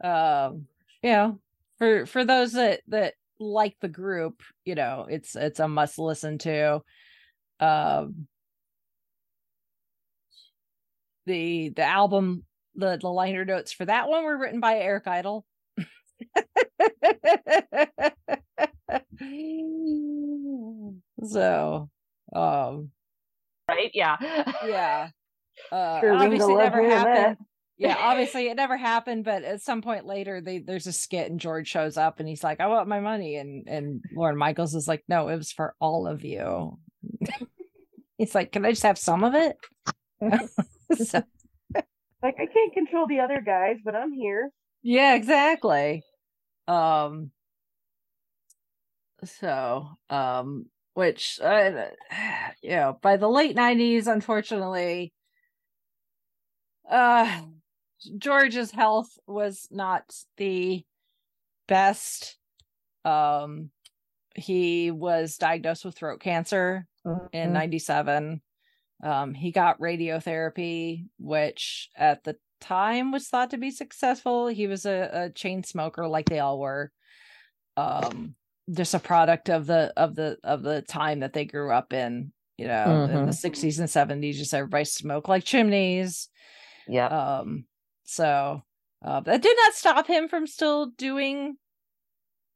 [0.04, 0.68] um,
[1.02, 1.40] you know,
[1.78, 6.38] for for those that that like the group, you know, it's it's a must listen
[6.40, 6.82] to.
[7.60, 8.28] Um,
[11.26, 12.44] the the album
[12.76, 15.46] the the liner notes for that one were written by Eric Idle.
[21.24, 21.90] so,
[22.36, 22.92] um,
[23.68, 23.92] right?
[23.94, 24.18] Yeah.
[24.66, 25.10] yeah.
[25.72, 27.38] Uh, obviously, it never happened.
[27.84, 29.26] Yeah, obviously, it never happened.
[29.26, 32.44] But at some point later, they there's a skit, and George shows up, and he's
[32.44, 35.76] like, "I want my money," and and Lorne Michaels is like, "No, it was for
[35.80, 36.80] all of you."
[38.18, 39.58] he's like, "Can I just have some of it?"
[40.94, 41.24] so,
[42.24, 44.50] Like I can't control the other guys, but I'm here.
[44.82, 46.04] yeah, exactly.
[46.68, 47.32] Um.
[49.26, 50.66] So, um,
[50.96, 51.86] which, uh,
[52.62, 55.14] you know, by the late '90s, unfortunately,
[56.90, 57.42] uh,
[58.18, 60.04] George's health was not
[60.38, 60.84] the
[61.68, 62.38] best.
[63.06, 63.70] Um,
[64.36, 66.88] he was diagnosed with throat cancer
[67.32, 67.54] in Mhm.
[67.54, 68.42] '97.
[69.04, 74.48] Um, he got radiotherapy, which at the time was thought to be successful.
[74.48, 76.92] He was a, a chain smoker, like they all were.
[77.76, 78.36] Um,
[78.72, 82.32] just a product of the of the of the time that they grew up in.
[82.58, 83.36] You know, in the Mhm.
[83.36, 86.30] sixties and seventies, just everybody smoked like chimneys.
[86.88, 87.08] Yeah.
[87.08, 87.66] Um.
[88.04, 88.64] So
[89.04, 91.58] uh, that did not stop him from still doing,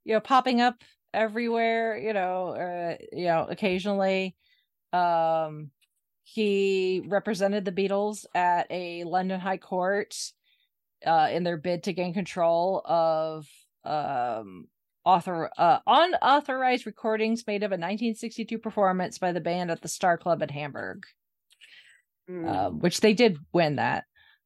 [0.03, 0.83] you know, popping up
[1.13, 1.97] everywhere.
[1.97, 4.35] You know, uh, you know, occasionally.
[4.93, 5.71] Um,
[6.23, 10.13] he represented the Beatles at a London High Court
[11.05, 13.47] uh, in their bid to gain control of
[13.85, 14.67] um,
[15.05, 20.17] author uh, unauthorized recordings made of a 1962 performance by the band at the Star
[20.17, 21.05] Club at Hamburg,
[22.45, 24.03] uh, which they did win that.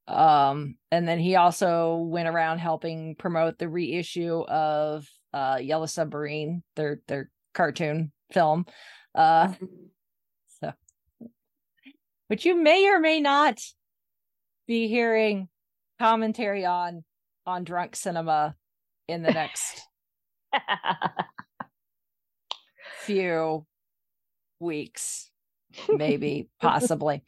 [0.07, 6.64] Um, and then he also went around helping promote the reissue of uh, Yellow Submarine,
[6.76, 8.65] their their cartoon film.
[9.15, 9.53] Uh,
[10.60, 10.73] so,
[12.28, 13.60] which you may or may not
[14.68, 15.48] be hearing
[15.99, 17.03] commentary on
[17.45, 18.56] on drunk cinema
[19.07, 19.82] in the next
[23.02, 23.65] few
[24.60, 25.30] weeks,
[25.90, 27.23] maybe, possibly.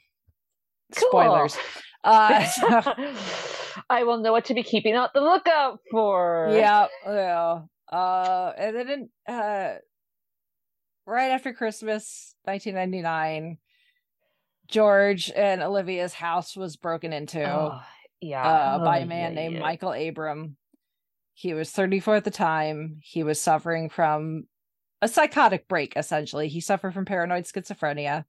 [0.96, 1.58] Spoilers.
[2.04, 2.94] Uh, so-
[3.90, 6.50] I will know what to be keeping out the lookout for.
[6.52, 7.60] yeah, yeah.
[7.92, 9.76] Uh, and then uh,
[11.06, 13.58] right after Christmas, 1999,
[14.68, 17.44] George and Olivia's house was broken into.
[17.44, 17.80] Oh,
[18.22, 18.44] yeah.
[18.48, 19.62] uh, by Oh, a man yeah, named yeah.
[19.62, 20.56] Michael Abram.
[21.34, 22.98] He was 34 at the time.
[23.02, 24.44] He was suffering from
[25.02, 26.48] a psychotic break, essentially.
[26.48, 28.24] He suffered from paranoid schizophrenia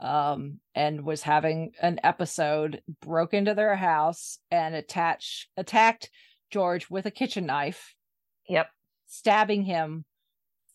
[0.00, 6.10] um, and was having an episode, broke into their house and attached, attacked
[6.50, 7.94] George with a kitchen knife.
[8.48, 8.68] Yep.
[9.06, 10.04] Stabbing him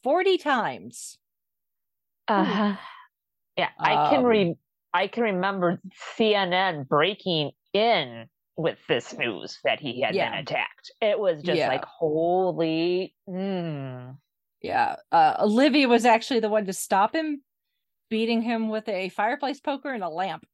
[0.04, 1.18] 40 times.
[2.28, 2.76] Uh-huh.
[3.58, 4.56] Yeah, I can Um, re
[4.94, 5.80] I can remember
[6.18, 8.28] CNN breaking in
[8.58, 10.32] with this news that he had Yeah.
[10.32, 10.92] been attacked.
[11.02, 11.68] It was just Yeah.
[11.68, 14.18] like holy mm.
[14.62, 14.96] Yeah.
[15.12, 17.44] Uh, Olivia was actually the one to stop him,
[18.10, 20.46] beating him with a fireplace poker and a lamp.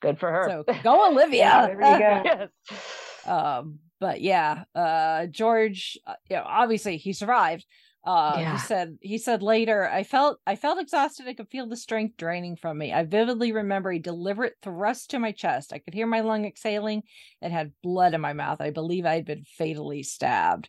[0.00, 0.46] Good for her.
[0.66, 1.38] So go Olivia.
[1.38, 2.48] Yeah, there you go.
[2.70, 3.26] yes.
[3.26, 7.64] um but yeah uh george uh, you know obviously he survived
[8.04, 8.52] uh Yeah.
[8.52, 12.16] he said he said later i felt i felt exhausted i could feel the strength
[12.16, 16.06] draining from me i vividly remember a deliberate thrust to my chest i could hear
[16.06, 17.02] my lung exhaling
[17.42, 20.68] and had blood in my mouth i believe i had been fatally stabbed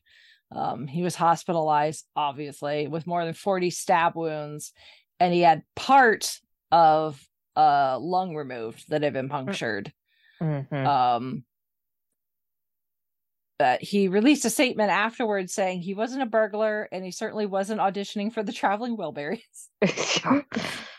[0.56, 4.72] um he was hospitalized obviously with more than 40 stab wounds
[5.20, 6.40] and he had part
[6.72, 7.22] of
[7.56, 9.92] uh lung removed that had been punctured.
[10.42, 10.86] Mhm.
[10.86, 11.44] um
[13.60, 17.82] but he released a statement afterwards saying he wasn't a burglar and he certainly wasn't
[17.82, 19.40] auditioning for the traveling wilburys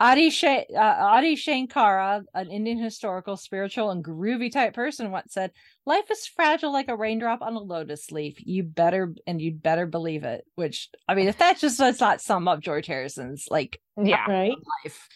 [0.00, 5.50] Adi, Sha- uh, Adi Shankara, an Indian historical, spiritual, and groovy type person, once said,
[5.86, 8.36] "Life is fragile like a raindrop on a lotus leaf.
[8.38, 12.20] You better and you'd better believe it." Which, I mean, if that just does not
[12.20, 14.54] sum up George Harrison's like yeah Right.
[14.84, 15.08] life,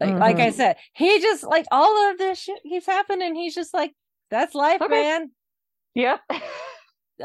[0.00, 3.36] like, like I said, he just like all of this shit keeps happening.
[3.36, 3.94] He's just like,
[4.30, 4.90] "That's life, Okay.
[4.90, 5.30] man."
[5.94, 6.20] Yep.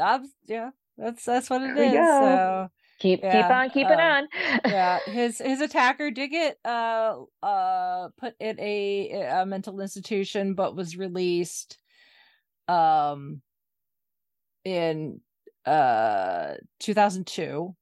[0.00, 1.92] I'm, yeah, that's that's what it There we is.
[1.94, 2.18] go.
[2.20, 2.68] So,
[2.98, 4.28] keep keep on keeping um, on.
[4.64, 10.76] yeah, his his attacker did get uh uh put in a, a mental institution, but
[10.76, 11.78] was released
[12.68, 13.40] um
[14.64, 15.20] in
[15.66, 17.74] uh 2002.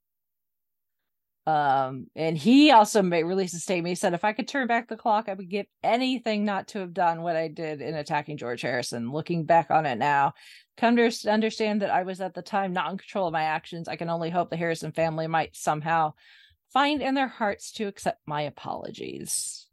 [1.44, 3.90] Um, and he also made released a statement.
[3.90, 6.78] He said, "If I could turn back the clock, I would give anything not to
[6.78, 9.10] have done what I did in attacking George Harrison.
[9.10, 10.34] Looking back on it now,
[10.76, 13.88] come to understand that I was at the time not in control of my actions.
[13.88, 16.14] I can only hope the Harrison family might somehow
[16.72, 19.66] find in their hearts to accept my apologies."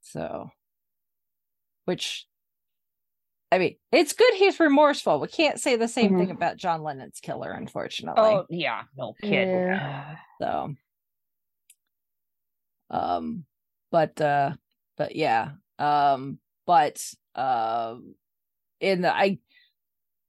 [0.00, 0.50] So,
[1.86, 2.26] which
[3.54, 5.20] I mean, it's good he's remorseful.
[5.20, 8.20] We can't say the same thing about John Lennon's killer, unfortunately.
[8.20, 9.48] Oh yeah, no kid.
[9.48, 10.16] Yeah.
[10.40, 10.74] So
[12.90, 13.44] um
[13.92, 14.54] but uh
[14.96, 15.52] but yeah.
[15.78, 17.02] Um but
[17.34, 18.14] um
[18.80, 19.38] in the I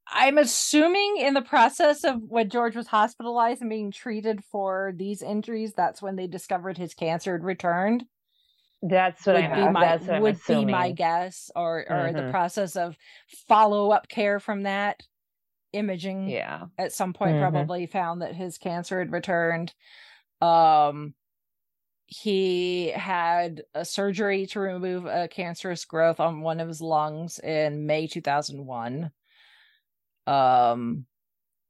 [0.07, 5.21] I'm assuming in the process of when George was hospitalized and being treated for these
[5.23, 8.05] injuries, that's when they discovered his cancer had returned.
[8.81, 9.51] That's what would I'm.
[9.53, 12.29] be my that's what I'm would be my guess, or or the Mhm.
[12.31, 12.97] process of
[13.47, 15.01] follow up care from that
[15.73, 16.29] imaging.
[16.29, 16.67] Yeah.
[16.77, 17.39] at some point Mhm.
[17.39, 19.73] probably found that his cancer had returned.
[20.41, 21.15] Um,
[22.07, 27.85] he had a surgery to remove a cancerous growth on one of his lungs in
[27.85, 29.11] May 2001.
[30.27, 31.05] Um,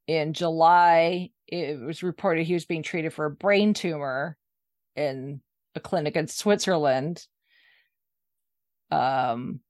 [0.08, 4.38] in July, it was reported he was being treated for a brain tumor
[4.96, 5.42] in
[5.74, 7.26] a clinic in Switzerland.
[8.92, 9.62] Um,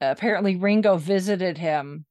[0.00, 2.06] apparently Ringo visited him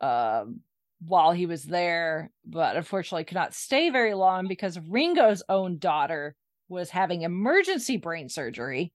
[0.00, 0.60] um
[1.04, 6.34] while he was there, but unfortunately could not stay very long because Ringo's own daughter
[6.68, 8.92] was having emergency brain surgery.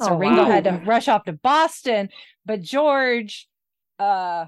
[0.00, 0.50] So Oh, Ringo wow.
[0.50, 2.08] had to rush off to Boston,
[2.44, 3.48] but George,
[3.98, 4.46] uh,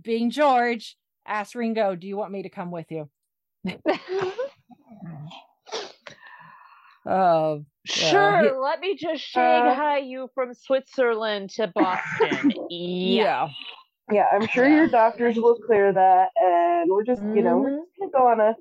[0.00, 0.96] being George,
[1.26, 3.08] asked Ringo, "Do you want me to come with you?"
[7.06, 12.50] Oh, Sure, let me just Shanghai you from Switzerland to Boston.
[12.70, 13.48] yeah.
[14.10, 17.76] Yeah, I'm sure your doctors will clear that, and we're just, you know, we're Mm-hmm.
[17.76, 18.54] just gonna go on a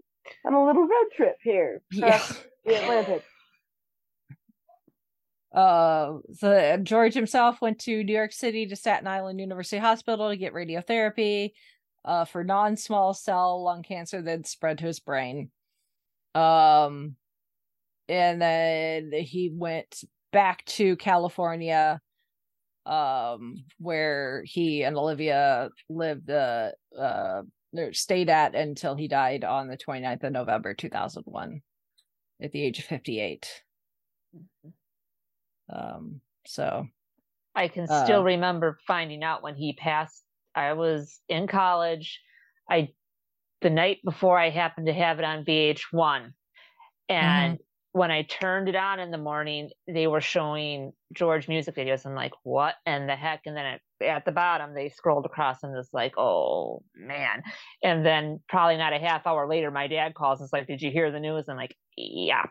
[0.48, 2.22] on a little road trip here across
[2.65, 3.24] the Atlantic.
[5.53, 10.30] Uh, so uh, George himself went to New York City to Staten Island University Hospital
[10.30, 11.52] to get radiotherapy
[12.06, 15.52] uh, for non-small cell lung cancer that spread to his brain.
[16.34, 17.15] Um,
[18.10, 22.02] and then he went back to California,
[22.85, 27.43] um, where he and Olivia lived, uh, uh,
[27.91, 31.61] stayed at until he died on the 29th of November 2001
[32.41, 33.64] at the age of 58.
[35.73, 36.85] Um, so
[37.55, 40.23] I can still Uh, remember finding out when he passed.
[40.55, 42.22] I was in college.
[42.69, 42.89] I
[43.61, 46.34] the night before I happened to have it on VH1.
[47.10, 47.60] And
[47.94, 52.06] when I turned it on in the morning, they were showing George music videos.
[52.06, 53.41] I'm like, what in the heck?
[53.48, 57.44] And then at, at the bottom, they scrolled across and it's like, oh man.
[57.84, 60.82] And then probably not a half hour later, my dad calls and is like, did
[60.84, 61.45] you hear the news?
[61.49, 62.45] I'm like, yeah.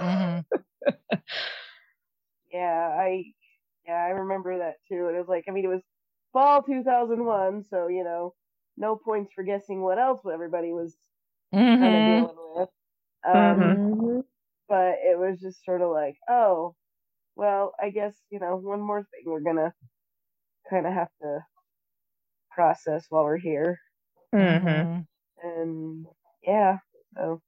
[2.52, 3.24] Yeah, I
[3.86, 5.08] yeah, I remember that too.
[5.08, 5.82] It was like I mean it was
[6.32, 8.34] fall 2001, so you know,
[8.76, 10.96] no points for guessing what else everybody was
[11.78, 12.70] kind of dealing with.
[13.26, 14.15] Um, Mm-hmm.
[14.68, 16.74] But it was just sort of like, oh,
[17.36, 19.72] well, I guess you know, one more thing we're gonna
[20.70, 21.40] kind of have to
[22.50, 23.78] process while we're here,
[24.34, 25.00] Mm-hmm.
[25.48, 26.06] and
[26.42, 26.78] yeah,
[27.14, 27.40] so.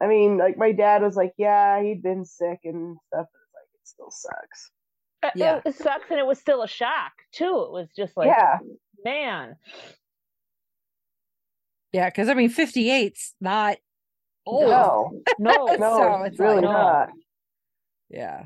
[0.00, 3.26] I mean, like my dad was like, yeah, he'd been sick and stuff.
[3.32, 4.70] But it's like it still sucks.
[5.24, 5.56] Uh, Yeah.
[5.56, 7.64] It, it sucks, and it was still a shock too.
[7.66, 8.58] It was just like, Yeah.
[9.04, 9.56] man,
[11.92, 13.78] Yeah, because I mean, 58's not
[14.48, 15.12] old.
[15.38, 17.08] No, no, no, So it's it's really like- not.
[18.10, 18.44] Yeah.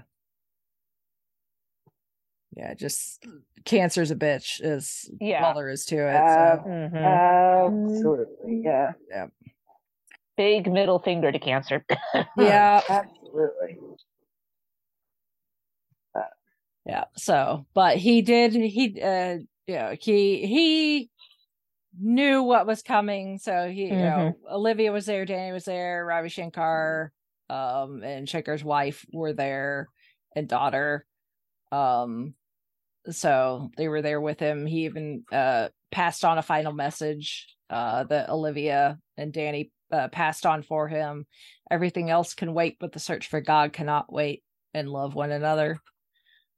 [2.57, 3.25] Yeah, just
[3.65, 5.47] cancer's a bitch is Yeah.
[5.47, 6.15] all there is to it.
[6.15, 6.63] Uh, so.
[6.69, 7.89] Mhm.
[7.95, 9.27] Absolutely, yeah, Yeah.
[10.37, 11.85] big middle finger to cancer.
[12.37, 12.83] Yeah.
[12.89, 13.79] absolutely.
[16.85, 17.05] Yeah.
[17.17, 19.39] So, but he did, he, uh,
[19.69, 21.11] you know, he, he
[21.99, 23.39] knew what was coming.
[23.39, 27.13] So he, you know, Olivia was there, Danny was there, Ravi Shankar,
[27.51, 29.89] um, and Shankar's wife were there
[30.35, 31.05] and daughter.
[31.71, 32.35] Um,
[33.11, 34.65] so they were there with him.
[34.67, 40.47] He even, uh, passed on a final message, uh, that Olivia and Danny, uh, passed
[40.47, 41.27] on for him.
[41.71, 44.43] Everything else can wait, but the search for God cannot wait
[44.73, 45.79] and love one another.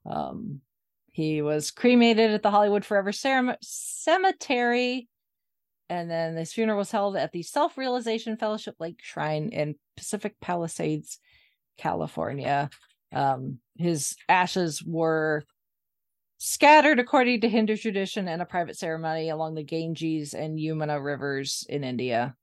[0.07, 0.61] Um,
[1.13, 5.09] he was cremated at the Hollywood Forever Cerem- Cemetery,
[5.89, 10.37] and then his funeral was held at the Self Realization Fellowship Lake Shrine in Pacific
[10.41, 11.19] Palisades,
[11.77, 12.71] California.
[13.13, 15.45] Um, his ashes were
[16.39, 21.65] scattered according to Hindu tradition in a private ceremony along the Ganges and Yamuna rivers
[21.69, 22.35] in India.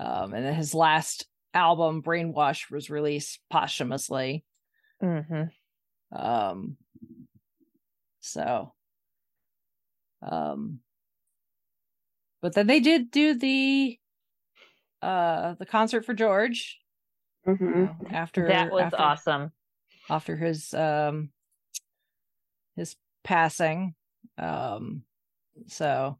[0.00, 4.44] Um, and then his last album, Brainwash, was released posthumously.
[5.02, 5.44] Mm-hmm.
[6.16, 6.76] Um,
[8.20, 8.72] so,
[10.22, 10.80] um,
[12.44, 13.98] but then they did do the
[15.00, 16.78] uh the concert for George
[17.48, 18.14] Mm-hmm.
[18.14, 19.52] after That was after, awesome.
[20.10, 21.30] after his um
[22.76, 23.94] his passing
[24.36, 25.04] um
[25.68, 26.18] so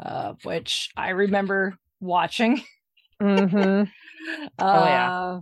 [0.00, 2.60] uh which i remember watching
[3.22, 3.84] Mm-hmm.
[4.58, 5.40] Oh, yeah.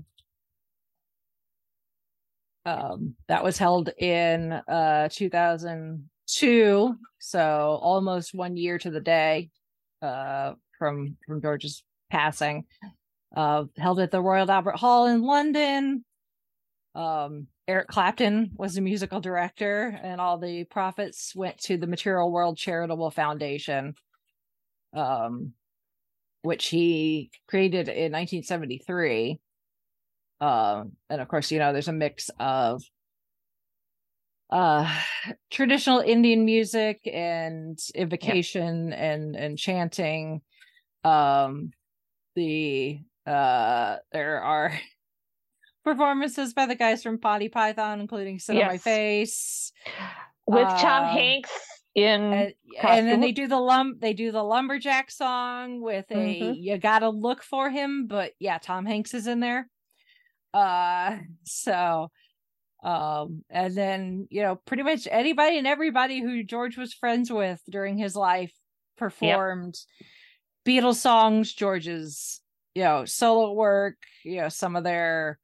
[2.67, 9.51] uh, um that was held in uh 2002 so almost one year to the day
[10.03, 12.65] uh from from george's passing
[13.37, 16.05] uh held at the royal albert hall in london.
[16.95, 22.33] Um eric clapton was the musical director and all the profits went to the material
[22.33, 23.95] world charitable foundation
[24.95, 25.53] um
[26.43, 29.39] which he created in 1973
[30.41, 32.83] um and of course you know there's a mix of
[34.51, 35.01] uh
[35.51, 40.41] traditional indian music and invocation and and chanting
[41.05, 41.71] um
[42.35, 44.73] the uh there are
[45.85, 49.73] performances by the guys from Monty Python, including Sit on My Face.
[50.47, 51.51] With Tom Um, Hanks
[51.95, 56.15] in and, and then they do the lump they do the lumberjack song with a
[56.15, 56.57] Mhm.
[56.57, 59.69] you gotta look for him, but yeah, Tom Hanks is in there.
[60.53, 62.11] Uh so
[62.83, 67.61] um and then you know pretty much anybody and everybody who George was friends with
[67.69, 68.53] during his life
[68.97, 69.77] performed
[70.67, 72.41] Beatles songs, George's
[72.75, 75.39] you know solo work, you know some of their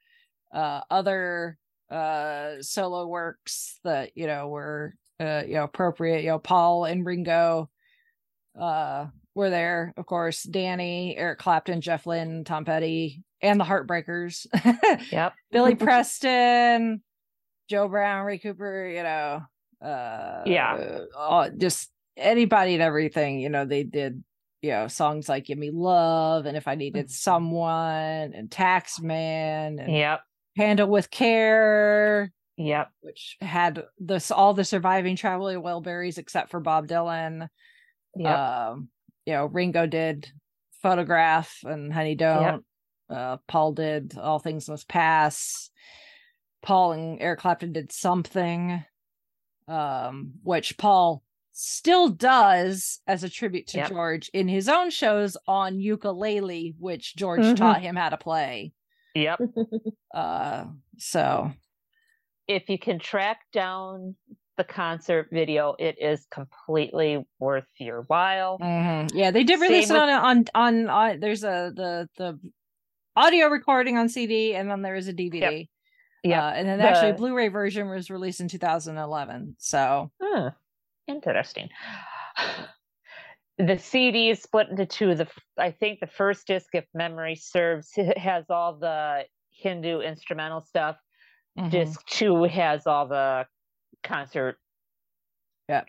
[0.54, 1.58] uh other
[1.90, 7.06] uh solo works that you know were uh you know appropriate you know paul and
[7.06, 7.70] ringo
[8.60, 14.46] uh were there of course danny eric clapton jeff lynne tom petty and the heartbreakers.
[15.12, 15.34] Yep.
[15.52, 17.02] Billy preston
[17.68, 19.42] joe brown ray cooper you know
[19.84, 21.00] uh Yeah.
[21.16, 24.22] uh, just anybody and everything you know they did
[24.62, 29.92] you know songs like give me love and if i needed someone and taxman and
[29.92, 30.20] Yep.
[30.56, 32.90] handle with care Yep.
[33.02, 37.48] which had this all the surviving traveling Wilburys except for Bob Dylan.
[38.16, 38.38] Yep.
[38.38, 38.88] Um,
[39.26, 40.26] you know, Ringo did
[40.82, 42.64] photograph and Honey Don't.
[43.10, 45.68] Uh, Paul did All Things Must Pass.
[46.62, 48.84] Paul and Eric Clapton did something,
[49.68, 51.22] um, which Paul
[51.52, 53.88] still does as a tribute to Yep.
[53.88, 57.56] George in his own shows on ukulele, which George Mhm.
[57.56, 58.72] taught him how to play.
[59.14, 59.40] Yep.
[60.14, 60.64] Uh,
[60.96, 61.50] so
[62.48, 64.16] if you can track down
[64.56, 68.58] the concert video, it is completely worth your while.
[68.58, 69.10] Mhm.
[69.14, 71.20] Yeah, they did release Same it with- on, on on on.
[71.20, 72.40] There's a the the
[73.14, 75.40] audio recording on CD, and then there is a DVD.
[75.60, 75.66] Yep.
[76.32, 79.56] Uh, and then The- actually, Blu-ray version was released in 2011.
[79.58, 80.48] So Hmm,
[81.06, 81.68] interesting.
[83.58, 85.14] The CD is split into two.
[85.14, 85.26] The
[85.56, 90.96] I think the first disc, if memory serves, has all the Hindu instrumental stuff.
[91.58, 91.70] Mhm.
[91.70, 93.46] Disc two has all the
[94.02, 94.58] concert.
[95.70, 95.84] Yeah.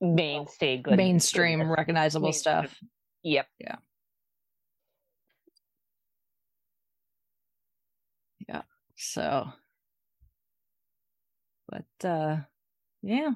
[0.00, 1.76] Mainstay good mainstream goodness.
[1.78, 2.66] recognizable Mainstream.
[2.66, 2.78] stuff.
[3.22, 3.46] Yep.
[3.60, 3.76] Yeah.
[8.48, 8.62] Yeah.
[8.96, 9.46] So,
[11.68, 12.38] but uh,
[13.02, 13.30] yeah,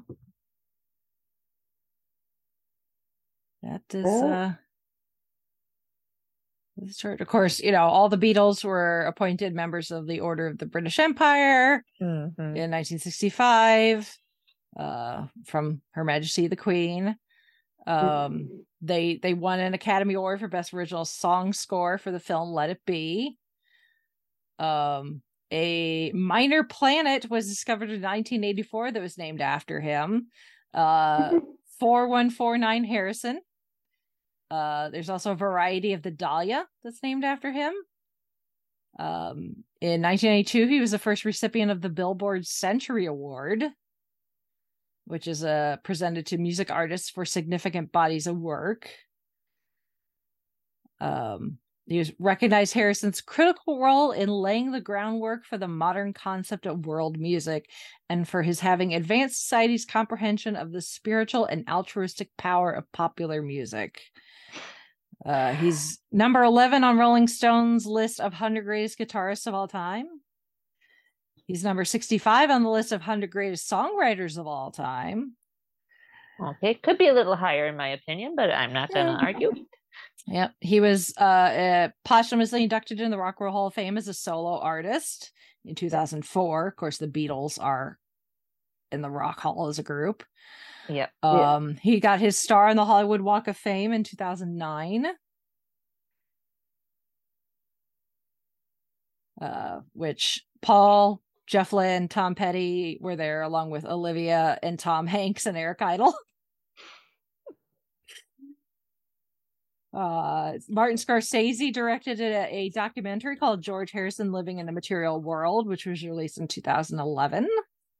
[3.62, 4.30] that is Oh.
[4.30, 4.52] uh.
[6.76, 7.20] this chart.
[7.20, 10.66] Of course, you know, all the Beatles were appointed members of the Order of the
[10.66, 12.38] British Empire Mhm.
[12.38, 14.16] in 1965
[14.78, 17.16] uh, from Her Majesty the Queen.
[17.86, 22.50] Um, they they won an Academy Award for Best Original Song Score for the film
[22.52, 23.36] Let It Be.
[24.58, 30.28] Um, a minor planet was discovered in 1984 that was named after him.
[30.72, 31.40] Uh,
[31.80, 33.40] 4149 Harrison.
[34.50, 37.72] Uh, there's also a variety of the Dahlia that's named after him.
[38.98, 43.64] Um, in 1982, he was the first recipient of the Billboard Century Award,
[45.06, 48.90] which is uh, presented to music artists for significant bodies of work.
[51.00, 51.58] Um,
[51.90, 56.86] he was recognized Harrison's critical role in laying the groundwork for the modern concept of
[56.86, 57.68] world music
[58.08, 63.42] and for his having advanced society's comprehension of the spiritual and altruistic power of popular
[63.42, 64.00] music.
[65.26, 70.06] Uh, he's number 11 on Rolling Stone's list of 100 greatest guitarists of all time.
[71.46, 75.32] He's number 65 on the list of 100 greatest songwriters of all time.
[76.40, 79.50] Okay, could be a little higher in my opinion, but I'm not going to argue.
[80.26, 80.52] Yep.
[80.60, 84.08] He was uh, uh, posthumously inducted in the Rock and Roll Hall of Fame as
[84.08, 85.32] a solo artist
[85.64, 86.68] in 2004.
[86.68, 87.98] Of course, the Beatles are
[88.92, 90.24] in the Rock Hall as a group.
[90.88, 91.10] Yep.
[91.22, 95.06] Um, he got his star on the Hollywood Walk of Fame in 2009.
[99.40, 105.46] Uh, which Paul, Jeff Lynne, Tom Petty were there along with Olivia and Tom Hanks
[105.46, 106.14] and Eric Idle.
[109.92, 115.66] Uh, Martin Scorsese directed a, a documentary called George Harrison Living in a Material World,
[115.66, 117.48] which was released in 2011.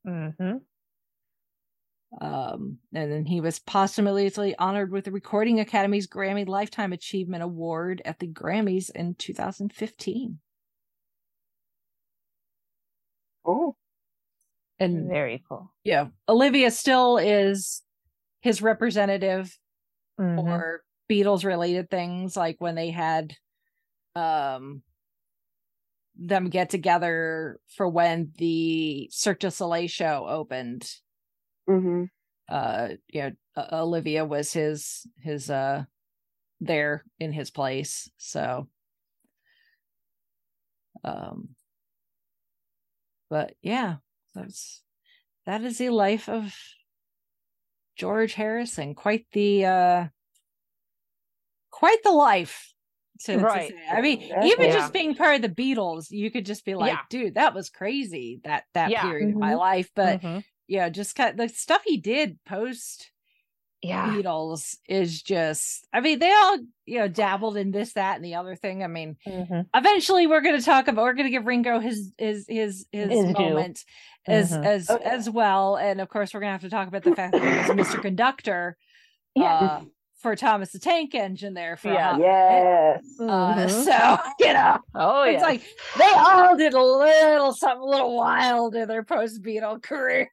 [0.06, 0.56] Mm-hmm.
[2.20, 8.02] Um, and then he was posthumously honored with the Recording Academy's Grammy Lifetime Achievement Award
[8.04, 10.38] at the Grammys in 2015.
[13.44, 13.74] Oh,
[14.78, 15.72] and very cool.
[15.82, 17.82] Yeah, Olivia still is
[18.42, 19.56] his representative
[20.20, 20.36] Mm-hmm.
[20.36, 23.34] for Beatles related things, like when they had
[24.14, 24.82] um
[26.16, 30.88] them get together for when the Cirque du Soleil show opened.
[31.68, 32.04] Mm-hmm.
[32.48, 35.84] Uh, you know, uh, Olivia was his his uh
[36.60, 38.10] there in his place.
[38.18, 38.68] So,
[41.02, 41.50] um,
[43.30, 43.96] but yeah,
[44.34, 44.82] that's
[45.46, 46.54] that is the life of
[47.96, 48.94] George Harrison.
[48.94, 50.06] Quite the uh
[51.80, 52.66] quite the life.
[53.24, 53.68] To, to Right.
[53.70, 53.76] say.
[53.90, 54.72] I mean, even Yeah.
[54.72, 57.00] just being part of the Beatles, you could just be like, Yeah.
[57.10, 59.02] dude, that was crazy that that Yeah.
[59.02, 59.58] period of my Mhm.
[59.58, 59.90] life.
[59.94, 60.42] But Mhm.
[60.68, 63.10] yeah, just kind the stuff he did post
[63.82, 64.06] Yeah.
[64.08, 68.36] Beatles is just I mean, they all, you know, dabbled in this, that, and the
[68.36, 68.82] other thing.
[68.82, 69.66] I mean, Mhm.
[69.74, 73.32] eventually we're gonna talk about we're gonna give Ringo his his his his His due.
[73.34, 73.84] moment
[74.26, 74.64] as Mhm.
[74.64, 75.76] as Oh, as well.
[75.76, 78.00] And of course we're gonna have to talk about the fact that he was Mr.
[78.00, 78.78] Conductor
[79.38, 79.82] uh
[80.20, 82.18] for Thomas the Tank Engine there for Yeah.
[82.18, 83.04] Yes.
[83.18, 83.84] Uh, Mhm.
[83.84, 85.46] so you know, Oh, it's yeah.
[85.48, 85.62] like
[85.98, 90.28] they all did a little something a little wild in their post Beatle careers.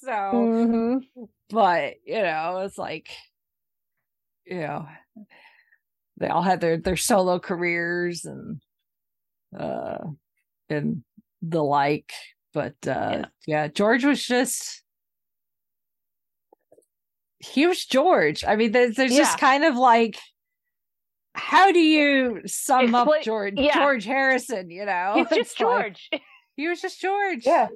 [0.00, 1.24] So, Mm-hmm.
[1.50, 3.08] but you know, it's like,
[4.44, 4.86] you know,
[6.18, 8.60] they all had their their solo careers and
[9.58, 9.98] uh
[10.68, 11.02] and
[11.42, 12.12] the like.
[12.54, 14.82] But uh yeah, George was just
[17.52, 18.44] he was George.
[18.44, 19.18] I mean, there's, there's Yeah.
[19.18, 20.18] just kind of like
[21.34, 23.74] how do you sum up George yeah.
[23.74, 25.12] George Harrison, you know?
[25.16, 26.10] He's just It's like- George.
[26.56, 27.44] he was just George.
[27.44, 27.68] Yeah.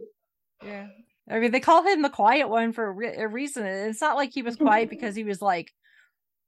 [0.65, 0.87] Yeah.
[1.31, 3.67] I mean, they call him the quiet one for a, re- a reason.
[3.67, 5.71] It's not like he was quiet because he was like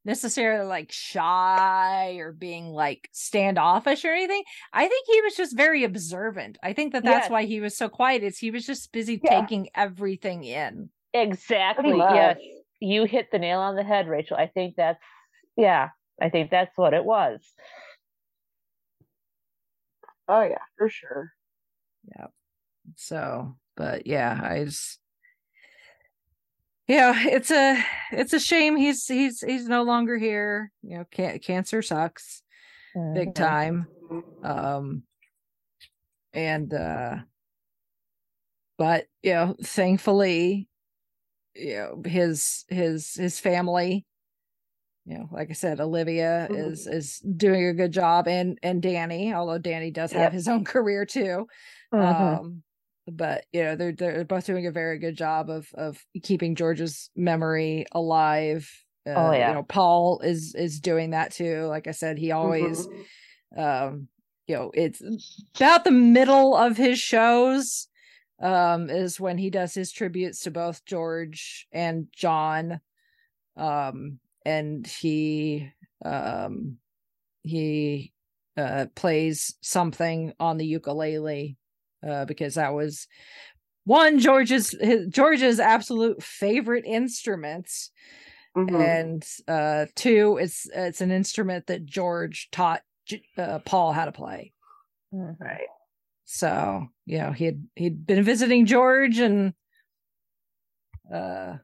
[0.04, 4.42] necessarily like shy or being like standoffish or anything.
[4.72, 6.56] I think he was just very observant.
[6.62, 7.30] I think that that's Yes.
[7.30, 8.22] why he was so quiet.
[8.22, 9.40] Is he was just busy Yeah.
[9.42, 10.88] taking everything in.
[11.12, 11.96] Exactly.
[11.98, 12.38] Yes.
[12.82, 14.36] You hit the nail on the head, Rachel.
[14.36, 14.98] I think that's
[15.56, 15.90] yeah,
[16.20, 17.40] I think that's what it was.
[20.26, 21.32] Oh yeah, for sure.
[22.08, 22.26] Yeah.
[22.96, 24.98] So, but yeah, I just
[26.88, 30.72] yeah, it's a it's a shame he's he's he's no longer here.
[30.82, 32.42] You know, can- cancer sucks
[33.14, 33.34] big Mhm.
[33.34, 33.88] time.
[34.42, 35.04] Um
[36.32, 37.18] and uh
[38.76, 40.68] but you know, thankfully
[41.54, 44.06] you know his his his family
[45.04, 46.56] you know like i said olivia Mhm.
[46.58, 50.32] is is doing a good job and and danny although danny does have Yep.
[50.32, 51.46] his own career too
[51.92, 52.34] Mhm.
[52.38, 52.62] um
[53.08, 57.10] but you know they're they're both doing a very good job of of keeping george's
[57.16, 58.70] memory alive
[59.06, 59.48] uh, Oh, yeah.
[59.48, 62.88] you know paul is is doing that too like i said he always
[63.56, 63.58] Mhm.
[63.58, 64.08] um
[64.46, 65.02] you know it's
[65.56, 67.88] about the middle of his shows
[68.42, 72.80] um is when he does his tributes to both george and john
[73.56, 75.70] um and he
[76.04, 76.76] um
[77.42, 78.12] he
[78.56, 81.56] uh plays something on the ukulele
[82.06, 83.06] uh because that was
[83.84, 87.90] one george's his, george's absolute favorite instruments
[88.56, 88.78] Mhm.
[88.80, 92.82] and uh two it's it's an instrument that george taught
[93.36, 94.52] uh, paul how to play
[95.12, 95.36] Mhm.
[95.40, 95.68] Right.
[96.32, 99.52] So you know he had he'd been visiting george and
[101.12, 101.54] uh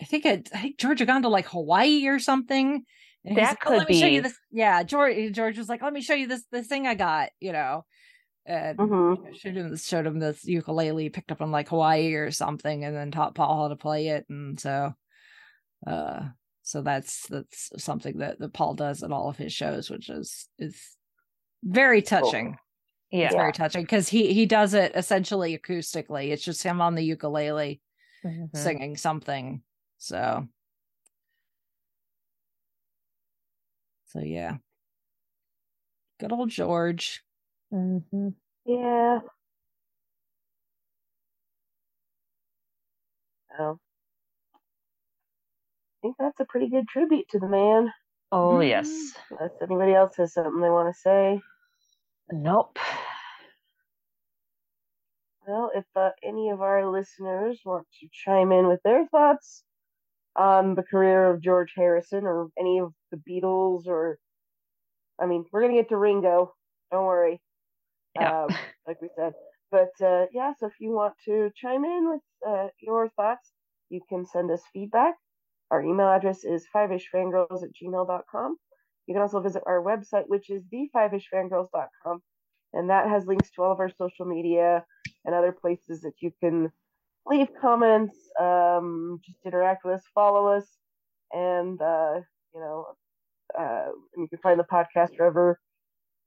[0.00, 2.84] i think it, i think george had gone to like hawaii or something
[3.24, 4.28] That like, "Oh, let could me show you be.
[4.28, 4.38] this.
[4.50, 5.32] Yeah, George.
[5.32, 7.84] George was like, "Let me show you this this thing I got." You know,
[8.46, 9.34] and Mm-hmm.
[9.36, 13.12] showed him showed him this ukulele picked up in like Hawaii or something, and then
[13.12, 14.26] taught Paul how to play it.
[14.28, 14.92] And so,
[15.86, 16.20] uh,
[16.62, 20.48] so that's that's something that, that Paul does in all of his shows, which is
[20.58, 20.96] is
[21.62, 22.58] very touching.
[23.12, 23.26] Yeah.
[23.26, 26.30] It's very touching because he he does it essentially acoustically.
[26.32, 27.80] It's just him on the ukulele
[28.24, 28.56] Mhm.
[28.56, 29.62] singing something.
[29.98, 30.48] So,
[34.06, 34.56] so yeah,
[36.18, 37.22] good old George.
[37.72, 38.28] Mm-hmm.
[38.64, 39.20] Yeah.
[43.58, 43.78] Oh.
[44.54, 47.92] I think that's a pretty good tribute to the man.
[48.32, 48.90] Oh yes.
[49.30, 51.40] Unless anybody else has something they want to say.
[52.32, 52.78] Nope.
[55.46, 59.64] Well, if uh, any of our listeners want to chime in with their thoughts
[60.36, 64.18] on the career of George Harrison or any of the Beatles, or
[65.20, 66.54] I mean, we're gonna get to Ringo.
[66.92, 67.40] Don't worry.
[68.14, 68.44] Yeah.
[68.44, 68.56] Um,
[68.86, 69.32] like we said.
[69.70, 73.50] But uh, yeah, so if you want to chime in with uh, your thoughts,
[73.88, 75.14] you can send us feedback.
[75.70, 78.56] Our email address is fiveishfangirls at gmail.com.
[79.06, 82.22] You can also visit our website, which is the5ishfangirls.com.
[82.72, 84.84] And that has links to all of our social media
[85.24, 86.72] and other places that you can
[87.26, 90.66] leave comments, um, just interact with us, follow us,
[91.32, 92.20] and, uh,
[92.54, 92.86] you know,
[93.58, 95.60] uh, you can find the podcast wherever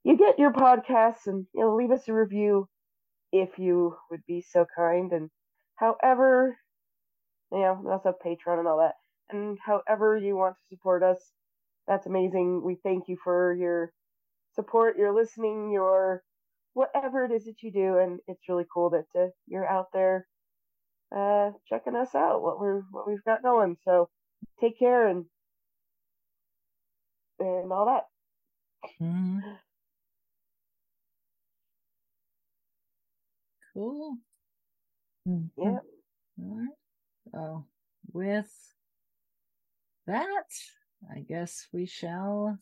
[0.04, 2.68] you get your podcasts and, you know, leave us a review
[3.32, 5.12] if you would be so kind.
[5.12, 5.30] And
[5.76, 6.56] however,
[7.52, 8.94] you know, we also have Patreon and all that.
[9.30, 11.18] And however you want to support us,
[11.86, 12.62] that's amazing.
[12.64, 13.92] We thank you for your
[14.54, 16.22] support, your listening, your
[16.76, 20.26] whatever it is that you do, and it's really cool that uh, you're out there
[21.16, 23.76] uh, checking us out, what we're what we've got going.
[23.84, 24.10] So
[24.60, 25.24] take care and
[27.38, 28.04] and all that.
[29.00, 29.58] Mhm.
[33.72, 34.18] Cool.
[35.56, 35.78] Yeah.
[36.38, 36.68] All right.
[37.32, 37.66] So
[38.12, 38.52] with
[40.06, 40.48] that,
[41.14, 42.58] I guess we shall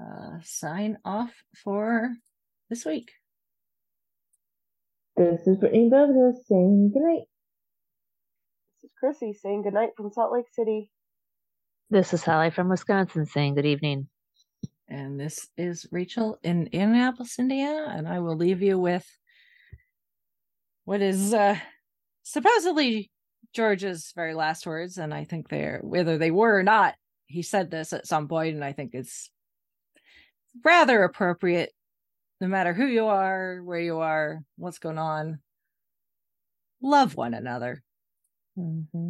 [0.00, 1.32] uh, sign off
[1.64, 2.10] for
[2.68, 3.12] this week.
[5.16, 7.22] This is Brittany Bubba saying goodnight.
[8.82, 10.90] This is Chrissy saying goodnight from Salt Lake City.
[11.88, 14.08] This is Sally from Wisconsin saying good evening.
[14.88, 19.06] And this is Rachel in Indianapolis, Indiana, and I will leave you with
[20.84, 21.56] what is uh,
[22.22, 23.10] supposedly
[23.52, 26.94] George's very last words, and I think they're whether they were or not,
[27.26, 29.30] he said this at some point, and I think it's
[30.64, 31.72] rather appropriate,
[32.40, 35.38] no matter who you are, where you are, what's going on.
[36.82, 37.82] Love one another.
[38.58, 39.08] Mm-hmm.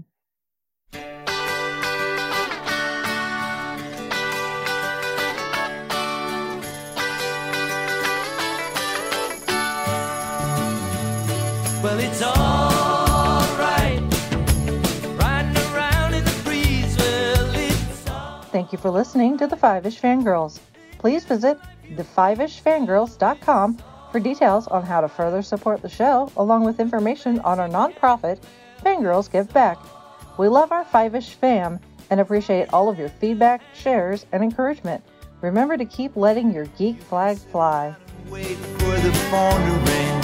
[11.83, 14.01] Well, it's alright.
[15.19, 16.97] Riding around in the breeze.
[16.97, 20.61] Well, it's all Thank you for listening to the Five Ish Fangirls.
[20.99, 21.59] Please visit
[21.95, 23.79] thefiveishfangirls.com
[24.13, 28.39] for details on how to further support the show, along with information on our nonprofit,
[28.83, 29.79] Fangirls Give Back.
[30.39, 31.81] We love our Five Ish fam
[32.11, 35.03] and appreciate all of your feedback, shares, and encouragement.
[35.41, 37.95] Remember to keep letting your geek flag fly.
[38.27, 40.23] for the phone to ring.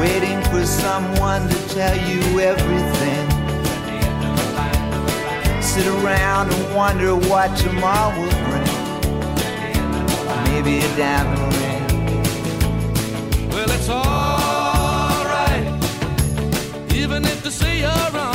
[0.00, 3.28] Waiting for someone to tell you everything.
[5.62, 8.41] Sit around and wonder what tomorrow will.
[10.52, 11.84] Maybe a diamond ring.
[13.48, 15.66] Well, it's alright.
[16.94, 18.31] Even if they say you're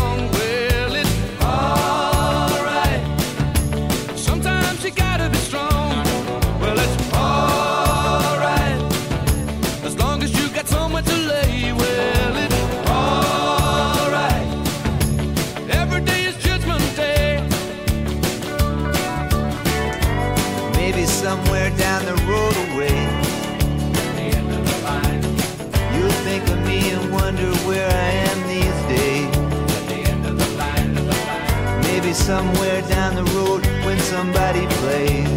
[32.28, 35.37] somewhere down the road when somebody plays